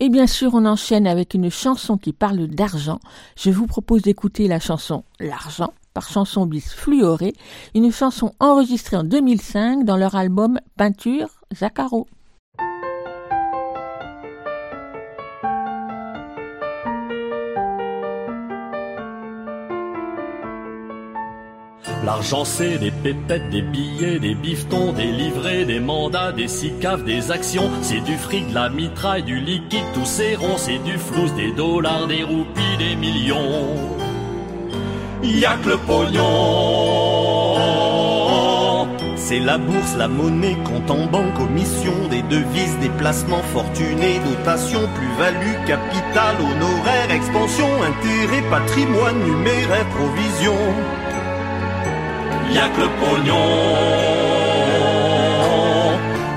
Et 0.00 0.08
bien 0.08 0.26
sûr, 0.26 0.54
on 0.54 0.66
enchaîne 0.66 1.06
avec 1.06 1.34
une 1.34 1.50
chanson 1.50 1.96
qui 1.96 2.12
parle 2.12 2.46
d'argent. 2.46 3.00
Je 3.36 3.50
vous 3.50 3.66
propose 3.66 4.02
d'écouter 4.02 4.48
la 4.48 4.60
chanson 4.60 5.04
L'argent 5.20 5.72
par 5.94 6.08
Chanson 6.08 6.46
bis 6.46 6.72
fluorée, 6.72 7.34
une 7.74 7.92
chanson 7.92 8.32
enregistrée 8.40 8.96
en 8.96 9.04
2005 9.04 9.84
dans 9.84 9.96
leur 9.96 10.14
album 10.14 10.58
Peinture 10.76 11.28
Zaccaro. 11.54 12.06
L'argent 22.04 22.44
c'est 22.44 22.78
des 22.78 22.90
pépettes, 22.90 23.48
des 23.50 23.62
billets, 23.62 24.18
des 24.18 24.34
bifetons, 24.34 24.92
des 24.92 25.06
livrets, 25.06 25.64
des 25.64 25.78
mandats, 25.78 26.32
des 26.32 26.48
sicaves, 26.48 27.04
des 27.04 27.30
actions. 27.30 27.70
C'est 27.80 28.00
du 28.00 28.16
fric, 28.16 28.48
de 28.48 28.54
la 28.54 28.68
mitraille, 28.70 29.22
du 29.22 29.38
liquide, 29.38 29.84
tous 29.94 30.04
ces 30.04 30.34
ronds. 30.34 30.56
C'est 30.56 30.82
du 30.82 30.98
flou, 30.98 31.28
des 31.36 31.52
dollars, 31.52 32.08
des 32.08 32.24
roupies, 32.24 32.76
des 32.78 32.96
millions. 32.96 33.76
Y'a 35.22 35.56
que 35.62 35.68
le 35.68 35.76
pognon. 35.76 36.22
C'est 39.14 39.38
la 39.38 39.56
bourse, 39.56 39.94
la 39.96 40.08
monnaie, 40.08 40.56
compte 40.64 40.90
en 40.90 41.06
banque, 41.06 41.34
commission, 41.34 41.94
des 42.10 42.22
devises, 42.22 42.76
des 42.80 42.90
placements 42.98 43.44
fortunés, 43.54 44.18
dotation, 44.28 44.80
plus-value, 44.96 45.64
capital, 45.68 46.34
honoraire, 46.40 47.12
expansion, 47.12 47.68
intérêt, 47.84 48.42
patrimoine, 48.50 49.22
numéraire, 49.22 49.86
provision 49.90 50.56
y'a 52.54 52.68
que 52.68 52.80
le 52.80 52.88
pognon. 53.00 54.42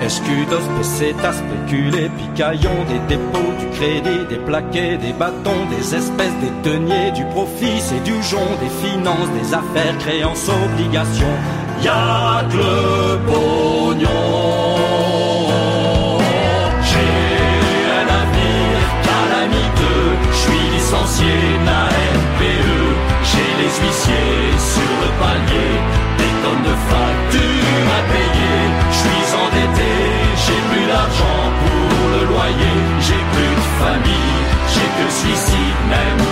Escudos, 0.01 0.67
pesetas, 0.77 1.33
spéculés, 1.33 2.11
picaillons, 2.17 2.83
des 2.87 3.15
dépôts, 3.15 3.53
du 3.59 3.67
crédit, 3.77 4.25
des 4.29 4.37
plaquets, 4.37 4.97
des 4.97 5.13
bâtons, 5.13 5.65
des 5.75 5.95
espèces, 5.95 6.37
des 6.41 6.69
deniers, 6.69 7.11
du 7.11 7.25
profit, 7.25 7.79
c'est 7.79 8.03
du 8.03 8.21
jonc, 8.21 8.51
des 8.61 8.87
finances, 8.87 9.31
des 9.41 9.53
affaires, 9.53 9.97
créances, 9.99 10.47
obligations. 10.49 11.35
Y'a 11.81 12.45
que 12.49 12.57
le 12.57 13.17
pognon. 13.25 14.94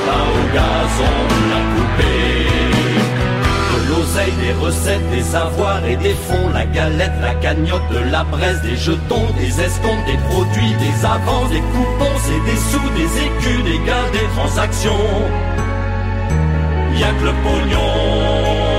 Pas 0.06 0.26
au 0.38 0.44
gazon 0.56 1.16
la 1.52 1.62
poupée. 1.72 2.54
De 3.72 3.80
l'oseille, 3.90 4.34
des 4.42 4.54
recettes, 4.66 5.10
des 5.12 5.36
avoirs 5.36 5.86
et 5.86 5.96
des 5.98 6.14
fonds, 6.14 6.50
la 6.54 6.66
galette, 6.66 7.18
la 7.22 7.34
cagnotte, 7.36 7.90
de 7.92 8.12
la 8.12 8.24
braise, 8.24 8.62
des 8.62 8.76
jetons, 8.76 9.28
des 9.38 9.62
escomptes, 9.62 10.06
des 10.06 10.20
produits, 10.30 10.76
des 10.80 11.06
avances, 11.06 11.50
des 11.50 11.62
coupons, 11.74 12.18
c'est 12.26 12.44
des 12.50 12.60
sous, 12.70 12.90
des 13.00 13.12
écus, 13.26 13.64
des 13.64 13.80
gains, 13.86 14.10
des 14.12 14.28
transactions. 14.36 15.06
Y'a 16.96 17.12
que 17.20 17.26
le 17.26 17.34
pognon 17.44 18.73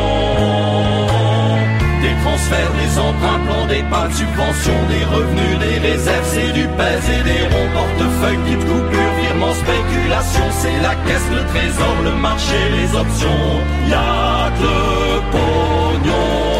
transferts, 2.24 2.72
des 2.80 2.98
emprunts, 2.98 3.40
plans 3.46 3.66
d'épargne, 3.66 4.12
subventions, 4.12 4.82
des 4.88 5.04
revenus, 5.14 5.56
des 5.64 5.78
réserves, 5.88 6.28
c'est 6.32 6.52
du 6.52 6.66
pèse 6.78 7.06
et 7.16 7.22
des 7.30 7.42
ronds, 7.52 7.70
portefeuille, 7.78 8.38
petites 8.44 8.66
coupures, 8.70 9.14
virements, 9.20 9.56
spéculation, 9.64 10.46
c'est 10.60 10.78
la 10.86 10.94
caisse, 11.06 11.28
le 11.36 11.42
trésor, 11.52 11.96
le 12.08 12.14
marché, 12.28 12.58
les 12.78 12.90
options, 13.02 13.44
y'a 13.90 14.50
que 14.58 14.62
le 14.62 15.20
pognon. 15.32 16.54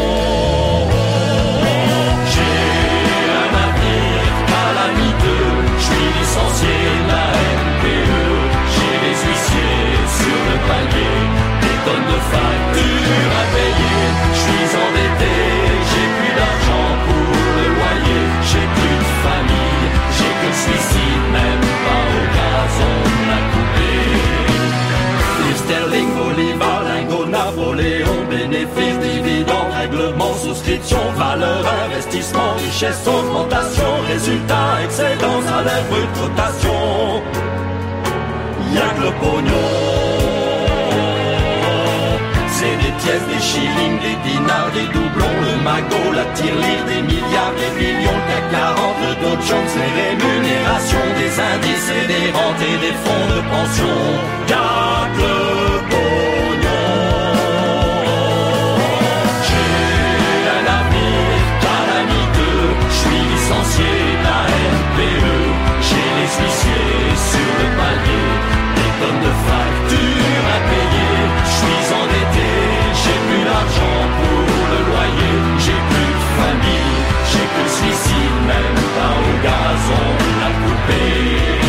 Licencié, 6.25 6.77
la 7.11 7.25
NPE, 7.61 8.25
j'ai 8.73 8.95
les 9.05 9.17
huissiers 9.23 9.97
sur 10.19 10.39
le 10.49 10.57
palier, 10.69 11.17
des 11.63 11.77
tonnes 11.85 12.09
de 12.13 12.19
factures 12.33 13.35
flèche 20.55 20.77
ici, 20.77 21.07
même 21.33 21.67
pas 21.85 22.05
au 22.15 22.25
gazon, 22.37 22.97
on 23.07 23.23
l'a 23.31 23.43
coupé. 23.53 23.93
Livre 25.43 25.59
sterling, 25.59 26.11
bolivar, 26.17 26.85
Napoléon, 27.31 28.27
bénéfice, 28.31 28.99
dividende, 29.03 29.73
règlement, 29.77 30.35
souscription, 30.35 30.99
valeur, 31.17 31.65
investissement, 31.87 32.55
richesse, 32.65 33.07
augmentation, 33.07 33.93
résultat, 34.07 34.83
excédence, 34.85 35.45
à 35.49 35.63
brut. 35.89 36.09
Y'a 38.75 38.89
que 38.95 39.03
le 39.03 39.11
pognon. 39.21 39.84
Des 43.05 43.41
shillings, 43.41 43.99
des 44.01 44.17
dinars, 44.25 44.71
des 44.73 44.87
doublons, 44.87 45.39
le 45.43 45.63
magot, 45.63 46.13
la 46.15 46.25
tirelire, 46.33 46.85
des 46.87 47.03
milliards, 47.03 47.53
des 47.61 47.73
millions, 47.79 48.17
le 48.17 48.25
CAC 48.33 48.51
40, 48.51 48.97
le 49.05 49.13
Dow 49.21 49.37
les 49.77 49.93
rémunérations, 50.01 51.09
des 51.19 51.33
indices 51.53 51.91
et 51.91 52.07
des 52.07 52.27
rentes 52.33 52.63
et 52.63 52.79
des 52.81 52.97
fonds 53.05 53.27
de 53.29 53.41
pension. 53.53 53.97
Que 54.47 55.21
le 55.21 55.81
pognon. 55.91 56.95
J'ai 59.47 60.41
un 60.57 60.67
avenir 60.79 61.41
calamiteux, 61.65 62.69
je 62.89 62.97
suis 63.01 63.23
licencié 63.33 63.93
de 64.19 64.25
la 64.25 64.41
NPE. 64.81 65.37
J'ai 65.87 66.09
les 66.17 66.31
huissiers 66.39 67.13
sur 67.31 67.51
le 67.61 67.67
suicide, 77.85 78.39
même 78.47 78.75
pas 78.97 79.15
au 79.21 79.43
gazon 79.43 80.07
à 80.43 80.51
couper. 80.63 81.64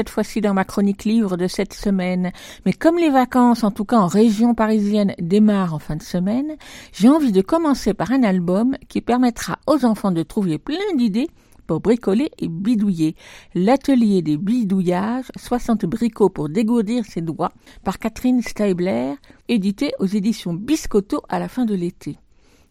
Cette 0.00 0.08
fois-ci 0.08 0.40
dans 0.40 0.54
ma 0.54 0.64
chronique 0.64 1.04
livre 1.04 1.36
de 1.36 1.46
cette 1.46 1.74
semaine, 1.74 2.32
mais 2.64 2.72
comme 2.72 2.96
les 2.96 3.10
vacances, 3.10 3.64
en 3.64 3.70
tout 3.70 3.84
cas 3.84 3.98
en 3.98 4.06
région 4.06 4.54
parisienne, 4.54 5.14
démarrent 5.18 5.74
en 5.74 5.78
fin 5.78 5.96
de 5.96 6.02
semaine, 6.02 6.56
j'ai 6.94 7.10
envie 7.10 7.32
de 7.32 7.42
commencer 7.42 7.92
par 7.92 8.10
un 8.10 8.22
album 8.22 8.78
qui 8.88 9.02
permettra 9.02 9.58
aux 9.66 9.84
enfants 9.84 10.10
de 10.10 10.22
trouver 10.22 10.56
plein 10.56 10.78
d'idées 10.96 11.28
pour 11.66 11.80
bricoler 11.80 12.30
et 12.38 12.48
bidouiller. 12.48 13.14
L'atelier 13.54 14.22
des 14.22 14.38
bidouillages, 14.38 15.26
60 15.36 15.84
bricots 15.84 16.30
pour 16.30 16.48
dégourdir 16.48 17.04
ses 17.04 17.20
doigts, 17.20 17.52
par 17.84 17.98
Catherine 17.98 18.40
Steibler, 18.40 19.16
édité 19.48 19.92
aux 19.98 20.06
éditions 20.06 20.54
Biscotto 20.54 21.20
à 21.28 21.38
la 21.38 21.48
fin 21.48 21.66
de 21.66 21.74
l'été. 21.74 22.16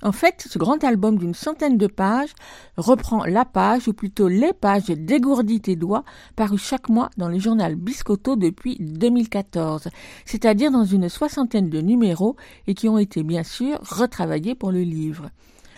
En 0.02 0.14
fait, 0.14 0.48
ce 0.50 0.58
grand 0.58 0.82
album 0.86 1.18
d'une 1.18 1.34
centaine 1.34 1.78
de 1.78 1.88
pages 1.88 2.34
reprend 2.78 3.26
la 3.26 3.44
page, 3.44 3.90
ou 3.90 3.94
plutôt 3.94 4.30
les 4.30 4.54
pages 4.54 4.86
Dégourdis 4.86 5.60
tes 5.60 5.76
doigts, 5.76 6.06
parues 6.38 6.58
chaque 6.58 6.88
mois 6.88 7.10
dans 7.18 7.28
le 7.28 7.38
journal 7.38 7.76
Biscotto 7.76 8.38
depuis 8.38 8.78
2014, 8.80 9.90
c'est-à-dire 10.26 10.72
dans 10.72 10.86
une 10.86 11.10
soixantaine 11.10 11.70
de 11.70 11.82
numéros 11.82 12.38
et 12.68 12.76
qui 12.76 12.88
ont 12.88 12.98
été 12.98 13.24
bien 13.24 13.44
sûr 13.44 13.78
retravaillés 13.82 14.56
pour 14.56 14.72
le 14.72 14.82
livre. 14.82 15.30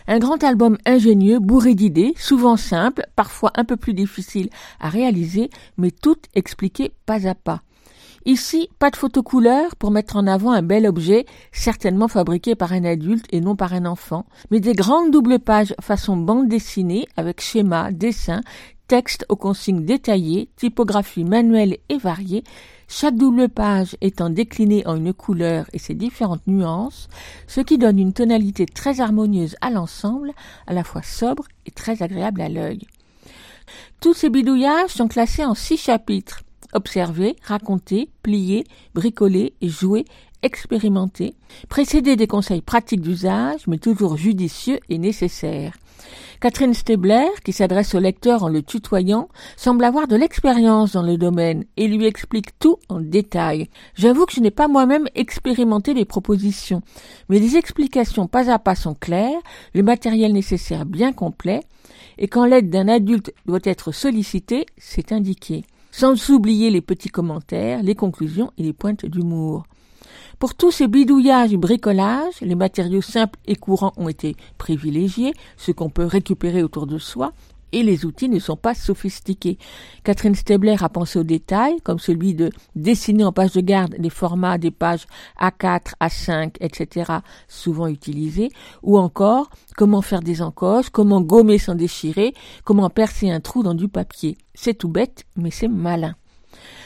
Un 0.07 0.19
grand 0.19 0.43
album 0.43 0.77
ingénieux, 0.85 1.39
bourré 1.39 1.73
d'idées, 1.73 2.13
souvent 2.17 2.57
simples, 2.57 3.07
parfois 3.15 3.51
un 3.55 3.65
peu 3.65 3.77
plus 3.77 3.93
difficiles 3.93 4.49
à 4.79 4.89
réaliser, 4.89 5.49
mais 5.77 5.91
toutes 5.91 6.25
expliquées 6.35 6.91
pas 7.05 7.27
à 7.27 7.33
pas. 7.33 7.61
Ici, 8.25 8.69
pas 8.77 8.91
de 8.91 8.95
photo 8.95 9.23
couleur 9.23 9.75
pour 9.75 9.89
mettre 9.89 10.15
en 10.15 10.27
avant 10.27 10.51
un 10.51 10.61
bel 10.61 10.85
objet, 10.85 11.25
certainement 11.51 12.07
fabriqué 12.07 12.53
par 12.53 12.71
un 12.71 12.83
adulte 12.83 13.25
et 13.31 13.41
non 13.41 13.55
par 13.55 13.73
un 13.73 13.85
enfant, 13.85 14.25
mais 14.51 14.59
des 14.59 14.73
grandes 14.73 15.09
doubles 15.09 15.39
pages 15.39 15.73
façon 15.81 16.17
bande 16.17 16.47
dessinée 16.47 17.07
avec 17.17 17.41
schémas, 17.41 17.91
dessins, 17.91 18.41
textes 18.87 19.25
aux 19.27 19.35
consignes 19.35 19.85
détaillées, 19.85 20.49
typographie 20.55 21.23
manuelle 21.23 21.77
et 21.89 21.97
variée, 21.97 22.43
chaque 22.87 23.15
double 23.15 23.49
page 23.49 23.95
étant 24.01 24.29
déclinée 24.29 24.85
en 24.85 24.97
une 24.97 25.13
couleur 25.13 25.65
et 25.73 25.79
ses 25.79 25.95
différentes 25.95 26.45
nuances, 26.45 27.07
ce 27.47 27.61
qui 27.61 27.79
donne 27.79 27.97
une 27.97 28.13
tonalité 28.13 28.67
très 28.67 29.01
harmonieuse 29.01 29.55
à 29.61 29.71
l'ensemble, 29.71 30.31
à 30.67 30.73
la 30.73 30.83
fois 30.83 31.01
sobre 31.01 31.45
et 31.65 31.71
très 31.71 32.03
agréable 32.03 32.41
à 32.41 32.49
l'œil. 32.49 32.85
Tous 33.99 34.13
ces 34.13 34.29
bidouillages 34.29 34.91
sont 34.91 35.07
classés 35.07 35.45
en 35.45 35.55
six 35.55 35.77
chapitres. 35.77 36.41
Observer, 36.73 37.35
raconter, 37.43 38.09
plier, 38.23 38.63
bricoler, 38.93 39.53
jouer, 39.61 40.05
expérimenter, 40.41 41.35
précédés 41.69 42.15
des 42.15 42.27
conseils 42.27 42.61
pratiques 42.61 43.01
d'usage, 43.01 43.67
mais 43.67 43.77
toujours 43.77 44.17
judicieux 44.17 44.79
et 44.89 44.97
nécessaires. 44.97 45.75
Catherine 46.39 46.73
Stabler, 46.73 47.27
qui 47.45 47.53
s'adresse 47.53 47.93
au 47.93 47.99
lecteur 47.99 48.41
en 48.41 48.49
le 48.49 48.63
tutoyant, 48.63 49.29
semble 49.55 49.83
avoir 49.83 50.07
de 50.07 50.15
l'expérience 50.15 50.93
dans 50.93 51.03
le 51.03 51.15
domaine 51.15 51.65
et 51.77 51.87
lui 51.87 52.07
explique 52.07 52.57
tout 52.57 52.77
en 52.89 52.99
détail. 52.99 53.69
J'avoue 53.93 54.25
que 54.25 54.33
je 54.33 54.39
n'ai 54.39 54.49
pas 54.49 54.67
moi-même 54.67 55.07
expérimenté 55.13 55.93
les 55.93 56.05
propositions, 56.05 56.81
mais 57.29 57.37
les 57.37 57.57
explications 57.57 58.25
pas 58.25 58.49
à 58.51 58.57
pas 58.57 58.73
sont 58.73 58.95
claires, 58.95 59.39
le 59.75 59.83
matériel 59.83 60.33
nécessaire 60.33 60.87
bien 60.87 61.13
complet, 61.13 61.59
et 62.17 62.27
quand 62.27 62.45
l'aide 62.45 62.71
d'un 62.71 62.87
adulte 62.87 63.31
doit 63.45 63.59
être 63.63 63.91
sollicitée, 63.91 64.65
c'est 64.79 65.11
indiqué. 65.11 65.63
Sans 65.91 66.29
oublier 66.29 66.69
les 66.69 66.81
petits 66.81 67.09
commentaires, 67.09 67.83
les 67.83 67.95
conclusions 67.95 68.51
et 68.57 68.63
les 68.63 68.73
pointes 68.73 69.05
d'humour. 69.05 69.65
Pour 70.39 70.55
tous 70.55 70.71
ces 70.71 70.87
bidouillages 70.87 71.53
et 71.53 71.57
bricolages, 71.57 72.41
les 72.41 72.55
matériaux 72.55 73.01
simples 73.01 73.37
et 73.45 73.55
courants 73.55 73.93
ont 73.97 74.09
été 74.09 74.35
privilégiés, 74.57 75.33
ce 75.57 75.71
qu'on 75.71 75.89
peut 75.89 76.05
récupérer 76.05 76.63
autour 76.63 76.87
de 76.87 76.97
soi, 76.97 77.33
et 77.71 77.83
les 77.83 78.05
outils 78.05 78.29
ne 78.29 78.39
sont 78.39 78.55
pas 78.55 78.73
sophistiqués. 78.73 79.57
Catherine 80.03 80.35
Stabler 80.35 80.75
a 80.81 80.89
pensé 80.89 81.19
aux 81.19 81.23
détails, 81.23 81.79
comme 81.83 81.99
celui 81.99 82.33
de 82.33 82.49
dessiner 82.75 83.23
en 83.23 83.31
page 83.31 83.53
de 83.53 83.61
garde 83.61 83.95
les 83.97 84.09
formats 84.09 84.57
des 84.57 84.71
pages 84.71 85.05
A4, 85.39 85.93
A5, 86.01 86.55
etc., 86.59 87.11
souvent 87.47 87.87
utilisés, 87.87 88.49
ou 88.83 88.97
encore 88.97 89.49
comment 89.77 90.01
faire 90.01 90.21
des 90.21 90.41
encoches, 90.41 90.89
comment 90.89 91.21
gommer 91.21 91.57
sans 91.57 91.75
déchirer, 91.75 92.33
comment 92.63 92.89
percer 92.89 93.29
un 93.29 93.39
trou 93.39 93.63
dans 93.63 93.73
du 93.73 93.87
papier. 93.87 94.37
C'est 94.53 94.77
tout 94.77 94.89
bête, 94.89 95.25
mais 95.35 95.51
c'est 95.51 95.67
malin. 95.67 96.15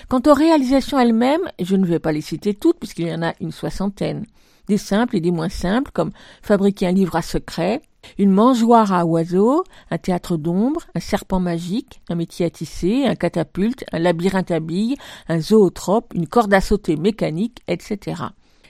Quant 0.07 0.21
aux 0.27 0.33
réalisations 0.33 0.99
elles-mêmes, 0.99 1.49
je 1.59 1.75
ne 1.75 1.85
vais 1.85 1.99
pas 1.99 2.11
les 2.11 2.21
citer 2.21 2.53
toutes 2.53 2.77
puisqu'il 2.77 3.07
y 3.07 3.13
en 3.13 3.23
a 3.23 3.33
une 3.41 3.51
soixantaine. 3.51 4.25
Des 4.67 4.77
simples 4.77 5.17
et 5.17 5.21
des 5.21 5.31
moins 5.31 5.49
simples, 5.49 5.91
comme 5.93 6.11
fabriquer 6.41 6.87
un 6.87 6.91
livre 6.91 7.15
à 7.15 7.21
secret, 7.21 7.81
une 8.17 8.31
mangeoire 8.31 8.93
à 8.93 9.05
oiseaux, 9.05 9.63
un 9.91 9.97
théâtre 9.97 10.37
d'ombre, 10.37 10.81
un 10.95 10.99
serpent 10.99 11.39
magique, 11.39 12.01
un 12.09 12.15
métier 12.15 12.45
à 12.45 12.49
tisser, 12.49 13.05
un 13.05 13.15
catapulte, 13.15 13.85
un 13.91 13.99
labyrinthe 13.99 14.51
à 14.51 14.59
billes, 14.59 14.95
un 15.27 15.39
zootrope, 15.39 16.13
une 16.13 16.27
corde 16.27 16.53
à 16.53 16.61
sauter 16.61 16.95
mécanique, 16.95 17.61
etc. 17.67 18.23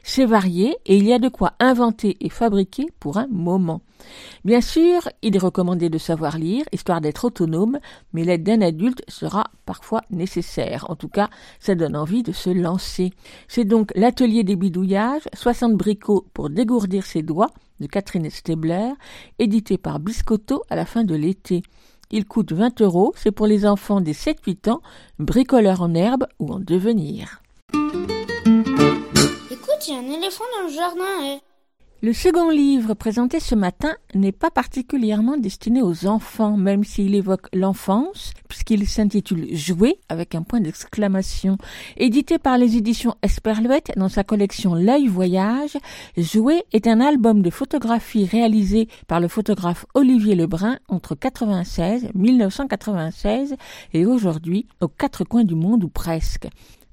C'est 0.08 0.26
varié 0.26 0.78
et 0.86 0.98
il 0.98 1.08
y 1.08 1.14
a 1.14 1.20
de 1.20 1.30
quoi 1.30 1.54
inventer 1.60 2.16
et 2.22 2.30
fabriquer 2.30 2.86
pour 3.00 3.18
un 3.18 3.26
moment. 3.26 3.82
Bien 4.46 4.62
sûr, 4.62 5.10
il 5.24 5.36
est 5.36 5.40
recommandé 5.40 5.90
de 5.90 5.98
savoir 5.98 6.38
lire, 6.38 6.64
histoire 6.72 7.02
d'être 7.02 7.26
autonome, 7.26 7.80
mais 8.14 8.24
l'aide 8.24 8.44
d'un 8.44 8.62
adulte 8.62 9.02
sera 9.08 9.46
parfois 9.66 10.02
nécessaire. 10.12 10.86
En 10.90 10.96
tout 10.96 11.08
cas, 11.08 11.32
ça 11.60 11.74
donne 11.74 11.96
envie 11.96 12.22
de 12.22 12.34
se 12.34 12.52
lancer. 12.52 13.14
C'est 13.48 13.66
donc 13.66 13.92
l'atelier 13.96 14.44
des 14.44 14.56
bidouillages, 14.56 15.24
60 15.34 15.74
bricots 15.74 16.28
pour 16.36 16.52
dégourdir 16.52 17.04
ses 17.04 17.24
doigts, 17.24 17.50
de 17.80 17.88
Catherine 17.88 18.30
Stabler, 18.30 18.92
édité 19.40 19.80
par 19.80 20.00
Biscotto 20.00 20.62
à 20.70 20.76
la 20.76 20.86
fin 20.86 21.04
de 21.04 21.16
l'été. 21.16 21.64
Il 22.12 22.26
coûte 22.26 22.54
20 22.54 22.80
euros, 22.82 23.12
c'est 23.18 23.32
pour 23.32 23.48
les 23.48 23.66
enfants 23.66 24.02
des 24.02 24.14
7-8 24.14 24.70
ans, 24.70 24.82
bricoleurs 25.18 25.82
en 25.82 25.96
herbe 25.96 26.28
ou 26.38 26.54
en 26.54 26.60
devenir. 26.60 27.42
Dans 29.88 30.02
le 32.02 32.14
second 32.14 32.50
livre 32.50 32.94
présenté 32.94 33.40
ce 33.40 33.56
matin 33.56 33.96
n'est 34.14 34.32
pas 34.32 34.50
particulièrement 34.50 35.38
destiné 35.38 35.82
aux 35.82 36.08
enfants, 36.08 36.58
même 36.58 36.84
s'il 36.84 37.14
évoque 37.14 37.48
l'enfance, 37.54 38.32
puisqu'il 38.48 38.88
s'intitule 38.88 39.56
Jouer 39.56 40.00
avec 40.10 40.36
un 40.36 40.42
point 40.42 40.60
d'exclamation. 40.60 41.58
Édité 41.98 42.38
par 42.38 42.58
les 42.58 42.78
éditions 42.78 43.16
Esperluette 43.22 43.92
dans 43.96 44.10
sa 44.10 44.24
collection 44.24 44.76
L'œil 44.76 45.08
voyage, 45.08 45.78
Jouer 46.18 46.64
est 46.74 46.88
un 46.88 47.00
album 47.00 47.42
de 47.42 47.50
photographie 47.50 48.26
réalisé 48.26 48.88
par 49.08 49.20
le 49.20 49.28
photographe 49.28 49.86
Olivier 49.94 50.36
Lebrun 50.36 50.80
entre 50.90 51.16
96, 51.16 52.10
1996 52.14 53.56
et 53.94 54.06
aujourd'hui 54.06 54.68
aux 54.82 54.88
quatre 54.88 55.24
coins 55.24 55.44
du 55.44 55.56
monde 55.56 55.84
ou 55.84 55.90
presque. 55.90 56.48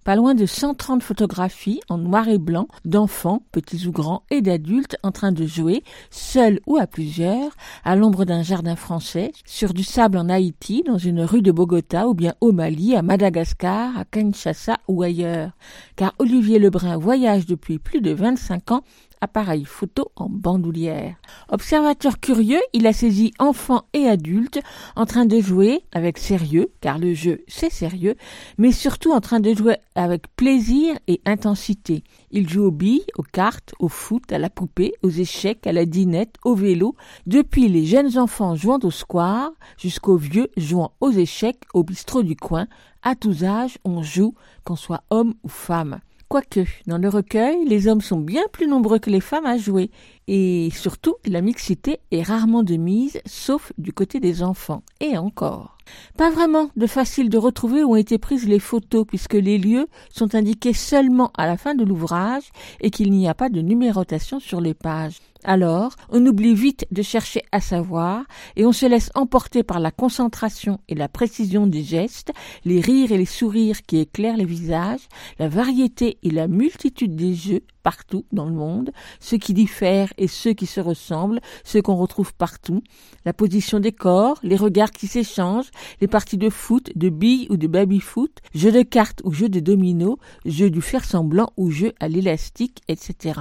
Pas 0.04 0.16
loin 0.16 0.34
de 0.34 0.46
130 0.46 1.00
photographies 1.00 1.80
en 1.88 1.96
noir 1.96 2.28
et 2.28 2.38
blanc 2.38 2.66
d'enfants, 2.84 3.42
petits 3.52 3.86
ou 3.86 3.92
grands, 3.92 4.24
et 4.30 4.42
d'adultes 4.42 4.96
en 5.04 5.12
train 5.12 5.30
de 5.30 5.46
jouer, 5.46 5.84
seuls 6.10 6.58
ou 6.66 6.76
à 6.76 6.88
plusieurs, 6.88 7.52
à 7.84 7.94
l'ombre 7.94 8.24
d'un 8.24 8.42
jardin 8.42 8.74
français, 8.74 9.30
sur 9.46 9.72
du 9.72 9.84
sable 9.84 10.18
en 10.18 10.28
Haïti, 10.28 10.82
dans 10.84 10.98
une 10.98 11.20
rue 11.20 11.40
de 11.40 11.52
Bogota, 11.52 12.08
ou 12.08 12.14
bien 12.14 12.34
au 12.40 12.50
Mali, 12.50 12.96
à 12.96 13.02
Madagascar, 13.02 13.96
à 13.96 14.04
Kinshasa 14.04 14.78
ou 14.88 15.02
ailleurs. 15.02 15.52
Car 15.94 16.14
Olivier 16.18 16.58
Lebrun 16.58 16.96
voyage 16.96 17.46
depuis 17.46 17.78
plus 17.78 18.00
de 18.00 18.10
25 18.10 18.72
ans 18.72 18.82
appareil 19.22 19.64
photo 19.64 20.10
en 20.16 20.28
bandoulière. 20.28 21.14
Observateur 21.48 22.20
curieux, 22.20 22.60
il 22.74 22.86
a 22.86 22.92
saisi 22.92 23.32
enfants 23.38 23.84
et 23.94 24.06
adultes 24.06 24.60
en 24.96 25.06
train 25.06 25.24
de 25.24 25.40
jouer 25.40 25.84
avec 25.92 26.18
sérieux, 26.18 26.70
car 26.80 26.98
le 26.98 27.14
jeu 27.14 27.44
c'est 27.46 27.70
sérieux, 27.70 28.16
mais 28.58 28.72
surtout 28.72 29.12
en 29.12 29.20
train 29.20 29.40
de 29.40 29.54
jouer 29.54 29.76
avec 29.94 30.24
plaisir 30.36 30.98
et 31.06 31.20
intensité. 31.24 32.02
Il 32.32 32.48
joue 32.48 32.64
aux 32.64 32.70
billes, 32.72 33.06
aux 33.16 33.22
cartes, 33.22 33.74
au 33.78 33.88
foot, 33.88 34.32
à 34.32 34.38
la 34.38 34.50
poupée, 34.50 34.92
aux 35.02 35.10
échecs, 35.10 35.66
à 35.66 35.72
la 35.72 35.86
dinette, 35.86 36.34
au 36.44 36.54
vélo, 36.54 36.96
depuis 37.26 37.68
les 37.68 37.86
jeunes 37.86 38.18
enfants 38.18 38.56
jouant 38.56 38.80
au 38.82 38.90
square 38.90 39.52
jusqu'aux 39.78 40.16
vieux 40.16 40.48
jouant 40.56 40.92
aux 41.00 41.10
échecs 41.10 41.62
au 41.74 41.84
bistrot 41.84 42.24
du 42.24 42.36
coin. 42.36 42.66
À 43.02 43.14
tous 43.14 43.44
âges, 43.44 43.78
on 43.84 44.02
joue, 44.02 44.34
qu'on 44.64 44.76
soit 44.76 45.04
homme 45.10 45.34
ou 45.42 45.48
femme. 45.48 46.00
Quoique, 46.32 46.64
dans 46.86 46.96
le 46.96 47.10
recueil, 47.10 47.66
les 47.66 47.88
hommes 47.88 48.00
sont 48.00 48.16
bien 48.18 48.44
plus 48.52 48.66
nombreux 48.66 48.98
que 48.98 49.10
les 49.10 49.20
femmes 49.20 49.44
à 49.44 49.58
jouer, 49.58 49.90
et 50.28 50.70
surtout, 50.72 51.16
la 51.26 51.42
mixité 51.42 51.98
est 52.10 52.22
rarement 52.22 52.62
de 52.62 52.76
mise, 52.76 53.20
sauf 53.26 53.70
du 53.76 53.92
côté 53.92 54.18
des 54.18 54.42
enfants, 54.42 54.82
et 55.00 55.18
encore. 55.18 55.76
Pas 56.16 56.30
vraiment 56.30 56.70
de 56.74 56.86
facile 56.86 57.28
de 57.28 57.36
retrouver 57.36 57.84
où 57.84 57.90
ont 57.90 57.96
été 57.96 58.16
prises 58.16 58.48
les 58.48 58.60
photos, 58.60 59.04
puisque 59.06 59.34
les 59.34 59.58
lieux 59.58 59.88
sont 60.08 60.34
indiqués 60.34 60.72
seulement 60.72 61.30
à 61.36 61.46
la 61.46 61.58
fin 61.58 61.74
de 61.74 61.84
l'ouvrage 61.84 62.44
et 62.80 62.88
qu'il 62.88 63.10
n'y 63.10 63.28
a 63.28 63.34
pas 63.34 63.50
de 63.50 63.60
numérotation 63.60 64.40
sur 64.40 64.62
les 64.62 64.72
pages. 64.72 65.20
Alors, 65.44 65.96
on 66.08 66.24
oublie 66.24 66.54
vite 66.54 66.86
de 66.92 67.02
chercher 67.02 67.42
à 67.50 67.60
savoir 67.60 68.24
et 68.54 68.64
on 68.64 68.70
se 68.70 68.86
laisse 68.86 69.10
emporter 69.16 69.64
par 69.64 69.80
la 69.80 69.90
concentration 69.90 70.78
et 70.88 70.94
la 70.94 71.08
précision 71.08 71.66
des 71.66 71.82
gestes, 71.82 72.32
les 72.64 72.80
rires 72.80 73.10
et 73.10 73.18
les 73.18 73.24
sourires 73.24 73.82
qui 73.82 73.98
éclairent 73.98 74.36
les 74.36 74.44
visages, 74.44 75.08
la 75.40 75.48
variété 75.48 76.18
et 76.22 76.30
la 76.30 76.46
multitude 76.46 77.16
des 77.16 77.34
jeux 77.34 77.62
partout 77.82 78.24
dans 78.30 78.46
le 78.46 78.54
monde, 78.54 78.92
ceux 79.18 79.38
qui 79.38 79.52
diffèrent 79.52 80.12
et 80.16 80.28
ceux 80.28 80.52
qui 80.52 80.66
se 80.66 80.80
ressemblent, 80.80 81.40
ceux 81.64 81.82
qu'on 81.82 81.96
retrouve 81.96 82.32
partout, 82.34 82.84
la 83.24 83.32
position 83.32 83.80
des 83.80 83.90
corps, 83.90 84.38
les 84.44 84.54
regards 84.54 84.92
qui 84.92 85.08
s'échangent, 85.08 85.72
les 86.00 86.06
parties 86.06 86.38
de 86.38 86.50
foot, 86.50 86.92
de 86.94 87.08
billes 87.08 87.48
ou 87.50 87.56
de 87.56 87.66
baby-foot, 87.66 88.38
jeux 88.54 88.70
de 88.70 88.82
cartes 88.82 89.22
ou 89.24 89.32
jeux 89.32 89.48
de 89.48 89.58
domino, 89.58 90.18
jeux 90.44 90.70
du 90.70 90.80
fer 90.80 91.04
semblant 91.04 91.52
ou 91.56 91.72
jeux 91.72 91.94
à 91.98 92.06
l'élastique, 92.06 92.80
etc. 92.86 93.40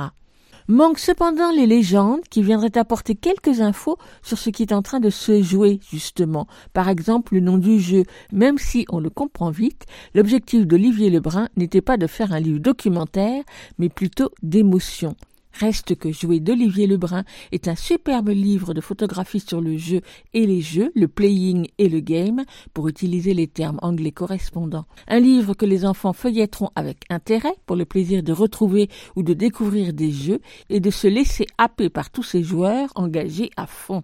Manquent 0.67 0.99
cependant 0.99 1.51
les 1.51 1.67
légendes 1.67 2.21
qui 2.29 2.41
viendraient 2.41 2.77
apporter 2.77 3.15
quelques 3.15 3.61
infos 3.61 3.97
sur 4.21 4.37
ce 4.37 4.49
qui 4.49 4.63
est 4.63 4.73
en 4.73 4.81
train 4.81 4.99
de 4.99 5.09
se 5.09 5.41
jouer, 5.41 5.79
justement. 5.89 6.47
Par 6.73 6.89
exemple, 6.89 7.35
le 7.35 7.41
nom 7.41 7.57
du 7.57 7.79
jeu, 7.79 8.03
même 8.31 8.57
si 8.57 8.85
on 8.89 8.99
le 8.99 9.09
comprend 9.09 9.51
vite, 9.51 9.85
l'objectif 10.13 10.65
d'Olivier 10.65 11.09
Lebrun 11.09 11.49
n'était 11.57 11.81
pas 11.81 11.97
de 11.97 12.07
faire 12.07 12.33
un 12.33 12.39
livre 12.39 12.59
documentaire, 12.59 13.43
mais 13.79 13.89
plutôt 13.89 14.31
d'émotion. 14.43 15.15
Reste 15.61 15.93
que 15.93 16.11
Jouer 16.11 16.39
d'Olivier 16.39 16.87
Lebrun 16.87 17.23
est 17.51 17.67
un 17.67 17.75
superbe 17.75 18.29
livre 18.29 18.73
de 18.73 18.81
photographie 18.81 19.39
sur 19.39 19.61
le 19.61 19.77
jeu 19.77 20.01
et 20.33 20.47
les 20.47 20.59
jeux, 20.59 20.91
le 20.95 21.07
playing 21.07 21.67
et 21.77 21.87
le 21.87 21.99
game, 21.99 22.45
pour 22.73 22.87
utiliser 22.87 23.35
les 23.35 23.45
termes 23.45 23.77
anglais 23.83 24.11
correspondants. 24.11 24.87
Un 25.07 25.19
livre 25.19 25.53
que 25.53 25.67
les 25.67 25.85
enfants 25.85 26.13
feuilletteront 26.13 26.71
avec 26.75 27.03
intérêt 27.11 27.53
pour 27.67 27.75
le 27.75 27.85
plaisir 27.85 28.23
de 28.23 28.33
retrouver 28.33 28.89
ou 29.15 29.21
de 29.21 29.35
découvrir 29.35 29.93
des 29.93 30.09
jeux 30.09 30.39
et 30.69 30.79
de 30.79 30.89
se 30.89 31.05
laisser 31.05 31.45
happer 31.59 31.89
par 31.89 32.09
tous 32.09 32.23
ces 32.23 32.41
joueurs 32.41 32.89
engagés 32.95 33.51
à 33.55 33.67
fond. 33.67 34.01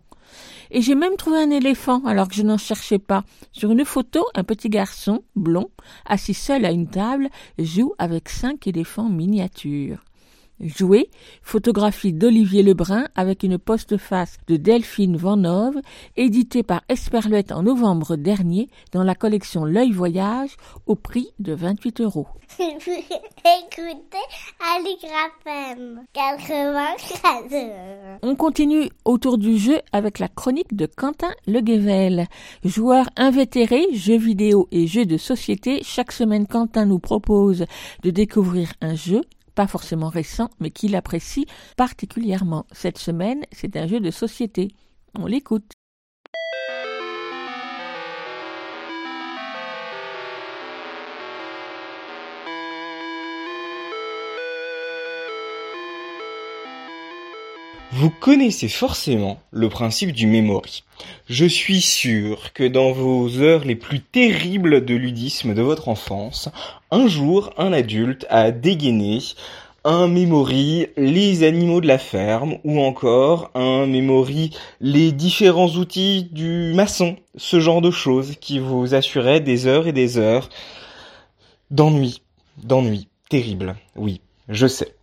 Et 0.70 0.84
j'ai 0.84 0.94
même 0.94 1.16
trouvé 1.16 1.40
un 1.40 1.50
éléphant 1.50 2.06
alors 2.06 2.28
que 2.28 2.36
je 2.36 2.44
n'en 2.44 2.60
cherchais 2.60 3.00
pas. 3.00 3.24
Sur 3.52 3.72
une 3.72 3.84
photo, 3.84 4.24
un 4.36 4.44
petit 4.44 4.70
garçon, 4.70 5.24
blond, 5.36 5.72
assis 6.06 6.36
seul 6.36 6.66
à 6.66 6.72
une 6.72 6.88
table, 6.88 7.30
joue 7.58 7.96
avec 7.98 8.30
cinq 8.30 8.68
éléphants 8.68 9.10
miniatures. 9.10 10.04
Joué, 10.60 11.12
photographie 11.44 12.14
d'Olivier 12.14 12.64
Lebrun 12.64 13.08
avec 13.14 13.44
une 13.44 13.60
postface 13.60 14.38
de 14.48 14.58
Delphine 14.58 15.16
Vanove, 15.16 15.80
édité 16.16 16.64
par 16.64 16.82
Esperluette 16.90 17.52
en 17.52 17.62
novembre 17.62 18.16
dernier 18.16 18.68
dans 18.92 19.04
la 19.04 19.14
collection 19.14 19.66
L'œil 19.66 19.92
voyage 19.92 20.56
au 20.88 20.96
prix 20.96 21.30
de 21.38 21.54
28 21.54 22.02
euros. 22.02 22.26
Écoutez 22.60 24.18
Aligrafem 24.76 26.06
94. 26.14 28.20
On 28.24 28.36
continue 28.36 28.90
autour 29.06 29.38
du 29.38 29.60
jeu 29.60 29.80
avec 29.92 30.18
la 30.18 30.28
chronique 30.28 30.76
de 30.76 30.88
Quentin 30.88 31.34
Leguevel. 31.46 32.26
Joueur 32.64 33.06
invétéré, 33.16 33.86
jeux 33.94 34.18
vidéo 34.18 34.68
et 34.72 34.88
jeux 34.88 35.06
de 35.06 35.18
société, 35.18 35.82
chaque 35.84 36.12
semaine 36.12 36.48
Quentin 36.48 36.86
nous 36.86 37.00
propose 37.00 37.66
de 38.02 38.10
découvrir 38.10 38.74
un 38.82 38.96
jeu 38.96 39.22
pas 39.58 39.66
forcément 39.66 40.10
récent, 40.10 40.52
mais 40.60 40.70
qu'il 40.70 40.96
apprécie 40.96 41.48
particulièrement. 41.78 42.68
Cette 42.72 43.00
semaine, 43.00 43.44
c'est 43.52 43.76
un 43.76 43.88
jeu 43.88 44.00
de 44.00 44.12
société. 44.12 44.68
On 45.18 45.26
l'écoute. 45.26 45.77
Vous 58.00 58.12
connaissez 58.12 58.68
forcément 58.68 59.40
le 59.50 59.70
principe 59.70 60.12
du 60.12 60.28
memory. 60.28 60.84
Je 61.28 61.46
suis 61.48 61.82
sûr 61.82 62.54
que 62.54 62.64
dans 62.64 62.92
vos 62.92 63.40
heures 63.40 63.66
les 63.66 63.76
plus 63.76 64.02
terribles 64.02 64.86
de 64.86 64.94
ludisme 64.94 65.56
de 65.56 65.64
votre 65.64 65.90
enfance, 65.90 66.50
un 66.92 67.08
jour 67.08 67.56
un 67.58 67.74
adulte 67.74 68.28
a 68.30 68.52
dégainé 68.52 69.18
un 69.84 70.08
memory 70.08 70.90
les 70.96 71.42
animaux 71.42 71.82
de 71.82 71.88
la 71.88 71.98
ferme 71.98 72.60
ou 72.64 72.82
encore 72.82 73.50
un 73.56 73.88
memory 73.88 74.52
les 74.80 75.12
différents 75.12 75.70
outils 75.70 76.30
du 76.32 76.74
maçon, 76.76 77.16
ce 77.36 77.60
genre 77.60 77.82
de 77.82 77.90
choses 77.90 78.36
qui 78.40 78.60
vous 78.60 78.94
assuraient 78.94 79.40
des 79.40 79.66
heures 79.66 79.88
et 79.88 79.94
des 79.94 80.20
heures 80.20 80.50
d'ennui, 81.72 82.22
d'ennui 82.64 83.08
terrible. 83.28 83.76
Oui, 83.96 84.22
je 84.50 84.68
sais. 84.68 84.94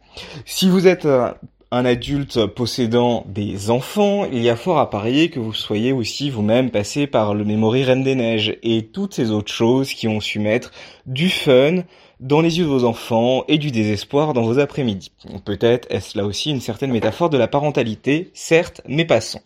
Si 0.46 0.68
vous 0.68 0.86
êtes 0.86 1.06
euh, 1.06 1.32
un 1.74 1.84
adulte 1.84 2.46
possédant 2.46 3.24
des 3.26 3.68
enfants, 3.68 4.26
il 4.30 4.40
y 4.40 4.48
a 4.48 4.54
fort 4.54 4.78
à 4.78 4.90
parier 4.90 5.28
que 5.28 5.40
vous 5.40 5.52
soyez 5.52 5.90
aussi 5.90 6.30
vous-même 6.30 6.70
passé 6.70 7.08
par 7.08 7.34
le 7.34 7.44
Memory 7.44 7.82
Reine 7.82 8.04
des 8.04 8.14
Neiges 8.14 8.56
et 8.62 8.86
toutes 8.86 9.14
ces 9.14 9.32
autres 9.32 9.52
choses 9.52 9.92
qui 9.92 10.06
ont 10.06 10.20
su 10.20 10.38
mettre 10.38 10.70
du 11.06 11.28
fun 11.28 11.82
dans 12.20 12.40
les 12.40 12.58
yeux 12.58 12.64
de 12.64 12.70
vos 12.70 12.84
enfants 12.84 13.42
et 13.48 13.58
du 13.58 13.72
désespoir 13.72 14.34
dans 14.34 14.42
vos 14.42 14.60
après-midi. 14.60 15.10
Peut-être 15.44 15.88
est-ce 15.90 16.16
là 16.16 16.24
aussi 16.24 16.50
une 16.50 16.60
certaine 16.60 16.92
métaphore 16.92 17.28
de 17.28 17.38
la 17.38 17.48
parentalité, 17.48 18.30
certes, 18.34 18.80
mais 18.86 19.04
passons. 19.04 19.42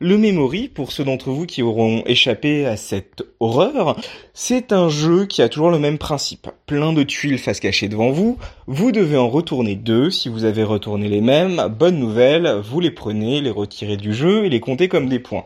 Le 0.00 0.16
Memory, 0.16 0.68
pour 0.68 0.92
ceux 0.92 1.02
d'entre 1.02 1.30
vous 1.30 1.44
qui 1.44 1.60
auront 1.60 2.04
échappé 2.06 2.66
à 2.66 2.76
cette 2.76 3.24
horreur, 3.40 3.96
c'est 4.32 4.72
un 4.72 4.88
jeu 4.88 5.26
qui 5.26 5.42
a 5.42 5.48
toujours 5.48 5.72
le 5.72 5.80
même 5.80 5.98
principe. 5.98 6.46
Plein 6.66 6.92
de 6.92 7.02
tuiles 7.02 7.36
face 7.36 7.58
cachée 7.58 7.88
devant 7.88 8.12
vous, 8.12 8.38
vous 8.68 8.92
devez 8.92 9.16
en 9.16 9.28
retourner 9.28 9.74
deux. 9.74 10.12
Si 10.12 10.28
vous 10.28 10.44
avez 10.44 10.62
retourné 10.62 11.08
les 11.08 11.20
mêmes, 11.20 11.66
bonne 11.76 11.98
nouvelle, 11.98 12.60
vous 12.62 12.78
les 12.78 12.92
prenez, 12.92 13.40
les 13.40 13.50
retirez 13.50 13.96
du 13.96 14.14
jeu 14.14 14.44
et 14.44 14.50
les 14.50 14.60
comptez 14.60 14.86
comme 14.86 15.08
des 15.08 15.18
points. 15.18 15.44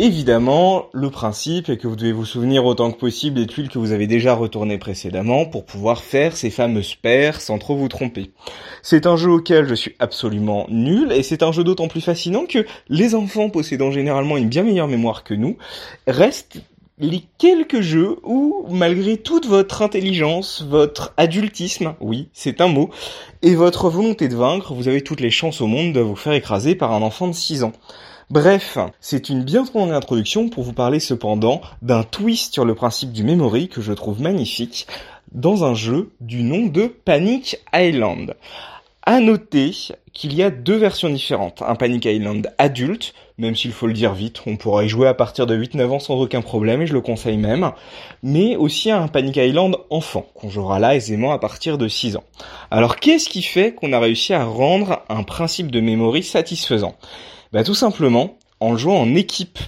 Évidemment, 0.00 0.86
le 0.92 1.10
principe 1.10 1.68
est 1.68 1.76
que 1.76 1.88
vous 1.88 1.96
devez 1.96 2.12
vous 2.12 2.24
souvenir 2.24 2.64
autant 2.64 2.92
que 2.92 2.98
possible 2.98 3.34
des 3.34 3.48
tuiles 3.48 3.68
que 3.68 3.80
vous 3.80 3.90
avez 3.90 4.06
déjà 4.06 4.32
retournées 4.32 4.78
précédemment 4.78 5.44
pour 5.44 5.64
pouvoir 5.64 6.04
faire 6.04 6.36
ces 6.36 6.50
fameuses 6.50 6.94
paires 6.94 7.40
sans 7.40 7.58
trop 7.58 7.74
vous 7.74 7.88
tromper. 7.88 8.30
C'est 8.80 9.06
un 9.06 9.16
jeu 9.16 9.30
auquel 9.30 9.66
je 9.66 9.74
suis 9.74 9.96
absolument 9.98 10.66
nul 10.68 11.10
et 11.10 11.24
c'est 11.24 11.42
un 11.42 11.50
jeu 11.50 11.64
d'autant 11.64 11.88
plus 11.88 12.00
fascinant 12.00 12.46
que 12.46 12.64
les 12.88 13.16
enfants 13.16 13.50
possédant 13.50 13.90
généralement 13.90 14.36
une 14.36 14.48
bien 14.48 14.62
meilleure 14.62 14.86
mémoire 14.86 15.24
que 15.24 15.34
nous 15.34 15.56
restent 16.06 16.60
les 17.00 17.24
quelques 17.38 17.80
jeux 17.80 18.18
où, 18.22 18.66
malgré 18.70 19.16
toute 19.16 19.46
votre 19.46 19.82
intelligence, 19.82 20.64
votre 20.68 21.12
adultisme, 21.16 21.94
oui, 22.00 22.28
c'est 22.32 22.60
un 22.60 22.68
mot, 22.68 22.90
et 23.42 23.54
votre 23.54 23.88
volonté 23.88 24.28
de 24.28 24.36
vaincre, 24.36 24.74
vous 24.74 24.88
avez 24.88 25.02
toutes 25.02 25.20
les 25.20 25.30
chances 25.30 25.60
au 25.60 25.66
monde 25.66 25.92
de 25.92 26.00
vous 26.00 26.16
faire 26.16 26.32
écraser 26.32 26.74
par 26.74 26.92
un 26.92 27.02
enfant 27.02 27.28
de 27.28 27.32
6 27.32 27.64
ans. 27.64 27.72
Bref, 28.30 28.76
c'est 29.00 29.30
une 29.30 29.42
bien 29.42 29.64
trop 29.64 29.78
longue 29.78 29.92
introduction 29.92 30.50
pour 30.50 30.62
vous 30.62 30.74
parler 30.74 31.00
cependant 31.00 31.62
d'un 31.80 32.02
twist 32.02 32.52
sur 32.52 32.66
le 32.66 32.74
principe 32.74 33.10
du 33.10 33.24
memory 33.24 33.68
que 33.68 33.80
je 33.80 33.94
trouve 33.94 34.20
magnifique 34.20 34.86
dans 35.32 35.64
un 35.64 35.72
jeu 35.72 36.10
du 36.20 36.42
nom 36.42 36.66
de 36.66 36.88
Panic 36.88 37.56
Island. 37.72 38.36
À 39.02 39.20
noter 39.20 39.70
qu'il 40.12 40.34
y 40.34 40.42
a 40.42 40.50
deux 40.50 40.76
versions 40.76 41.08
différentes. 41.08 41.62
Un 41.66 41.74
Panic 41.74 42.04
Island 42.04 42.52
adulte, 42.58 43.14
même 43.38 43.56
s'il 43.56 43.72
faut 43.72 43.86
le 43.86 43.94
dire 43.94 44.12
vite, 44.12 44.42
on 44.44 44.58
pourra 44.58 44.84
y 44.84 44.88
jouer 44.90 45.08
à 45.08 45.14
partir 45.14 45.46
de 45.46 45.56
8-9 45.56 45.88
ans 45.88 45.98
sans 45.98 46.20
aucun 46.20 46.42
problème, 46.42 46.82
et 46.82 46.86
je 46.86 46.92
le 46.92 47.00
conseille 47.00 47.38
même. 47.38 47.72
Mais 48.22 48.56
aussi 48.56 48.90
un 48.90 49.08
Panic 49.08 49.36
Island 49.36 49.74
enfant, 49.88 50.26
qu'on 50.34 50.50
jouera 50.50 50.78
là 50.78 50.94
aisément 50.94 51.32
à 51.32 51.38
partir 51.38 51.78
de 51.78 51.88
6 51.88 52.16
ans. 52.16 52.24
Alors 52.70 52.96
qu'est-ce 52.96 53.30
qui 53.30 53.40
fait 53.40 53.72
qu'on 53.72 53.94
a 53.94 53.98
réussi 53.98 54.34
à 54.34 54.44
rendre 54.44 55.00
un 55.08 55.22
principe 55.22 55.70
de 55.70 55.80
memory 55.80 56.22
satisfaisant? 56.22 56.94
Bah 57.52 57.64
tout 57.64 57.74
simplement 57.74 58.36
en 58.60 58.76
jouant 58.76 59.00
en 59.00 59.14
équipe. 59.14 59.58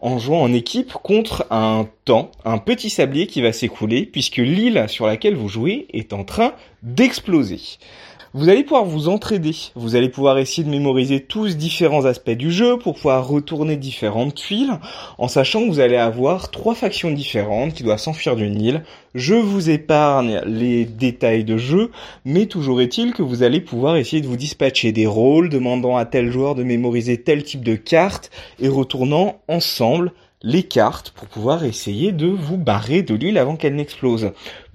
En 0.00 0.18
jouant 0.18 0.40
en 0.40 0.52
équipe 0.52 0.92
contre 0.92 1.46
un 1.50 1.86
temps, 2.06 2.30
un 2.44 2.56
petit 2.56 2.88
sablier 2.88 3.26
qui 3.26 3.42
va 3.42 3.52
s'écouler 3.52 4.06
puisque 4.06 4.38
l'île 4.38 4.86
sur 4.88 5.06
laquelle 5.06 5.36
vous 5.36 5.48
jouez 5.48 5.86
est 5.92 6.14
en 6.14 6.24
train 6.24 6.54
d'exploser. 6.82 7.60
Vous 8.32 8.48
allez 8.48 8.62
pouvoir 8.62 8.84
vous 8.84 9.08
entraider, 9.08 9.56
vous 9.74 9.96
allez 9.96 10.08
pouvoir 10.08 10.38
essayer 10.38 10.62
de 10.62 10.70
mémoriser 10.70 11.18
tous 11.18 11.56
différents 11.56 12.04
aspects 12.04 12.30
du 12.30 12.52
jeu 12.52 12.78
pour 12.78 12.94
pouvoir 12.94 13.26
retourner 13.26 13.76
différentes 13.76 14.36
tuiles, 14.36 14.78
en 15.18 15.26
sachant 15.26 15.62
que 15.62 15.66
vous 15.66 15.80
allez 15.80 15.96
avoir 15.96 16.52
trois 16.52 16.76
factions 16.76 17.10
différentes 17.10 17.74
qui 17.74 17.82
doivent 17.82 17.98
s'enfuir 17.98 18.36
d'une 18.36 18.62
île. 18.62 18.84
Je 19.16 19.34
vous 19.34 19.68
épargne 19.68 20.42
les 20.46 20.84
détails 20.84 21.42
de 21.42 21.56
jeu, 21.56 21.90
mais 22.24 22.46
toujours 22.46 22.80
est-il 22.80 23.14
que 23.14 23.24
vous 23.24 23.42
allez 23.42 23.60
pouvoir 23.60 23.96
essayer 23.96 24.22
de 24.22 24.28
vous 24.28 24.36
dispatcher 24.36 24.92
des 24.92 25.06
rôles, 25.08 25.48
demandant 25.48 25.96
à 25.96 26.04
tel 26.04 26.30
joueur 26.30 26.54
de 26.54 26.62
mémoriser 26.62 27.20
tel 27.20 27.42
type 27.42 27.64
de 27.64 27.74
carte, 27.74 28.30
et 28.60 28.68
retournant 28.68 29.40
ensemble 29.48 30.12
les 30.42 30.62
cartes 30.62 31.10
pour 31.10 31.26
pouvoir 31.26 31.64
essayer 31.64 32.12
de 32.12 32.28
vous 32.28 32.56
barrer 32.56 33.02
de 33.02 33.14
l'île 33.14 33.38
avant 33.38 33.56
qu'elle 33.56 33.74
n'explose. 33.74 34.30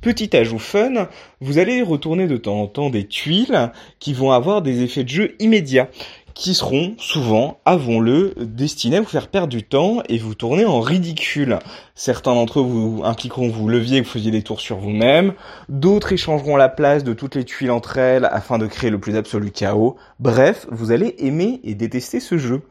Petit 0.05 0.37
ajout 0.37 0.59
fun, 0.59 1.07
vous 1.41 1.57
allez 1.57 1.81
retourner 1.81 2.27
de 2.27 2.37
temps 2.37 2.61
en 2.61 2.67
temps 2.67 2.91
des 2.91 3.07
tuiles 3.07 3.71
qui 3.97 4.13
vont 4.13 4.29
avoir 4.29 4.61
des 4.61 4.83
effets 4.83 5.03
de 5.03 5.09
jeu 5.09 5.35
immédiats 5.39 5.89
qui 6.35 6.53
seront 6.53 6.93
souvent, 6.99 7.57
avons-le, 7.65 8.35
destinés 8.37 8.97
à 8.97 9.01
vous 9.01 9.07
faire 9.07 9.29
perdre 9.29 9.47
du 9.47 9.63
temps 9.63 10.03
et 10.07 10.19
vous 10.19 10.35
tourner 10.35 10.63
en 10.63 10.79
ridicule. 10.79 11.57
Certains 11.95 12.35
d'entre 12.35 12.61
vous 12.61 13.01
impliqueront 13.03 13.49
vous 13.49 13.67
leviez 13.67 14.01
que 14.01 14.05
vous 14.05 14.11
faisiez 14.11 14.29
des 14.29 14.43
tours 14.43 14.61
sur 14.61 14.77
vous-même, 14.77 15.33
d'autres 15.69 16.13
échangeront 16.13 16.55
la 16.55 16.69
place 16.69 17.03
de 17.03 17.13
toutes 17.13 17.33
les 17.33 17.43
tuiles 17.43 17.71
entre 17.71 17.97
elles 17.97 18.25
afin 18.25 18.59
de 18.59 18.67
créer 18.67 18.91
le 18.91 18.99
plus 18.99 19.15
absolu 19.15 19.49
chaos. 19.49 19.95
Bref, 20.19 20.67
vous 20.69 20.91
allez 20.91 21.15
aimer 21.17 21.61
et 21.63 21.73
détester 21.73 22.19
ce 22.19 22.37
jeu. 22.37 22.61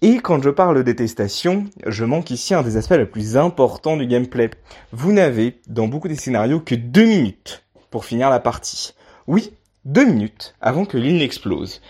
Et 0.00 0.18
quand 0.18 0.40
je 0.40 0.50
parle 0.50 0.76
de 0.76 0.82
détestation, 0.82 1.64
je 1.84 2.04
manque 2.04 2.30
ici 2.30 2.54
un 2.54 2.62
des 2.62 2.76
aspects 2.76 2.92
les 2.92 3.04
plus 3.04 3.36
importants 3.36 3.96
du 3.96 4.06
gameplay. 4.06 4.48
Vous 4.92 5.12
n'avez, 5.12 5.56
dans 5.66 5.88
beaucoup 5.88 6.06
des 6.06 6.14
scénarios, 6.14 6.60
que 6.60 6.76
deux 6.76 7.04
minutes 7.04 7.64
pour 7.90 8.04
finir 8.04 8.30
la 8.30 8.38
partie. 8.38 8.94
Oui, 9.26 9.50
deux 9.84 10.04
minutes 10.04 10.54
avant 10.60 10.84
que 10.84 10.98
l'île 10.98 11.18
n'explose. 11.18 11.80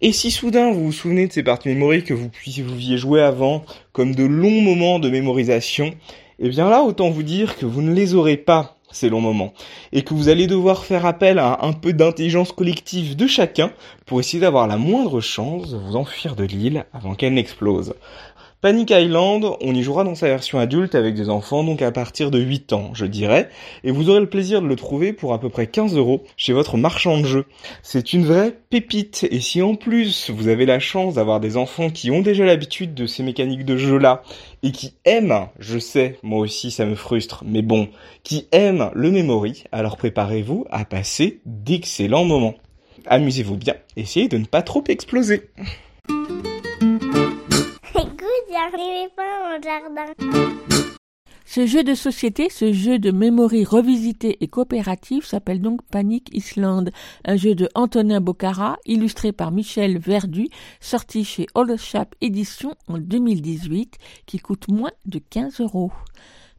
Et 0.00 0.12
si 0.12 0.30
soudain 0.30 0.70
vous 0.70 0.84
vous 0.84 0.92
souvenez 0.92 1.26
de 1.26 1.32
ces 1.32 1.42
parties 1.42 1.68
mémorisées 1.68 2.04
que 2.04 2.14
vous 2.14 2.28
pouviez 2.28 2.98
jouer 2.98 3.22
avant 3.22 3.64
comme 3.92 4.14
de 4.14 4.24
longs 4.24 4.60
moments 4.60 5.00
de 5.00 5.10
mémorisation, 5.10 5.92
eh 6.38 6.48
bien 6.48 6.70
là, 6.70 6.82
autant 6.82 7.10
vous 7.10 7.24
dire 7.24 7.56
que 7.56 7.66
vous 7.66 7.82
ne 7.82 7.92
les 7.92 8.14
aurez 8.14 8.36
pas 8.36 8.75
ces 8.96 9.08
longs 9.08 9.20
moments, 9.20 9.52
et 9.92 10.02
que 10.02 10.14
vous 10.14 10.28
allez 10.28 10.46
devoir 10.46 10.84
faire 10.84 11.06
appel 11.06 11.38
à 11.38 11.64
un 11.64 11.72
peu 11.72 11.92
d'intelligence 11.92 12.52
collective 12.52 13.16
de 13.16 13.26
chacun 13.26 13.70
pour 14.06 14.20
essayer 14.20 14.40
d'avoir 14.40 14.66
la 14.66 14.76
moindre 14.76 15.20
chance 15.20 15.70
de 15.70 15.76
vous 15.76 15.96
enfuir 15.96 16.34
de 16.36 16.44
l'île 16.44 16.86
avant 16.92 17.14
qu'elle 17.14 17.34
n'explose. 17.34 17.94
Panic 18.66 18.90
Island, 18.90 19.44
on 19.60 19.76
y 19.76 19.82
jouera 19.84 20.02
dans 20.02 20.16
sa 20.16 20.26
version 20.26 20.58
adulte 20.58 20.96
avec 20.96 21.14
des 21.14 21.30
enfants, 21.30 21.62
donc 21.62 21.82
à 21.82 21.92
partir 21.92 22.32
de 22.32 22.40
8 22.40 22.72
ans, 22.72 22.90
je 22.94 23.06
dirais, 23.06 23.48
et 23.84 23.92
vous 23.92 24.10
aurez 24.10 24.18
le 24.18 24.28
plaisir 24.28 24.60
de 24.60 24.66
le 24.66 24.74
trouver 24.74 25.12
pour 25.12 25.32
à 25.32 25.38
peu 25.38 25.48
près 25.50 25.68
15 25.68 25.96
euros 25.96 26.24
chez 26.36 26.52
votre 26.52 26.76
marchand 26.76 27.16
de 27.16 27.24
jeux. 27.24 27.44
C'est 27.84 28.12
une 28.12 28.24
vraie 28.24 28.58
pépite, 28.68 29.24
et 29.30 29.38
si 29.38 29.62
en 29.62 29.76
plus 29.76 30.30
vous 30.30 30.48
avez 30.48 30.66
la 30.66 30.80
chance 30.80 31.14
d'avoir 31.14 31.38
des 31.38 31.56
enfants 31.56 31.90
qui 31.90 32.10
ont 32.10 32.22
déjà 32.22 32.44
l'habitude 32.44 32.92
de 32.92 33.06
ces 33.06 33.22
mécaniques 33.22 33.64
de 33.64 33.76
jeu-là, 33.76 34.24
et 34.64 34.72
qui 34.72 34.94
aiment, 35.04 35.46
je 35.60 35.78
sais, 35.78 36.18
moi 36.24 36.40
aussi 36.40 36.72
ça 36.72 36.86
me 36.86 36.96
frustre, 36.96 37.44
mais 37.46 37.62
bon, 37.62 37.86
qui 38.24 38.48
aiment 38.50 38.90
le 38.94 39.12
memory, 39.12 39.62
alors 39.70 39.96
préparez-vous 39.96 40.66
à 40.72 40.84
passer 40.84 41.38
d'excellents 41.46 42.24
moments. 42.24 42.56
Amusez-vous 43.06 43.58
bien, 43.58 43.74
essayez 43.94 44.26
de 44.26 44.38
ne 44.38 44.44
pas 44.44 44.62
trop 44.62 44.82
exploser. 44.88 45.50
Ce 51.44 51.66
jeu 51.66 51.84
de 51.84 51.94
société, 51.94 52.48
ce 52.50 52.72
jeu 52.72 52.98
de 52.98 53.10
memory 53.10 53.64
revisité 53.64 54.38
et 54.40 54.48
coopératif 54.48 55.26
s'appelle 55.26 55.60
donc 55.60 55.82
Panic 55.90 56.28
Island, 56.32 56.90
un 57.24 57.36
jeu 57.36 57.54
de 57.54 57.68
Antonin 57.74 58.20
Bocara, 58.20 58.78
illustré 58.84 59.32
par 59.32 59.52
Michel 59.52 59.98
Verdu, 59.98 60.48
sorti 60.80 61.24
chez 61.24 61.46
Chap 61.78 62.14
Édition 62.20 62.74
en 62.88 62.98
2018, 62.98 63.96
qui 64.26 64.38
coûte 64.38 64.68
moins 64.68 64.92
de 65.04 65.18
15 65.18 65.60
euros. 65.60 65.92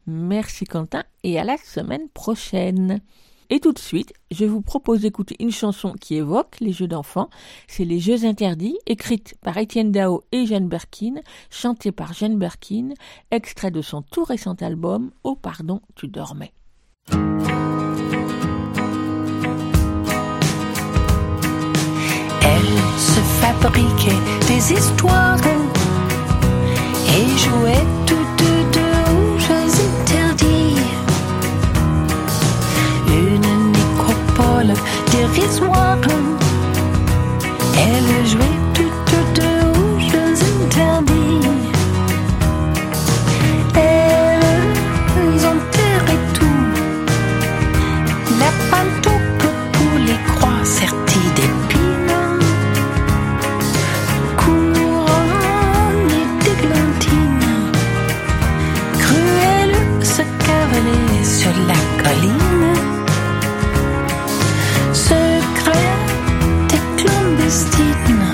Merci 0.06 0.64
Quentin 0.64 1.04
et 1.22 1.38
à 1.38 1.44
la 1.44 1.56
semaine 1.56 2.08
prochaine. 2.08 3.00
Et 3.50 3.60
tout 3.60 3.72
de 3.72 3.78
suite, 3.78 4.12
je 4.30 4.44
vous 4.44 4.60
propose 4.60 5.00
d'écouter 5.00 5.36
une 5.40 5.50
chanson 5.50 5.94
qui 5.98 6.16
évoque 6.16 6.60
les 6.60 6.72
jeux 6.72 6.86
d'enfants. 6.86 7.30
C'est 7.66 7.84
Les 7.84 7.98
Jeux 7.98 8.26
Interdits, 8.26 8.78
écrite 8.86 9.36
par 9.42 9.56
Étienne 9.56 9.90
Dao 9.90 10.22
et 10.32 10.44
Jeanne 10.44 10.68
Berkin, 10.68 11.14
chantée 11.48 11.92
par 11.92 12.12
Jeanne 12.12 12.38
Berkin, 12.38 12.90
extrait 13.30 13.70
de 13.70 13.80
son 13.80 14.02
tout 14.02 14.24
récent 14.24 14.54
album 14.60 15.12
Oh 15.24 15.34
pardon, 15.34 15.80
tu 15.94 16.08
dormais. 16.08 16.52
Elle 17.10 17.18
se 22.98 23.20
fabriquait 23.40 24.20
des 24.46 24.72
histoires 24.74 25.38
et 27.16 27.26
jouait 27.38 27.86
toutes 28.06 28.27
service 35.28 35.60
warm. 35.60 36.38
Elle 37.76 38.26
jouait 38.26 38.58
toutes 38.74 39.40
deux 39.40 39.62
aux 39.80 39.98
jeux 39.98 40.36
interdits. 40.62 41.48
Elles 43.74 45.46
enterraient 45.46 46.26
tout. 46.34 46.66
La 48.40 48.50
pantoucle 48.70 49.52
pour 49.72 49.98
les 50.06 50.18
croix 50.28 50.64
serties 50.64 51.30
d'épines. 51.36 52.38
Couronne 54.36 56.10
et 56.20 56.28
d'églantine. 56.44 57.72
Cruelle 58.98 59.76
se 60.02 60.22
cavalait 60.46 61.24
sur 61.24 61.52
la 61.66 62.02
colline. 62.02 62.97
Night. 68.06 68.27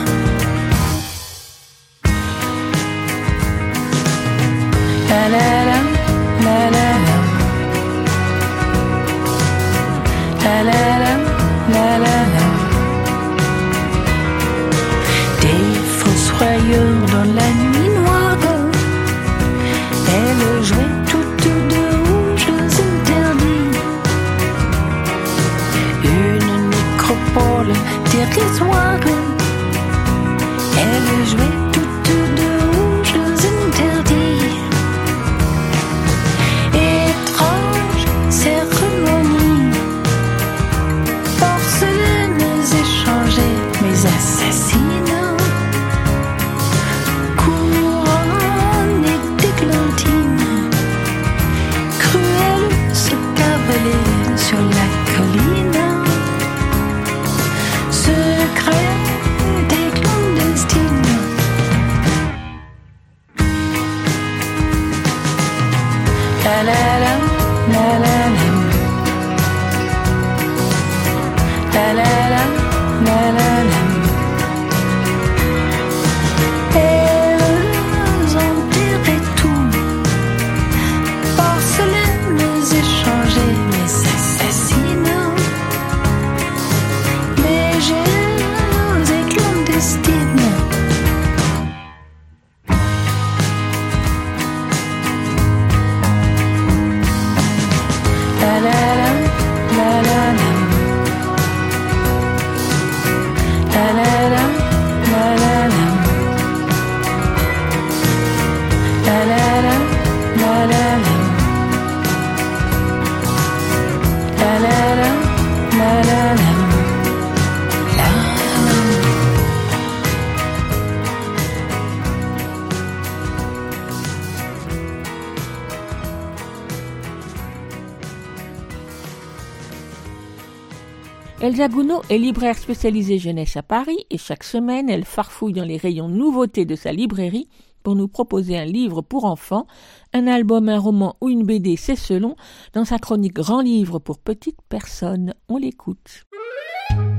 Elsa 131.45 131.69
Gounod 131.69 132.01
est 132.09 132.17
libraire 132.17 132.57
spécialisée 132.57 133.19
jeunesse 133.19 133.59
à 133.59 133.63
Paris 133.63 134.07
et 134.09 134.17
chaque 134.17 134.45
semaine, 134.45 134.89
elle 134.89 135.05
farfouille 135.05 135.53
dans 135.53 135.67
les 135.67 135.77
rayons 135.77 136.09
nouveautés 136.09 136.65
de 136.65 136.75
sa 136.75 136.91
librairie 136.91 137.51
pour 137.83 137.97
nous 137.97 138.09
proposer 138.09 138.59
un 138.59 138.65
livre 138.65 139.03
pour 139.03 139.27
enfants, 139.27 139.67
un 140.15 140.27
album, 140.27 140.71
un 140.71 140.79
roman 140.79 141.17
ou 141.21 141.29
une 141.29 141.45
BD, 141.45 141.77
c'est 141.77 141.97
selon, 141.97 142.35
dans 142.73 142.87
sa 142.87 142.99
chronique 142.99 143.35
Grand 143.35 143.61
livre 143.61 143.99
pour 143.99 144.21
petites 144.21 144.63
personnes. 144.71 145.35
On 145.51 145.59
l'écoute. 145.59 146.25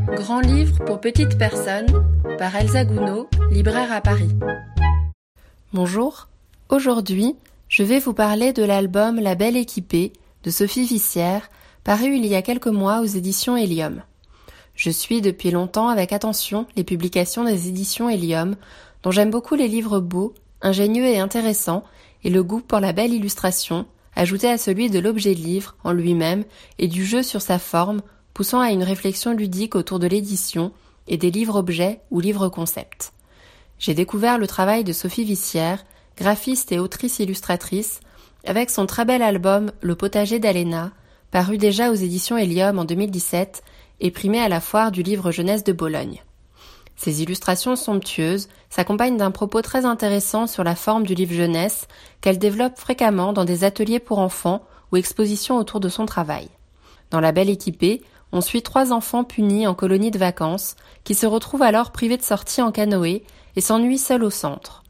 Grand 0.08 0.40
livre 0.40 0.84
pour 0.86 1.00
petites 1.00 1.38
personnes 1.38 2.04
par 2.40 2.56
Elsa 2.56 2.84
Gounod, 2.84 3.28
libraire 3.52 3.92
à 3.92 4.02
Paris. 4.02 4.32
Bonjour, 5.72 6.30
aujourd'hui 6.70 7.36
je 7.68 7.84
vais 7.84 8.00
vous 8.00 8.14
parler 8.14 8.54
de 8.54 8.64
l'album 8.64 9.20
La 9.20 9.36
Belle 9.36 9.56
Équipée 9.56 10.14
de 10.44 10.50
Sophie 10.50 10.88
Vissière, 10.88 11.48
paru 11.84 12.16
il 12.16 12.26
y 12.26 12.34
a 12.34 12.42
quelques 12.42 12.66
mois 12.66 13.02
aux 13.02 13.06
éditions 13.06 13.56
Helium. 13.56 14.02
Je 14.76 14.90
suis 14.90 15.22
depuis 15.22 15.52
longtemps 15.52 15.88
avec 15.88 16.12
attention 16.12 16.68
les 16.76 16.84
publications 16.84 17.46
des 17.46 17.70
éditions 17.70 18.10
Helium, 18.10 18.56
dont 19.04 19.12
j'aime 19.12 19.32
beaucoup 19.32 19.56
les 19.56 19.68
livres 19.68 20.00
beaux, 20.00 20.34
ingénieux 20.62 21.06
et 21.06 21.20
intéressants, 21.20 21.84
et 22.24 22.30
le 22.30 22.44
goût 22.44 22.60
pour 22.60 22.80
la 22.80 22.92
belle 22.92 23.14
illustration, 23.14 23.86
ajouté 24.16 24.50
à 24.50 24.58
celui 24.58 24.90
de 24.90 25.00
l'objet 25.00 25.34
livre 25.34 25.76
en 25.84 25.92
lui-même 25.92 26.44
et 26.78 26.88
du 26.88 27.06
jeu 27.06 27.24
sur 27.24 27.42
sa 27.42 27.60
forme, 27.60 28.02
poussant 28.34 28.60
à 28.60 28.72
une 28.72 28.84
réflexion 28.84 29.32
ludique 29.34 29.76
autour 29.76 30.00
de 30.00 30.08
l'édition 30.08 30.72
et 31.08 31.18
des 31.18 31.32
livres-objets 31.32 32.02
ou 32.12 32.20
livres-concepts. 32.20 33.14
J'ai 33.80 33.94
découvert 33.94 34.38
le 34.38 34.48
travail 34.48 34.84
de 34.84 34.94
Sophie 34.94 35.24
Vissière, 35.24 35.86
graphiste 36.18 36.72
et 36.72 36.80
autrice-illustratrice, 36.80 38.02
avec 38.46 38.70
son 38.70 38.86
très 38.86 39.06
bel 39.06 39.22
album 39.22 39.72
Le 39.82 39.96
potager 39.96 40.40
d'Alena, 40.40 40.92
paru 41.32 41.58
déjà 41.58 41.92
aux 41.92 41.96
éditions 41.96 42.38
Helium 42.38 42.80
en 42.80 42.86
2017 42.86 43.64
et 44.00 44.12
primé 44.12 44.40
à 44.40 44.50
la 44.50 44.62
foire 44.62 44.92
du 44.92 45.04
livre 45.04 45.32
jeunesse 45.32 45.64
de 45.64 45.74
Bologne. 45.74 46.24
Ces 46.96 47.22
illustrations 47.22 47.76
somptueuses 47.76 48.48
s'accompagnent 48.70 49.18
d'un 49.18 49.32
propos 49.32 49.62
très 49.62 49.86
intéressant 49.86 50.48
sur 50.48 50.64
la 50.64 50.76
forme 50.76 51.06
du 51.06 51.14
livre 51.14 51.34
jeunesse 51.34 51.88
qu'elle 52.22 52.40
développe 52.40 52.78
fréquemment 52.78 53.34
dans 53.34 53.46
des 53.46 53.64
ateliers 53.64 54.00
pour 54.00 54.20
enfants 54.20 54.64
ou 54.92 54.98
expositions 54.98 55.58
autour 55.58 55.80
de 55.80 55.90
son 55.90 56.06
travail. 56.06 56.48
Dans 57.12 57.20
La 57.20 57.32
Belle 57.32 57.50
Équipée, 57.50 58.02
on 58.32 58.42
suit 58.42 58.62
trois 58.62 58.92
enfants 58.92 59.24
punis 59.24 59.68
en 59.68 59.76
colonie 59.76 60.12
de 60.12 60.18
vacances 60.18 60.76
qui 61.04 61.16
se 61.16 61.26
retrouvent 61.26 61.62
alors 61.62 61.92
privés 61.92 62.18
de 62.18 62.24
sortie 62.24 62.62
en 62.62 62.72
canoë 62.72 63.24
et 63.56 63.62
s'ennuient 63.62 63.98
seuls 63.98 64.24
au 64.24 64.30
centre. 64.30 64.84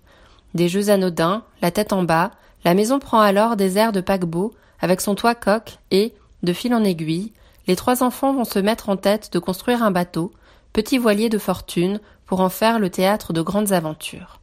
Des 0.54 0.70
jeux 0.70 0.90
anodins, 0.90 1.44
la 1.62 1.72
tête 1.72 1.92
en 1.92 2.04
bas, 2.04 2.32
la 2.64 2.74
maison 2.74 3.00
prend 3.00 3.20
alors 3.20 3.56
des 3.56 3.78
airs 3.78 3.92
de 3.92 4.02
paquebot 4.02 4.54
avec 4.80 5.02
son 5.02 5.16
toit 5.16 5.36
coque 5.36 5.80
et, 5.92 6.14
de 6.44 6.54
fil 6.54 6.74
en 6.74 6.84
aiguille, 6.84 7.34
les 7.68 7.76
trois 7.76 8.04
enfants 8.04 8.34
vont 8.34 8.46
se 8.46 8.60
mettre 8.60 8.90
en 8.90 8.98
tête 8.98 9.32
de 9.34 9.40
construire 9.40 9.84
un 9.84 9.92
bateau, 9.92 10.32
petit 10.74 10.98
voilier 10.98 11.30
de 11.30 11.38
fortune, 11.38 12.00
pour 12.26 12.42
en 12.42 12.50
faire 12.50 12.80
le 12.80 12.90
théâtre 12.90 13.34
de 13.34 13.42
grandes 13.42 13.72
aventures. 13.72 14.40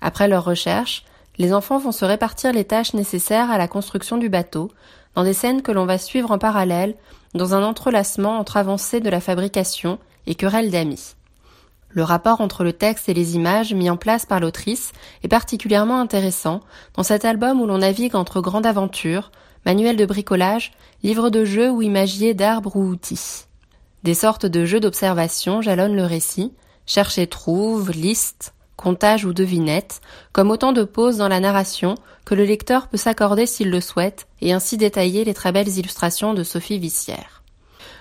Après 0.00 0.28
leur 0.28 0.44
recherche, 0.44 1.04
les 1.38 1.52
enfants 1.52 1.78
vont 1.78 1.92
se 1.92 2.04
répartir 2.04 2.52
les 2.52 2.64
tâches 2.64 2.94
nécessaires 2.94 3.50
à 3.50 3.58
la 3.58 3.68
construction 3.68 4.18
du 4.18 4.28
bateau, 4.28 4.70
dans 5.14 5.24
des 5.24 5.32
scènes 5.32 5.62
que 5.62 5.72
l'on 5.72 5.86
va 5.86 5.98
suivre 5.98 6.30
en 6.30 6.38
parallèle, 6.38 6.94
dans 7.34 7.54
un 7.54 7.62
entrelacement 7.62 8.38
entre 8.38 8.56
avancées 8.56 9.00
de 9.00 9.10
la 9.10 9.20
fabrication 9.20 9.98
et 10.26 10.34
querelles 10.34 10.70
d'amis. 10.70 11.14
Le 11.90 12.02
rapport 12.02 12.40
entre 12.40 12.64
le 12.64 12.72
texte 12.72 13.08
et 13.08 13.14
les 13.14 13.34
images 13.36 13.72
mis 13.72 13.88
en 13.88 13.96
place 13.96 14.26
par 14.26 14.40
l'autrice 14.40 14.92
est 15.22 15.28
particulièrement 15.28 16.00
intéressant 16.00 16.60
dans 16.94 17.02
cet 17.02 17.24
album 17.24 17.60
où 17.60 17.66
l'on 17.66 17.78
navigue 17.78 18.14
entre 18.14 18.40
grandes 18.40 18.66
aventures, 18.66 19.30
manuels 19.68 19.98
de 19.98 20.06
bricolage, 20.06 20.72
livres 21.02 21.28
de 21.28 21.44
jeux 21.44 21.70
ou 21.70 21.82
imagiers 21.82 22.32
d'arbres 22.32 22.76
ou 22.76 22.84
outils. 22.84 23.44
Des 24.02 24.14
sortes 24.14 24.46
de 24.46 24.64
jeux 24.64 24.80
d'observation 24.80 25.60
jalonnent 25.60 25.94
le 25.94 26.06
récit, 26.06 26.54
cherche 26.86 27.18
et 27.18 27.26
trouve, 27.26 27.90
liste, 27.90 28.54
comptage 28.76 29.26
ou 29.26 29.34
devinette, 29.34 30.00
comme 30.32 30.50
autant 30.50 30.72
de 30.72 30.84
pauses 30.84 31.18
dans 31.18 31.28
la 31.28 31.40
narration 31.40 31.96
que 32.24 32.34
le 32.34 32.44
lecteur 32.44 32.88
peut 32.88 32.96
s'accorder 32.96 33.44
s'il 33.44 33.70
le 33.70 33.82
souhaite 33.82 34.26
et 34.40 34.54
ainsi 34.54 34.78
détailler 34.78 35.24
les 35.24 35.34
très 35.34 35.52
belles 35.52 35.76
illustrations 35.76 36.32
de 36.32 36.44
Sophie 36.44 36.78
Vissière. 36.78 37.37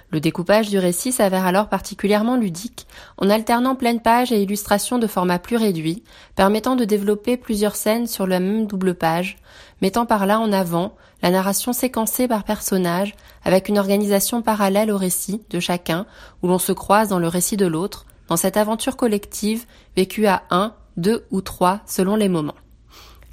Le 0.09 0.21
découpage 0.21 0.69
du 0.69 0.79
récit 0.79 1.11
s'avère 1.11 1.45
alors 1.45 1.67
particulièrement 1.67 2.37
ludique, 2.37 2.87
en 3.17 3.29
alternant 3.29 3.75
pleine 3.75 3.99
page 3.99 4.31
et 4.31 4.41
illustrations 4.41 4.99
de 4.99 5.07
format 5.07 5.37
plus 5.37 5.57
réduit, 5.57 6.03
permettant 6.35 6.77
de 6.77 6.85
développer 6.85 7.35
plusieurs 7.35 7.75
scènes 7.75 8.07
sur 8.07 8.25
la 8.25 8.39
même 8.39 8.67
double 8.67 8.95
page, 8.95 9.37
mettant 9.81 10.05
par 10.05 10.25
là 10.25 10.39
en 10.39 10.53
avant 10.53 10.95
la 11.21 11.29
narration 11.29 11.73
séquencée 11.73 12.27
par 12.29 12.45
personnage, 12.45 13.15
avec 13.43 13.67
une 13.67 13.77
organisation 13.77 14.41
parallèle 14.41 14.91
au 14.91 14.97
récit 14.97 15.41
de 15.49 15.59
chacun, 15.59 16.05
où 16.41 16.47
l'on 16.47 16.59
se 16.59 16.71
croise 16.71 17.09
dans 17.09 17.19
le 17.19 17.27
récit 17.27 17.57
de 17.57 17.67
l'autre, 17.67 18.05
dans 18.29 18.37
cette 18.37 18.57
aventure 18.57 18.95
collective 18.95 19.65
vécue 19.97 20.25
à 20.25 20.43
un, 20.51 20.73
deux 20.95 21.25
ou 21.31 21.41
trois 21.41 21.81
selon 21.85 22.15
les 22.15 22.29
moments. 22.29 22.55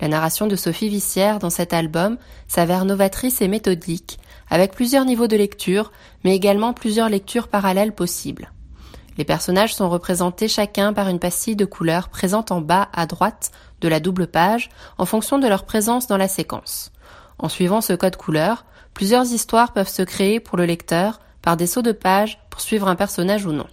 La 0.01 0.09
narration 0.09 0.49
de 0.49 0.57
Sophie 0.57 0.89
Vissière 0.89 1.39
dans 1.39 1.51
cet 1.51 1.73
album 1.73 2.19
s'avère 2.49 2.85
novatrice 2.85 3.41
et 3.43 3.49
méthodique, 3.49 4.19
avec 4.51 4.73
plusieurs 4.73 5.05
niveaux 5.05 5.27
de 5.27 5.37
lecture, 5.37 5.93
mais 6.25 6.35
également 6.35 6.73
plusieurs 6.73 7.09
lectures 7.09 7.49
parallèles 7.49 7.95
possibles. 7.95 8.51
Les 9.17 9.25
personnages 9.25 9.75
sont 9.75 9.89
représentés 9.89 10.49
chacun 10.49 10.93
par 10.93 11.09
une 11.09 11.21
pastille 11.21 11.57
de 11.57 11.65
couleur 11.65 12.09
présente 12.09 12.51
en 12.51 12.61
bas 12.61 12.89
à 12.93 13.07
droite 13.07 13.53
de 13.81 13.89
la 13.89 14.01
double 14.01 14.27
page 14.27 14.71
en 14.99 15.07
fonction 15.07 15.39
de 15.39 15.47
leur 15.47 15.65
présence 15.65 16.07
dans 16.07 16.17
la 16.17 16.29
séquence. 16.29 16.91
En 17.39 17.49
suivant 17.49 17.81
ce 17.81 17.93
code 17.93 18.17
couleur, 18.17 18.65
plusieurs 18.93 19.33
histoires 19.33 19.73
peuvent 19.73 19.89
se 19.89 20.03
créer 20.03 20.41
pour 20.41 20.59
le 20.59 20.67
lecteur 20.67 21.21
par 21.43 21.57
des 21.57 21.67
sauts 21.67 21.83
de 21.83 21.93
page 21.93 22.41
pour 22.51 22.61
suivre 22.61 22.89
un 22.89 22.97
personnage 22.97 23.47
ou 23.47 23.53
non. 23.53 23.67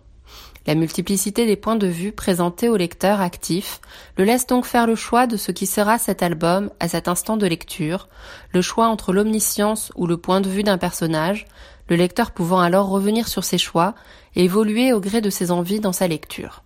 La 0.67 0.75
multiplicité 0.75 1.47
des 1.47 1.55
points 1.55 1.75
de 1.75 1.87
vue 1.87 2.11
présentés 2.11 2.69
au 2.69 2.77
lecteur 2.77 3.19
actif 3.19 3.81
le 4.15 4.25
laisse 4.25 4.45
donc 4.45 4.65
faire 4.65 4.85
le 4.85 4.95
choix 4.95 5.25
de 5.25 5.35
ce 5.35 5.51
qui 5.51 5.65
sera 5.65 5.97
cet 5.97 6.21
album 6.21 6.69
à 6.79 6.87
cet 6.87 7.07
instant 7.07 7.35
de 7.35 7.47
lecture, 7.47 8.09
le 8.53 8.61
choix 8.61 8.87
entre 8.87 9.11
l'omniscience 9.11 9.91
ou 9.95 10.05
le 10.05 10.17
point 10.17 10.39
de 10.39 10.49
vue 10.49 10.61
d'un 10.61 10.77
personnage, 10.77 11.47
le 11.89 11.95
lecteur 11.95 12.31
pouvant 12.31 12.59
alors 12.59 12.89
revenir 12.89 13.27
sur 13.27 13.43
ses 13.43 13.57
choix 13.57 13.95
et 14.35 14.43
évoluer 14.43 14.93
au 14.93 14.99
gré 14.99 15.19
de 15.19 15.31
ses 15.31 15.49
envies 15.49 15.79
dans 15.79 15.93
sa 15.93 16.07
lecture. 16.07 16.61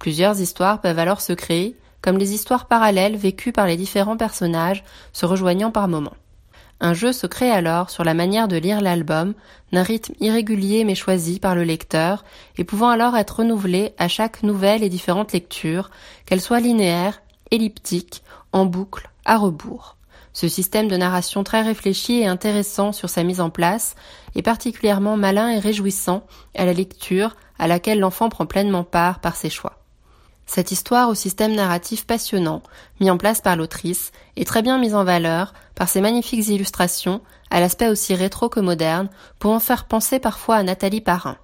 Plusieurs 0.00 0.40
histoires 0.40 0.80
peuvent 0.80 0.98
alors 0.98 1.20
se 1.20 1.32
créer, 1.32 1.76
comme 2.02 2.18
les 2.18 2.32
histoires 2.32 2.66
parallèles 2.66 3.16
vécues 3.16 3.52
par 3.52 3.66
les 3.66 3.76
différents 3.76 4.16
personnages 4.16 4.84
se 5.12 5.24
rejoignant 5.24 5.70
par 5.70 5.86
moments. 5.86 6.16
Un 6.80 6.92
jeu 6.92 7.12
se 7.12 7.26
crée 7.26 7.50
alors 7.50 7.90
sur 7.90 8.04
la 8.04 8.14
manière 8.14 8.48
de 8.48 8.56
lire 8.56 8.80
l'album, 8.80 9.34
d'un 9.72 9.82
rythme 9.82 10.14
irrégulier 10.20 10.84
mais 10.84 10.94
choisi 10.94 11.40
par 11.40 11.54
le 11.54 11.64
lecteur, 11.64 12.24
et 12.58 12.64
pouvant 12.64 12.90
alors 12.90 13.16
être 13.16 13.38
renouvelé 13.38 13.94
à 13.98 14.08
chaque 14.08 14.42
nouvelle 14.42 14.82
et 14.82 14.88
différente 14.88 15.32
lecture, 15.32 15.90
qu'elle 16.26 16.40
soit 16.40 16.60
linéaire, 16.60 17.22
elliptique, 17.50 18.22
en 18.52 18.66
boucle, 18.66 19.10
à 19.24 19.38
rebours. 19.38 19.96
Ce 20.34 20.48
système 20.48 20.88
de 20.88 20.96
narration 20.98 21.44
très 21.44 21.62
réfléchi 21.62 22.20
et 22.20 22.26
intéressant 22.26 22.92
sur 22.92 23.08
sa 23.08 23.22
mise 23.22 23.40
en 23.40 23.48
place 23.48 23.94
est 24.34 24.42
particulièrement 24.42 25.16
malin 25.16 25.48
et 25.48 25.58
réjouissant 25.58 26.26
à 26.54 26.66
la 26.66 26.74
lecture 26.74 27.36
à 27.58 27.66
laquelle 27.66 28.00
l'enfant 28.00 28.28
prend 28.28 28.44
pleinement 28.44 28.84
part 28.84 29.20
par 29.20 29.34
ses 29.34 29.48
choix. 29.48 29.85
Cette 30.46 30.70
histoire 30.70 31.08
au 31.08 31.14
système 31.14 31.54
narratif 31.54 32.06
passionnant, 32.06 32.62
mis 33.00 33.10
en 33.10 33.18
place 33.18 33.40
par 33.40 33.56
l'autrice, 33.56 34.12
est 34.36 34.46
très 34.46 34.62
bien 34.62 34.78
mise 34.78 34.94
en 34.94 35.04
valeur 35.04 35.52
par 35.74 35.88
ses 35.88 36.00
magnifiques 36.00 36.48
illustrations, 36.48 37.20
à 37.50 37.60
l'aspect 37.60 37.88
aussi 37.88 38.14
rétro 38.14 38.48
que 38.48 38.60
moderne, 38.60 39.10
pouvant 39.38 39.60
faire 39.60 39.84
penser 39.86 40.18
parfois 40.18 40.56
à 40.56 40.62
Nathalie 40.62 41.00
Parrain. 41.00 41.36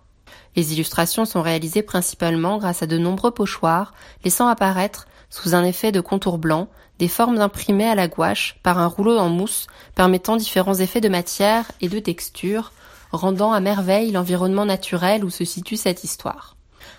Les 0.55 0.73
illustrations 0.73 1.25
sont 1.25 1.43
réalisées 1.43 1.83
principalement 1.83 2.59
grâce 2.59 2.83
à 2.83 2.87
de 2.87 2.97
nombreux 2.97 3.33
pochoirs, 3.33 3.93
laissant 4.25 4.49
apparaître, 4.49 5.09
sous 5.31 5.55
un 5.55 5.65
effet 5.65 5.93
de 5.93 6.01
contour 6.01 6.39
blanc, 6.39 6.69
des 6.99 7.09
formes 7.09 7.41
imprimées 7.41 7.89
à 7.89 7.95
la 7.95 8.07
gouache 8.07 8.57
par 8.63 8.79
un 8.79 8.87
rouleau 8.87 9.19
en 9.19 9.29
mousse 9.29 9.67
permettant 9.95 10.37
différents 10.37 10.75
effets 10.75 11.01
de 11.01 11.09
matière 11.09 11.71
et 11.81 11.89
de 11.89 11.99
texture, 11.99 12.73
rendant 13.11 13.53
à 13.53 13.61
merveille 13.61 14.13
l'environnement 14.13 14.67
naturel 14.67 15.25
où 15.25 15.31
se 15.31 15.45
situe 15.45 15.77
cette 15.77 16.05
histoire. 16.05 16.57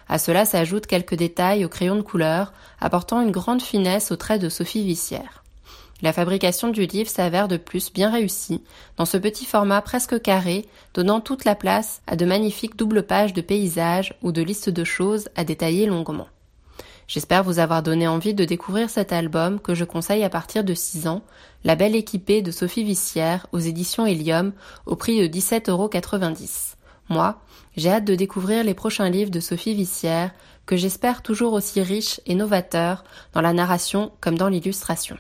À 0.08 0.18
cela 0.18 0.46
s'ajoutent 0.46 0.88
quelques 0.88 1.16
détails 1.16 1.66
au 1.66 1.70
crayon 1.70 1.96
de 1.96 2.02
couleur, 2.02 2.54
apportant 2.80 3.22
une 3.22 3.32
grande 3.32 3.62
finesse 3.62 4.12
aux 4.12 4.16
traits 4.16 4.42
de 4.42 4.50
Sophie 4.50 4.84
Vissière. 4.84 5.44
La 6.02 6.12
fabrication 6.12 6.68
du 6.68 6.86
livre 6.86 7.10
s'avère 7.10 7.48
de 7.48 7.56
plus 7.56 7.94
bien 7.94 8.12
réussie, 8.12 8.62
dans 8.98 9.06
ce 9.06 9.16
petit 9.16 9.46
format 9.46 9.82
presque 9.82 10.22
carré, 10.22 10.66
donnant 10.94 11.22
toute 11.22 11.46
la 11.46 11.56
place 11.56 12.02
à 12.08 12.18
de 12.18 12.26
magnifiques 12.26 12.76
doubles 12.76 13.04
pages 13.04 13.32
de 13.32 13.40
paysages 13.40 14.14
ou 14.22 14.34
de 14.34 14.42
listes 14.42 14.70
de 14.70 14.84
choses 14.84 15.30
à 15.36 15.46
détailler 15.46 15.86
longuement. 15.86 16.28
J'espère 17.08 17.44
vous 17.44 17.60
avoir 17.60 17.84
donné 17.84 18.08
envie 18.08 18.34
de 18.34 18.44
découvrir 18.44 18.90
cet 18.90 19.14
album 19.14 19.60
que 19.60 19.76
je 19.76 19.86
conseille 19.86 20.24
à 20.24 20.30
partir 20.30 20.64
de 20.64 20.74
6 20.74 21.08
ans, 21.08 21.22
La 21.64 21.76
Belle 21.76 21.96
équipée 21.96 22.42
de 22.42 22.52
Sophie 22.52 22.84
Vissière 22.84 23.48
aux 23.52 23.60
éditions 23.60 24.06
Helium 24.06 24.52
au 24.86 24.96
prix 24.96 25.26
de 25.26 25.34
17,90 25.34 25.70
euros. 25.70 25.90
Moi, 27.10 27.40
j'ai 27.76 27.90
hâte 27.90 28.06
de 28.06 28.16
découvrir 28.16 28.64
les 28.64 28.74
prochains 28.74 29.10
livres 29.10 29.32
de 29.32 29.40
Sophie 29.40 29.74
Vissière, 29.74 30.32
que 30.66 30.76
j'espère 30.76 31.22
toujours 31.22 31.54
aussi 31.54 31.82
riches 31.82 32.22
et 32.26 32.36
novateurs 32.36 33.04
dans 33.34 33.42
la 33.42 33.54
narration 33.54 34.12
comme 34.22 34.38
dans 34.38 34.50
l'illustration. 34.50 35.18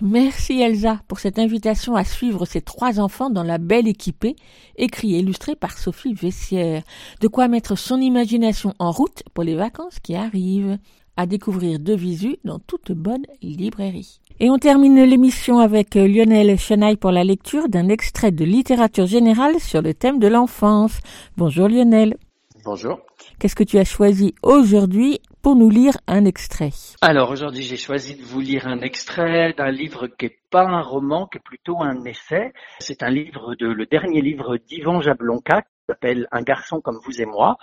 Merci 0.00 0.60
Elsa 0.60 1.00
pour 1.06 1.18
cette 1.18 1.38
invitation 1.38 1.94
à 1.94 2.04
suivre 2.04 2.46
ces 2.46 2.62
trois 2.62 2.98
enfants 2.98 3.30
dans 3.30 3.42
la 3.42 3.58
belle 3.58 3.86
équipée, 3.86 4.36
écrit 4.76 5.14
et 5.14 5.18
illustré 5.18 5.54
par 5.54 5.76
Sophie 5.76 6.14
Vessière. 6.14 6.82
De 7.20 7.28
quoi 7.28 7.46
mettre 7.48 7.76
son 7.76 8.00
imagination 8.00 8.74
en 8.78 8.90
route 8.90 9.22
pour 9.34 9.44
les 9.44 9.54
vacances 9.54 9.98
qui 10.00 10.14
arrivent. 10.14 10.78
À 11.16 11.26
découvrir 11.26 11.80
de 11.80 11.94
visu 11.94 12.36
dans 12.44 12.60
toute 12.60 12.92
bonne 12.92 13.26
librairie. 13.42 14.20
Et 14.40 14.50
on 14.50 14.58
termine 14.58 15.02
l'émission 15.02 15.58
avec 15.58 15.96
euh, 15.96 16.06
Lionel 16.06 16.56
Chenaille 16.56 16.96
pour 16.96 17.10
la 17.10 17.24
lecture 17.24 17.68
d'un 17.68 17.88
extrait 17.88 18.30
de 18.30 18.44
littérature 18.44 19.06
générale 19.06 19.58
sur 19.58 19.82
le 19.82 19.94
thème 19.94 20.20
de 20.20 20.28
l'enfance. 20.28 21.00
Bonjour 21.36 21.66
Lionel. 21.66 22.16
Bonjour. 22.64 23.00
Qu'est-ce 23.40 23.56
que 23.56 23.64
tu 23.64 23.78
as 23.78 23.84
choisi 23.84 24.36
aujourd'hui 24.44 25.18
pour 25.42 25.56
nous 25.56 25.70
lire 25.70 25.94
un 26.06 26.24
extrait? 26.24 26.70
Alors 27.00 27.32
aujourd'hui 27.32 27.64
j'ai 27.64 27.76
choisi 27.76 28.14
de 28.14 28.22
vous 28.22 28.38
lire 28.38 28.68
un 28.68 28.78
extrait 28.78 29.54
d'un 29.58 29.72
livre 29.72 30.06
qui 30.06 30.26
n'est 30.26 30.38
pas 30.50 30.68
un 30.68 30.82
roman, 30.82 31.26
qui 31.26 31.38
est 31.38 31.44
plutôt 31.44 31.82
un 31.82 32.04
essai. 32.04 32.52
C'est 32.78 33.02
un 33.02 33.10
livre 33.10 33.56
de 33.56 33.66
le 33.66 33.86
dernier 33.86 34.20
livre 34.20 34.56
d'Yvan 34.68 35.00
Jablonka 35.00 35.64
s'appelle 35.88 36.28
Un 36.32 36.42
garçon 36.42 36.80
comme 36.80 36.98
vous 37.02 37.20
et 37.20 37.24
moi. 37.24 37.56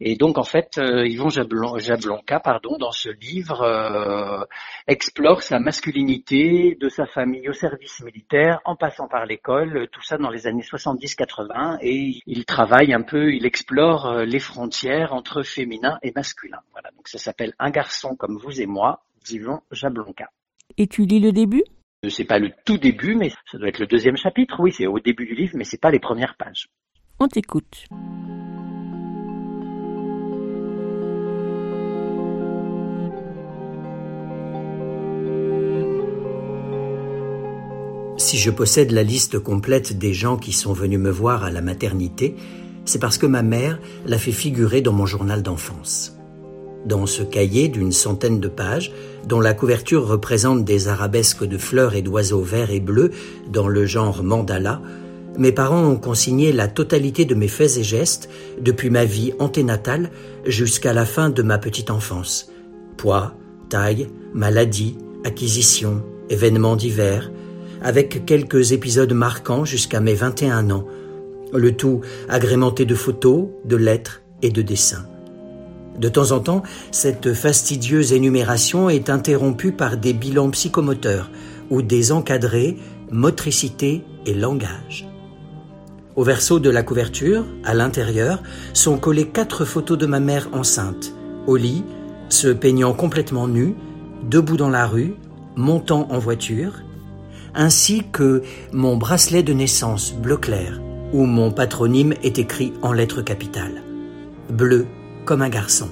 Et 0.00 0.16
donc 0.16 0.36
en 0.36 0.42
fait, 0.42 0.78
euh, 0.78 1.06
Yvon 1.06 1.28
Jablonka, 1.28 2.40
pardon, 2.40 2.76
dans 2.76 2.90
ce 2.90 3.08
livre, 3.08 3.62
euh, 3.62 4.44
explore 4.88 5.42
sa 5.42 5.60
masculinité 5.60 6.76
de 6.80 6.88
sa 6.88 7.06
famille 7.06 7.48
au 7.48 7.52
service 7.52 8.00
militaire, 8.02 8.60
en 8.64 8.74
passant 8.74 9.06
par 9.06 9.26
l'école, 9.26 9.88
tout 9.92 10.02
ça 10.02 10.18
dans 10.18 10.30
les 10.30 10.46
années 10.48 10.62
70-80, 10.62 11.78
et 11.80 12.20
il 12.26 12.44
travaille 12.44 12.92
un 12.92 13.02
peu, 13.02 13.32
il 13.32 13.46
explore 13.46 14.06
euh, 14.06 14.24
les 14.24 14.40
frontières 14.40 15.14
entre 15.14 15.42
féminin 15.42 15.98
et 16.02 16.12
masculin. 16.14 16.58
Voilà, 16.72 16.90
donc 16.96 17.06
ça 17.06 17.18
s'appelle 17.18 17.54
Un 17.60 17.70
garçon 17.70 18.16
comme 18.16 18.38
vous 18.38 18.60
et 18.60 18.66
moi, 18.66 19.04
d'Yvon 19.24 19.60
Jablonka. 19.70 20.30
Et 20.76 20.88
tu 20.88 21.06
lis 21.06 21.20
le 21.20 21.30
début? 21.30 21.62
C'est 22.08 22.24
pas 22.24 22.38
le 22.38 22.52
tout 22.64 22.78
début, 22.78 23.14
mais 23.14 23.30
ça 23.50 23.58
doit 23.58 23.68
être 23.68 23.80
le 23.80 23.86
deuxième 23.86 24.16
chapitre. 24.16 24.60
Oui, 24.60 24.72
c'est 24.72 24.86
au 24.86 25.00
début 25.00 25.26
du 25.26 25.34
livre, 25.34 25.52
mais 25.56 25.64
c'est 25.64 25.80
pas 25.80 25.90
les 25.90 25.98
premières 25.98 26.36
pages. 26.36 26.68
On 27.20 27.26
t'écoute. 27.26 27.86
Si 38.18 38.36
je 38.36 38.50
possède 38.50 38.92
la 38.92 39.02
liste 39.02 39.40
complète 39.40 39.98
des 39.98 40.12
gens 40.12 40.36
qui 40.36 40.52
sont 40.52 40.72
venus 40.72 41.00
me 41.00 41.10
voir 41.10 41.42
à 41.42 41.50
la 41.50 41.60
maternité, 41.60 42.36
c'est 42.84 43.00
parce 43.00 43.18
que 43.18 43.26
ma 43.26 43.42
mère 43.42 43.80
l'a 44.06 44.18
fait 44.18 44.30
figurer 44.30 44.80
dans 44.80 44.92
mon 44.92 45.06
journal 45.06 45.42
d'enfance. 45.42 46.16
Dans 46.86 47.06
ce 47.06 47.24
cahier 47.24 47.66
d'une 47.66 47.90
centaine 47.90 48.38
de 48.38 48.48
pages, 48.48 48.92
dont 49.26 49.40
la 49.40 49.54
couverture 49.54 50.06
représente 50.06 50.64
des 50.64 50.86
arabesques 50.86 51.44
de 51.44 51.58
fleurs 51.58 51.96
et 51.96 52.02
d'oiseaux 52.02 52.42
verts 52.42 52.70
et 52.70 52.80
bleus 52.80 53.10
dans 53.50 53.66
le 53.66 53.86
genre 53.86 54.22
mandala, 54.22 54.80
mes 55.38 55.52
parents 55.52 55.84
ont 55.84 55.96
consigné 55.96 56.52
la 56.52 56.68
totalité 56.68 57.24
de 57.24 57.34
mes 57.34 57.48
faits 57.48 57.78
et 57.78 57.84
gestes 57.84 58.28
depuis 58.60 58.90
ma 58.90 59.04
vie 59.04 59.32
anténatale 59.38 60.10
jusqu'à 60.44 60.92
la 60.92 61.06
fin 61.06 61.30
de 61.30 61.42
ma 61.42 61.58
petite 61.58 61.90
enfance. 61.90 62.50
Poids, 62.96 63.34
taille, 63.68 64.08
maladie, 64.34 64.98
acquisition, 65.24 66.02
événements 66.28 66.76
divers, 66.76 67.30
avec 67.80 68.26
quelques 68.26 68.72
épisodes 68.72 69.12
marquants 69.12 69.64
jusqu'à 69.64 70.00
mes 70.00 70.14
21 70.14 70.70
ans, 70.70 70.86
le 71.52 71.72
tout 71.76 72.00
agrémenté 72.28 72.84
de 72.84 72.96
photos, 72.96 73.46
de 73.64 73.76
lettres 73.76 74.22
et 74.42 74.50
de 74.50 74.62
dessins. 74.62 75.06
De 75.98 76.08
temps 76.08 76.32
en 76.32 76.40
temps, 76.40 76.62
cette 76.90 77.32
fastidieuse 77.32 78.12
énumération 78.12 78.90
est 78.90 79.10
interrompue 79.10 79.72
par 79.72 79.96
des 79.96 80.12
bilans 80.12 80.50
psychomoteurs 80.50 81.30
ou 81.70 81.82
des 81.82 82.12
encadrés 82.12 82.76
motricité 83.10 84.04
et 84.26 84.34
langage. 84.34 85.08
Au 86.18 86.24
verso 86.24 86.58
de 86.58 86.68
la 86.68 86.82
couverture, 86.82 87.44
à 87.62 87.74
l'intérieur, 87.74 88.42
sont 88.72 88.98
collées 88.98 89.28
quatre 89.28 89.64
photos 89.64 89.96
de 89.96 90.04
ma 90.04 90.18
mère 90.18 90.48
enceinte, 90.52 91.14
au 91.46 91.54
lit, 91.54 91.84
se 92.28 92.48
peignant 92.48 92.92
complètement 92.92 93.46
nue, 93.46 93.76
debout 94.24 94.56
dans 94.56 94.68
la 94.68 94.84
rue, 94.84 95.14
montant 95.54 96.08
en 96.10 96.18
voiture, 96.18 96.72
ainsi 97.54 98.02
que 98.10 98.42
mon 98.72 98.96
bracelet 98.96 99.44
de 99.44 99.52
naissance 99.52 100.12
bleu 100.12 100.36
clair, 100.36 100.80
où 101.12 101.24
mon 101.24 101.52
patronyme 101.52 102.14
est 102.24 102.40
écrit 102.40 102.72
en 102.82 102.92
lettres 102.92 103.22
capitales. 103.22 103.84
Bleu 104.50 104.88
comme 105.24 105.42
un 105.42 105.48
garçon, 105.48 105.88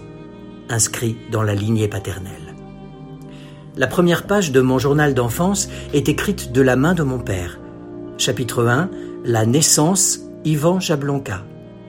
inscrit 0.68 1.16
dans 1.30 1.44
la 1.44 1.54
lignée 1.54 1.86
paternelle. 1.86 2.56
La 3.76 3.86
première 3.86 4.26
page 4.26 4.50
de 4.50 4.60
mon 4.60 4.80
journal 4.80 5.14
d'enfance 5.14 5.68
est 5.94 6.08
écrite 6.08 6.50
de 6.50 6.62
la 6.62 6.74
main 6.74 6.94
de 6.94 7.04
mon 7.04 7.20
père. 7.20 7.60
Chapitre 8.18 8.66
1 8.66 8.90
la 9.26 9.44
naissance 9.44 10.20
Ivan 10.44 10.78
Jablonka, 10.78 11.42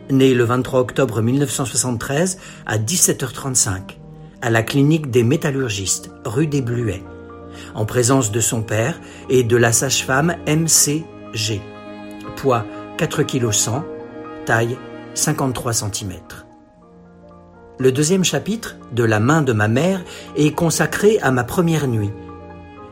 né 0.09 0.33
le 0.33 0.43
23 0.43 0.79
octobre 0.79 1.21
1973 1.21 2.39
à 2.65 2.79
17h35, 2.79 3.97
à 4.41 4.49
la 4.49 4.63
clinique 4.63 5.11
des 5.11 5.23
métallurgistes, 5.23 6.09
rue 6.25 6.47
des 6.47 6.63
Bluets, 6.63 7.03
en 7.75 7.85
présence 7.85 8.31
de 8.31 8.39
son 8.39 8.63
père 8.63 8.99
et 9.29 9.43
de 9.43 9.55
la 9.55 9.71
sage-femme 9.71 10.35
MCG. 10.47 11.61
Poids 12.37 12.65
4 12.97 13.21
kg 13.21 13.51
100, 13.51 13.85
taille 14.47 14.75
53 15.13 15.73
cm. 15.73 16.13
Le 17.77 17.91
deuxième 17.91 18.23
chapitre, 18.23 18.77
de 18.93 19.03
la 19.03 19.19
main 19.19 19.43
de 19.43 19.53
ma 19.53 19.67
mère, 19.67 20.03
est 20.35 20.55
consacré 20.55 21.19
à 21.21 21.29
ma 21.29 21.43
première 21.43 21.87
nuit. 21.87 22.11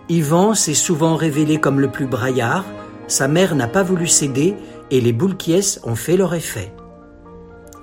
Yvan 0.08 0.54
s'est 0.54 0.76
souvent 0.76 1.16
révélé 1.16 1.60
comme 1.60 1.80
le 1.80 1.90
plus 1.90 2.06
braillard, 2.06 2.64
sa 3.08 3.28
mère 3.28 3.56
n'a 3.56 3.68
pas 3.68 3.84
voulu 3.84 4.08
céder 4.08 4.56
et 4.92 5.02
les 5.02 5.14
boules 5.14 5.38
ont 5.84 5.96
fait 5.96 6.18
leur 6.18 6.34
effet. 6.34 6.72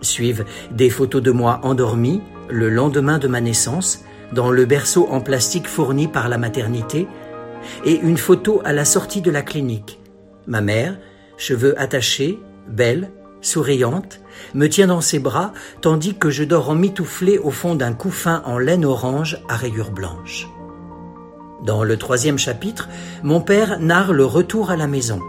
Suivent 0.01 0.45
des 0.71 0.91
photos 0.91 1.23
de 1.23 1.31
moi 1.31 1.61
endormi 1.63 2.23
le 2.49 2.69
lendemain 2.69 3.19
de 3.19 3.29
ma 3.29 3.41
naissance, 3.41 4.05
dans 4.33 4.51
le 4.51 4.65
berceau 4.65 5.07
en 5.11 5.21
plastique 5.21 5.69
fourni 5.69 6.09
par 6.09 6.29
la 6.29 6.39
maternité, 6.39 7.07
et 7.85 7.99
une 8.01 8.17
photo 8.17 8.61
à 8.65 8.73
la 8.73 8.85
sortie 8.85 9.21
de 9.21 9.31
la 9.31 9.43
clinique. 9.43 10.01
Ma 10.47 10.61
mère, 10.61 10.99
cheveux 11.37 11.81
attachés, 11.81 12.39
belle, 12.69 13.11
souriante, 13.41 14.21
me 14.55 14.69
tient 14.69 14.89
dans 14.89 15.01
ses 15.01 15.19
bras 15.19 15.53
tandis 15.81 16.15
que 16.15 16.31
je 16.31 16.45
dors 16.45 16.71
emmitouflé 16.71 17.39
au 17.39 17.51
fond 17.51 17.75
d'un 17.75 17.93
couffin 17.93 18.43
en 18.45 18.59
laine 18.59 18.85
orange 18.85 19.41
à 19.49 19.57
rayures 19.57 19.93
blanches. 19.93 20.49
Dans 21.65 21.85
le 21.85 21.97
troisième 21.97 22.39
chapitre, 22.39 22.89
mon 23.23 23.41
père 23.41 23.79
narre 23.79 24.13
le 24.13 24.25
retour 24.25 24.71
à 24.71 24.77
la 24.77 24.89
maison. 24.89 25.21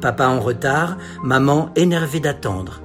Papa 0.00 0.26
en 0.26 0.40
retard, 0.40 0.96
maman 1.22 1.70
énervée 1.76 2.18
d'attendre. 2.18 2.80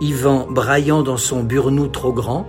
Yvan 0.00 0.46
braillant 0.50 1.02
dans 1.02 1.18
son 1.18 1.42
burnou 1.42 1.88
trop 1.88 2.14
grand, 2.14 2.46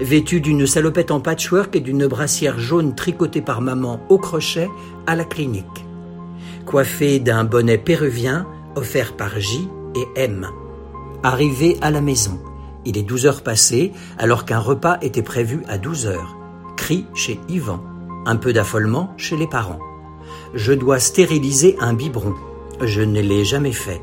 vêtu 0.00 0.40
d'une 0.40 0.64
salopette 0.64 1.10
en 1.10 1.18
patchwork 1.18 1.74
et 1.74 1.80
d'une 1.80 2.06
brassière 2.06 2.60
jaune 2.60 2.94
tricotée 2.94 3.42
par 3.42 3.60
maman 3.60 4.00
au 4.08 4.18
crochet 4.18 4.68
à 5.08 5.16
la 5.16 5.24
clinique. 5.24 5.84
Coiffé 6.64 7.18
d'un 7.18 7.42
bonnet 7.42 7.78
péruvien 7.78 8.46
offert 8.76 9.16
par 9.16 9.40
J 9.40 9.68
et 9.96 10.20
M. 10.20 10.46
Arrivé 11.24 11.78
à 11.82 11.90
la 11.90 12.00
maison, 12.00 12.38
il 12.84 12.96
est 12.96 13.02
12 13.02 13.26
heures 13.26 13.42
passées 13.42 13.92
alors 14.18 14.44
qu'un 14.44 14.60
repas 14.60 14.98
était 15.02 15.22
prévu 15.22 15.62
à 15.68 15.78
12 15.78 16.06
heures. 16.06 16.36
Cri 16.76 17.06
chez 17.14 17.40
Yvan. 17.48 17.89
Un 18.26 18.36
peu 18.36 18.52
d'affolement 18.52 19.14
chez 19.16 19.36
les 19.36 19.46
parents. 19.46 19.78
Je 20.54 20.72
dois 20.72 20.98
stériliser 20.98 21.76
un 21.80 21.94
biberon. 21.94 22.34
Je 22.82 23.02
ne 23.02 23.20
l'ai 23.20 23.44
jamais 23.44 23.72
fait. 23.72 24.00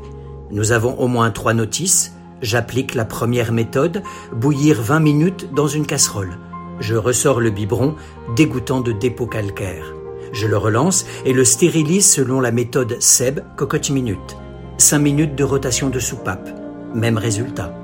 Nous 0.50 0.72
avons 0.72 0.98
au 0.98 1.08
moins 1.08 1.30
trois 1.30 1.54
notices. 1.54 2.14
J'applique 2.40 2.94
la 2.94 3.04
première 3.04 3.52
méthode, 3.52 4.02
bouillir 4.32 4.80
20 4.80 5.00
minutes 5.00 5.52
dans 5.54 5.66
une 5.66 5.86
casserole. 5.86 6.38
Je 6.80 6.94
ressors 6.94 7.40
le 7.40 7.50
biberon, 7.50 7.96
dégoûtant 8.36 8.80
de 8.80 8.92
dépôt 8.92 9.26
calcaire. 9.26 9.94
Je 10.32 10.46
le 10.46 10.56
relance 10.56 11.06
et 11.24 11.32
le 11.32 11.44
stérilise 11.44 12.08
selon 12.08 12.40
la 12.40 12.50
méthode 12.50 12.96
SEB 13.00 13.40
cocotte 13.56 13.90
minute. 13.90 14.36
5 14.78 14.98
minutes 14.98 15.34
de 15.34 15.44
rotation 15.44 15.90
de 15.90 15.98
soupape. 15.98 16.48
Même 16.94 17.18
résultat. 17.18 17.74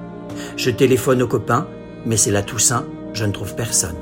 Je 0.56 0.70
téléphone 0.70 1.22
aux 1.22 1.28
copains, 1.28 1.66
mais 2.06 2.16
c'est 2.16 2.30
la 2.30 2.42
Toussaint, 2.42 2.86
je 3.12 3.24
ne 3.24 3.32
trouve 3.32 3.54
personne. 3.54 3.96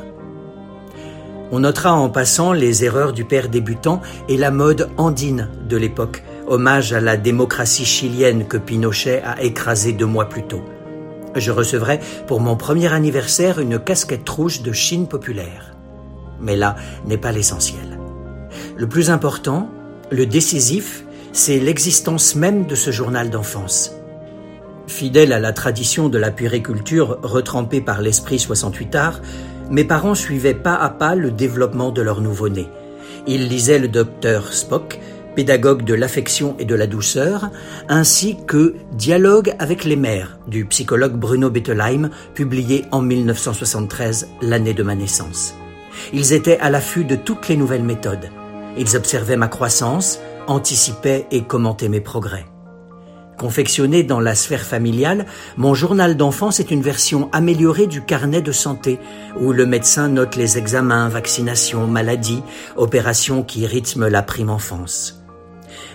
On 1.55 1.61
notera 1.61 1.92
en 1.92 2.09
passant 2.09 2.55
les 2.55 2.82
erreurs 2.82 3.12
du 3.12 3.26
père 3.26 3.50
débutant 3.50 4.00
et 4.26 4.38
la 4.38 4.50
mode 4.50 4.88
andine 4.96 5.50
de 5.68 5.76
l'époque, 5.76 6.24
hommage 6.46 6.94
à 6.94 7.00
la 7.00 7.18
démocratie 7.18 7.84
chilienne 7.84 8.46
que 8.46 8.57
Pinochet 8.57 9.20
a 9.22 9.42
écrasée 9.42 9.92
deux 9.92 10.07
mois 10.07 10.30
plus 10.30 10.44
tôt. 10.44 10.64
Je 11.36 11.50
recevrai 11.50 12.00
pour 12.26 12.40
mon 12.40 12.57
premier 12.57 12.90
anniversaire 12.90 13.59
une 13.59 13.78
casquette 13.78 14.26
rouge 14.30 14.62
de 14.62 14.72
Chine 14.72 15.09
populaire. 15.09 15.76
Mais 16.40 16.57
là 16.57 16.74
n'est 17.07 17.18
pas 17.18 17.32
l'essentiel. 17.32 17.98
Le 18.78 18.88
plus 18.88 19.11
important, 19.11 19.68
le 20.11 20.24
décisif, 20.24 21.05
c'est 21.32 21.59
l'existence 21.59 22.34
même 22.34 22.64
de 22.66 22.74
ce 22.74 22.90
journal 22.90 23.28
d'enfance. 23.28 23.92
Fidèle 24.86 25.34
à 25.34 25.38
la 25.38 25.53
tradition 25.53 26.09
de 26.09 26.18
la 26.18 26.30
puériculture 26.30 27.18
retrempée 27.22 27.82
par 27.82 28.00
l'esprit 28.00 28.38
68 28.38 28.94
art, 28.94 29.20
mes 29.71 29.85
parents 29.85 30.15
suivaient 30.15 30.55
pas 30.55 30.75
à 30.75 30.91
pas 30.91 31.15
le 31.15 31.31
développement 31.31 31.91
de 31.91 32.03
leur 32.03 32.21
nouveau-né. 32.21 32.69
Ils 33.27 33.49
lisaient 33.49 33.79
le 33.79 33.89
docteur 33.89 34.53
Spock, 34.53 34.99
pédagogue 35.35 35.85
de 35.85 35.95
l'affection 35.95 36.57
et 36.59 36.65
de 36.65 36.75
la 36.75 36.87
douceur, 36.87 37.51
ainsi 37.89 38.37
que 38.47 38.75
Dialogue 38.93 39.55
avec 39.59 39.85
les 39.85 39.97
mères 39.97 40.39
du 40.47 40.65
psychologue 40.67 41.17
Bruno 41.17 41.51
Bettelheim, 41.51 42.11
publié 42.35 42.85
en 42.91 43.01
1973, 43.01 44.29
l'année 44.43 44.75
de 44.75 44.83
ma 44.83 44.95
naissance. 44.95 45.55
Ils 46.13 46.33
étaient 46.33 46.59
à 46.59 46.71
l'affût 46.71 47.05
de 47.05 47.17
toutes 47.17 47.49
les 47.49 47.57
nouvelles 47.57 47.85
méthodes. 47.85 48.31
Ils 48.77 48.97
observaient 48.97 49.37
ma 49.37 49.49
croissance, 49.49 50.21
anticipaient 50.47 51.27
et 51.31 51.43
commentaient 51.43 51.89
mes 51.89 52.01
progrès. 52.01 52.47
Confectionné 53.43 54.05
dans 54.05 54.20
la 54.20 54.36
sphère 54.36 54.62
familiale, 54.62 55.26
mon 55.57 55.74
journal 55.74 56.16
d'enfance 56.16 56.61
est 56.61 56.70
une 56.70 56.80
version 56.80 57.28
améliorée 57.32 57.88
du 57.88 58.01
carnet 58.01 58.40
de 58.40 58.53
santé, 58.53 59.01
où 59.40 59.53
le 59.53 59.66
médecin 59.66 60.07
note 60.07 60.36
les 60.36 60.59
examens, 60.59 61.09
vaccinations, 61.09 61.88
maladies, 61.88 62.45
opérations 62.76 63.43
qui 63.43 63.66
rythment 63.66 64.07
la 64.07 64.22
prime 64.22 64.49
enfance. 64.49 65.24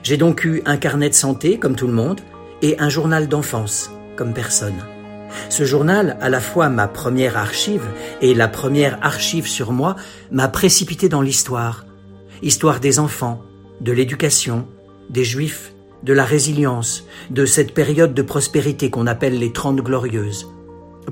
J'ai 0.04 0.18
donc 0.18 0.44
eu 0.44 0.62
un 0.66 0.76
carnet 0.76 1.08
de 1.08 1.14
santé, 1.16 1.58
comme 1.58 1.78
tout 1.78 1.88
le 1.88 1.94
monde, 1.94 2.20
et 2.62 2.78
un 2.80 2.90
journal 2.90 3.30
d'enfance, 3.30 3.92
comme 4.18 4.34
personne. 4.34 4.84
Ce 5.48 5.64
journal, 5.64 6.18
à 6.20 6.28
la 6.28 6.42
fois 6.42 6.68
ma 6.68 6.90
première 6.90 7.38
archive 7.38 7.86
et 8.20 8.34
la 8.34 8.50
première 8.50 9.00
archive 9.02 9.48
sur 9.48 9.72
moi, 9.72 9.96
m'a 10.32 10.50
précipité 10.50 11.08
dans 11.08 11.22
l'histoire. 11.22 11.86
Histoire 12.42 12.82
des 12.82 13.00
enfants, 13.00 13.42
de 13.80 13.94
l'éducation, 13.94 14.68
des 15.10 15.24
juifs, 15.24 15.72
de 16.04 16.14
la 16.14 16.26
résilience, 16.26 17.06
de 17.30 17.46
cette 17.46 17.74
période 17.74 18.14
de 18.14 18.22
prospérité 18.22 18.90
qu'on 18.90 19.08
appelle 19.08 19.40
les 19.40 19.52
Trente 19.52 19.82
Glorieuses. 19.82 20.48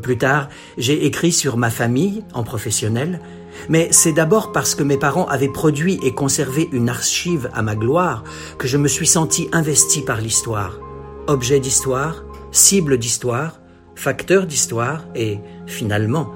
Plus 0.01 0.17
tard, 0.17 0.49
j'ai 0.77 1.05
écrit 1.05 1.31
sur 1.31 1.57
ma 1.57 1.69
famille, 1.69 2.23
en 2.33 2.43
professionnel, 2.43 3.21
mais 3.69 3.87
c'est 3.91 4.11
d'abord 4.11 4.51
parce 4.51 4.75
que 4.75 4.83
mes 4.83 4.97
parents 4.97 5.27
avaient 5.27 5.51
produit 5.51 5.99
et 6.03 6.13
conservé 6.13 6.69
une 6.71 6.89
archive 6.89 7.49
à 7.53 7.61
ma 7.61 7.75
gloire 7.75 8.23
que 8.57 8.67
je 8.67 8.77
me 8.77 8.87
suis 8.87 9.07
senti 9.07 9.47
investi 9.53 10.01
par 10.01 10.19
l'histoire. 10.19 10.79
Objet 11.27 11.59
d'histoire, 11.59 12.23
cible 12.51 12.97
d'histoire, 12.97 13.59
facteur 13.95 14.45
d'histoire 14.45 15.05
et, 15.15 15.39
finalement, 15.65 16.31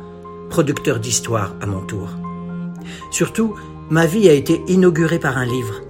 producteur 0.49 0.99
d'histoire 0.99 1.55
à 1.61 1.65
mon 1.65 1.81
tour. 1.81 2.09
Surtout, 3.11 3.55
ma 3.89 4.05
vie 4.05 4.29
a 4.29 4.33
été 4.33 4.61
inaugurée 4.67 5.19
par 5.19 5.37
un 5.37 5.45
livre, 5.45 5.81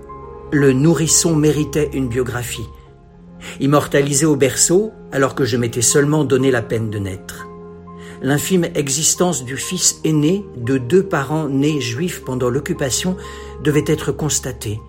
le 0.51 0.73
nourrisson 0.73 1.35
méritait 1.35 1.89
une 1.93 2.07
biographie. 2.07 2.67
Immortalisé 3.59 4.25
au 4.25 4.35
berceau, 4.35 4.91
alors 5.11 5.35
que 5.35 5.45
je 5.45 5.57
m'étais 5.57 5.81
seulement 5.81 6.23
donné 6.23 6.51
la 6.51 6.61
peine 6.61 6.89
de 6.89 6.99
naître. 6.99 7.47
L'infime 8.21 8.65
existence 8.75 9.45
du 9.45 9.55
fils 9.55 10.01
aîné 10.03 10.45
de 10.57 10.77
deux 10.77 11.03
parents 11.03 11.47
nés 11.47 11.79
juifs 11.79 12.23
pendant 12.25 12.49
l'occupation 12.49 13.15
devait 13.63 13.85
être 13.87 14.11
constatée, 14.11 14.79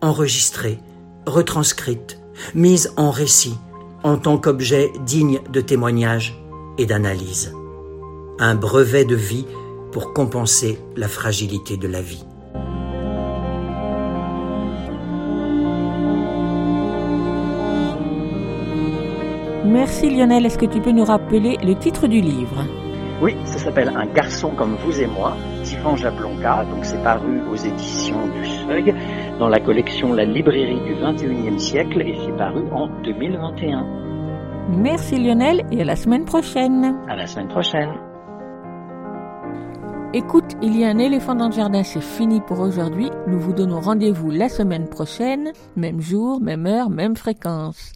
enregistrée, 0.00 0.78
retranscrite, 1.26 2.18
mise 2.54 2.92
en 2.96 3.10
récit, 3.10 3.56
en 4.02 4.16
tant 4.16 4.38
qu'objet 4.38 4.92
digne 5.06 5.40
de 5.52 5.60
témoignage 5.60 6.42
et 6.76 6.86
d'analyse. 6.86 7.52
Un 8.40 8.56
brevet 8.56 9.04
de 9.04 9.14
vie 9.14 9.46
pour 9.92 10.12
compenser 10.12 10.78
la 10.96 11.06
fragilité 11.06 11.76
de 11.76 11.86
la 11.86 12.02
vie. 12.02 12.24
Merci 19.72 20.10
Lionel. 20.10 20.44
Est-ce 20.44 20.58
que 20.58 20.66
tu 20.66 20.80
peux 20.80 20.90
nous 20.90 21.04
rappeler 21.04 21.56
le 21.62 21.74
titre 21.74 22.06
du 22.06 22.20
livre? 22.20 22.66
Oui, 23.22 23.34
ça 23.46 23.56
s'appelle 23.56 23.90
Un 23.96 24.04
garçon 24.04 24.50
comme 24.50 24.74
vous 24.74 25.00
et 25.00 25.06
moi, 25.06 25.34
d'Yvan 25.64 25.96
Jablonka. 25.96 26.66
Donc 26.66 26.84
c'est 26.84 27.02
paru 27.02 27.40
aux 27.50 27.56
éditions 27.56 28.26
du 28.28 28.44
Seuil 28.44 28.94
dans 29.38 29.48
la 29.48 29.60
collection 29.60 30.12
La 30.12 30.26
librairie 30.26 30.80
du 30.80 30.94
21e 30.94 31.58
siècle 31.58 32.02
et 32.02 32.18
c'est 32.22 32.36
paru 32.36 32.64
en 32.70 32.88
2021. 33.02 33.86
Merci 34.68 35.18
Lionel 35.18 35.62
et 35.70 35.80
à 35.80 35.84
la 35.84 35.96
semaine 35.96 36.26
prochaine. 36.26 36.94
À 37.08 37.16
la 37.16 37.26
semaine 37.26 37.48
prochaine. 37.48 38.11
Écoute, 40.14 40.56
il 40.60 40.76
y 40.76 40.84
a 40.84 40.90
un 40.90 40.98
éléphant 40.98 41.34
dans 41.34 41.46
le 41.46 41.54
jardin, 41.54 41.82
c'est 41.82 42.02
fini 42.02 42.42
pour 42.42 42.60
aujourd'hui. 42.60 43.08
Nous 43.26 43.40
vous 43.40 43.54
donnons 43.54 43.80
rendez-vous 43.80 44.30
la 44.30 44.50
semaine 44.50 44.86
prochaine, 44.86 45.54
même 45.74 46.02
jour, 46.02 46.38
même 46.38 46.66
heure, 46.66 46.90
même 46.90 47.16
fréquence. 47.16 47.92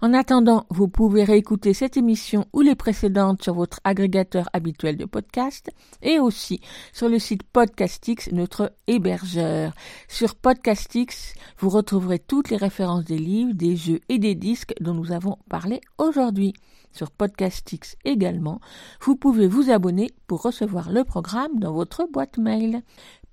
En 0.00 0.14
attendant, 0.14 0.64
vous 0.70 0.88
pouvez 0.88 1.24
réécouter 1.24 1.74
cette 1.74 1.98
émission 1.98 2.46
ou 2.54 2.62
les 2.62 2.74
précédentes 2.74 3.42
sur 3.42 3.52
votre 3.52 3.80
agrégateur 3.84 4.48
habituel 4.54 4.96
de 4.96 5.04
podcast 5.04 5.70
et 6.00 6.18
aussi 6.18 6.62
sur 6.94 7.10
le 7.10 7.18
site 7.18 7.42
Podcastix, 7.42 8.32
notre 8.32 8.72
hébergeur. 8.86 9.74
Sur 10.08 10.36
Podcastix, 10.36 11.34
vous 11.58 11.68
retrouverez 11.68 12.18
toutes 12.18 12.48
les 12.48 12.56
références 12.56 13.04
des 13.04 13.18
livres, 13.18 13.52
des 13.52 13.76
jeux 13.76 14.00
et 14.08 14.18
des 14.18 14.34
disques 14.34 14.72
dont 14.80 14.94
nous 14.94 15.12
avons 15.12 15.36
parlé 15.50 15.82
aujourd'hui 15.98 16.54
sur 16.98 17.10
Podcastix 17.12 17.96
également, 18.04 18.60
vous 19.00 19.14
pouvez 19.14 19.46
vous 19.46 19.70
abonner 19.70 20.10
pour 20.26 20.42
recevoir 20.42 20.90
le 20.90 21.04
programme 21.04 21.60
dans 21.60 21.72
votre 21.72 22.06
boîte 22.10 22.38
mail. 22.38 22.82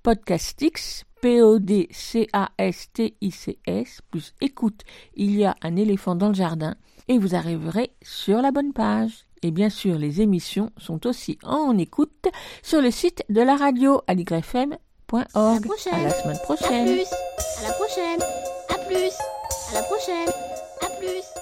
Podcastix, 0.04 1.02
P-O-D-C-A-S-T-I-C-S, 1.20 1.90
plus 4.08 4.34
écoute, 4.40 4.82
il 5.14 5.34
y 5.34 5.44
a 5.44 5.56
un 5.62 5.74
éléphant 5.74 6.14
dans 6.14 6.28
le 6.28 6.34
jardin, 6.34 6.76
et 7.08 7.18
vous 7.18 7.34
arriverez 7.34 7.90
sur 8.02 8.40
la 8.40 8.52
bonne 8.52 8.72
page. 8.72 9.26
Et 9.42 9.50
bien 9.50 9.68
sûr, 9.68 9.98
les 9.98 10.20
émissions 10.20 10.70
sont 10.76 11.04
aussi 11.04 11.36
en 11.42 11.76
écoute 11.76 12.28
sur 12.62 12.80
le 12.80 12.92
site 12.92 13.24
de 13.30 13.40
la 13.40 13.56
radio 13.56 14.00
aligrefm.org. 14.06 14.78
À 15.90 16.02
la 16.02 16.10
semaine 16.10 16.38
prochaine. 16.44 16.88
À 16.88 16.92
plus. 16.92 17.08
À 17.58 17.62
la 17.66 17.72
prochaine. 17.72 18.20
À 18.68 18.78
plus. 18.86 19.12
À 19.70 19.74
la 19.74 19.82
prochaine. 19.82 20.28
À 20.82 20.86
plus. 21.00 21.35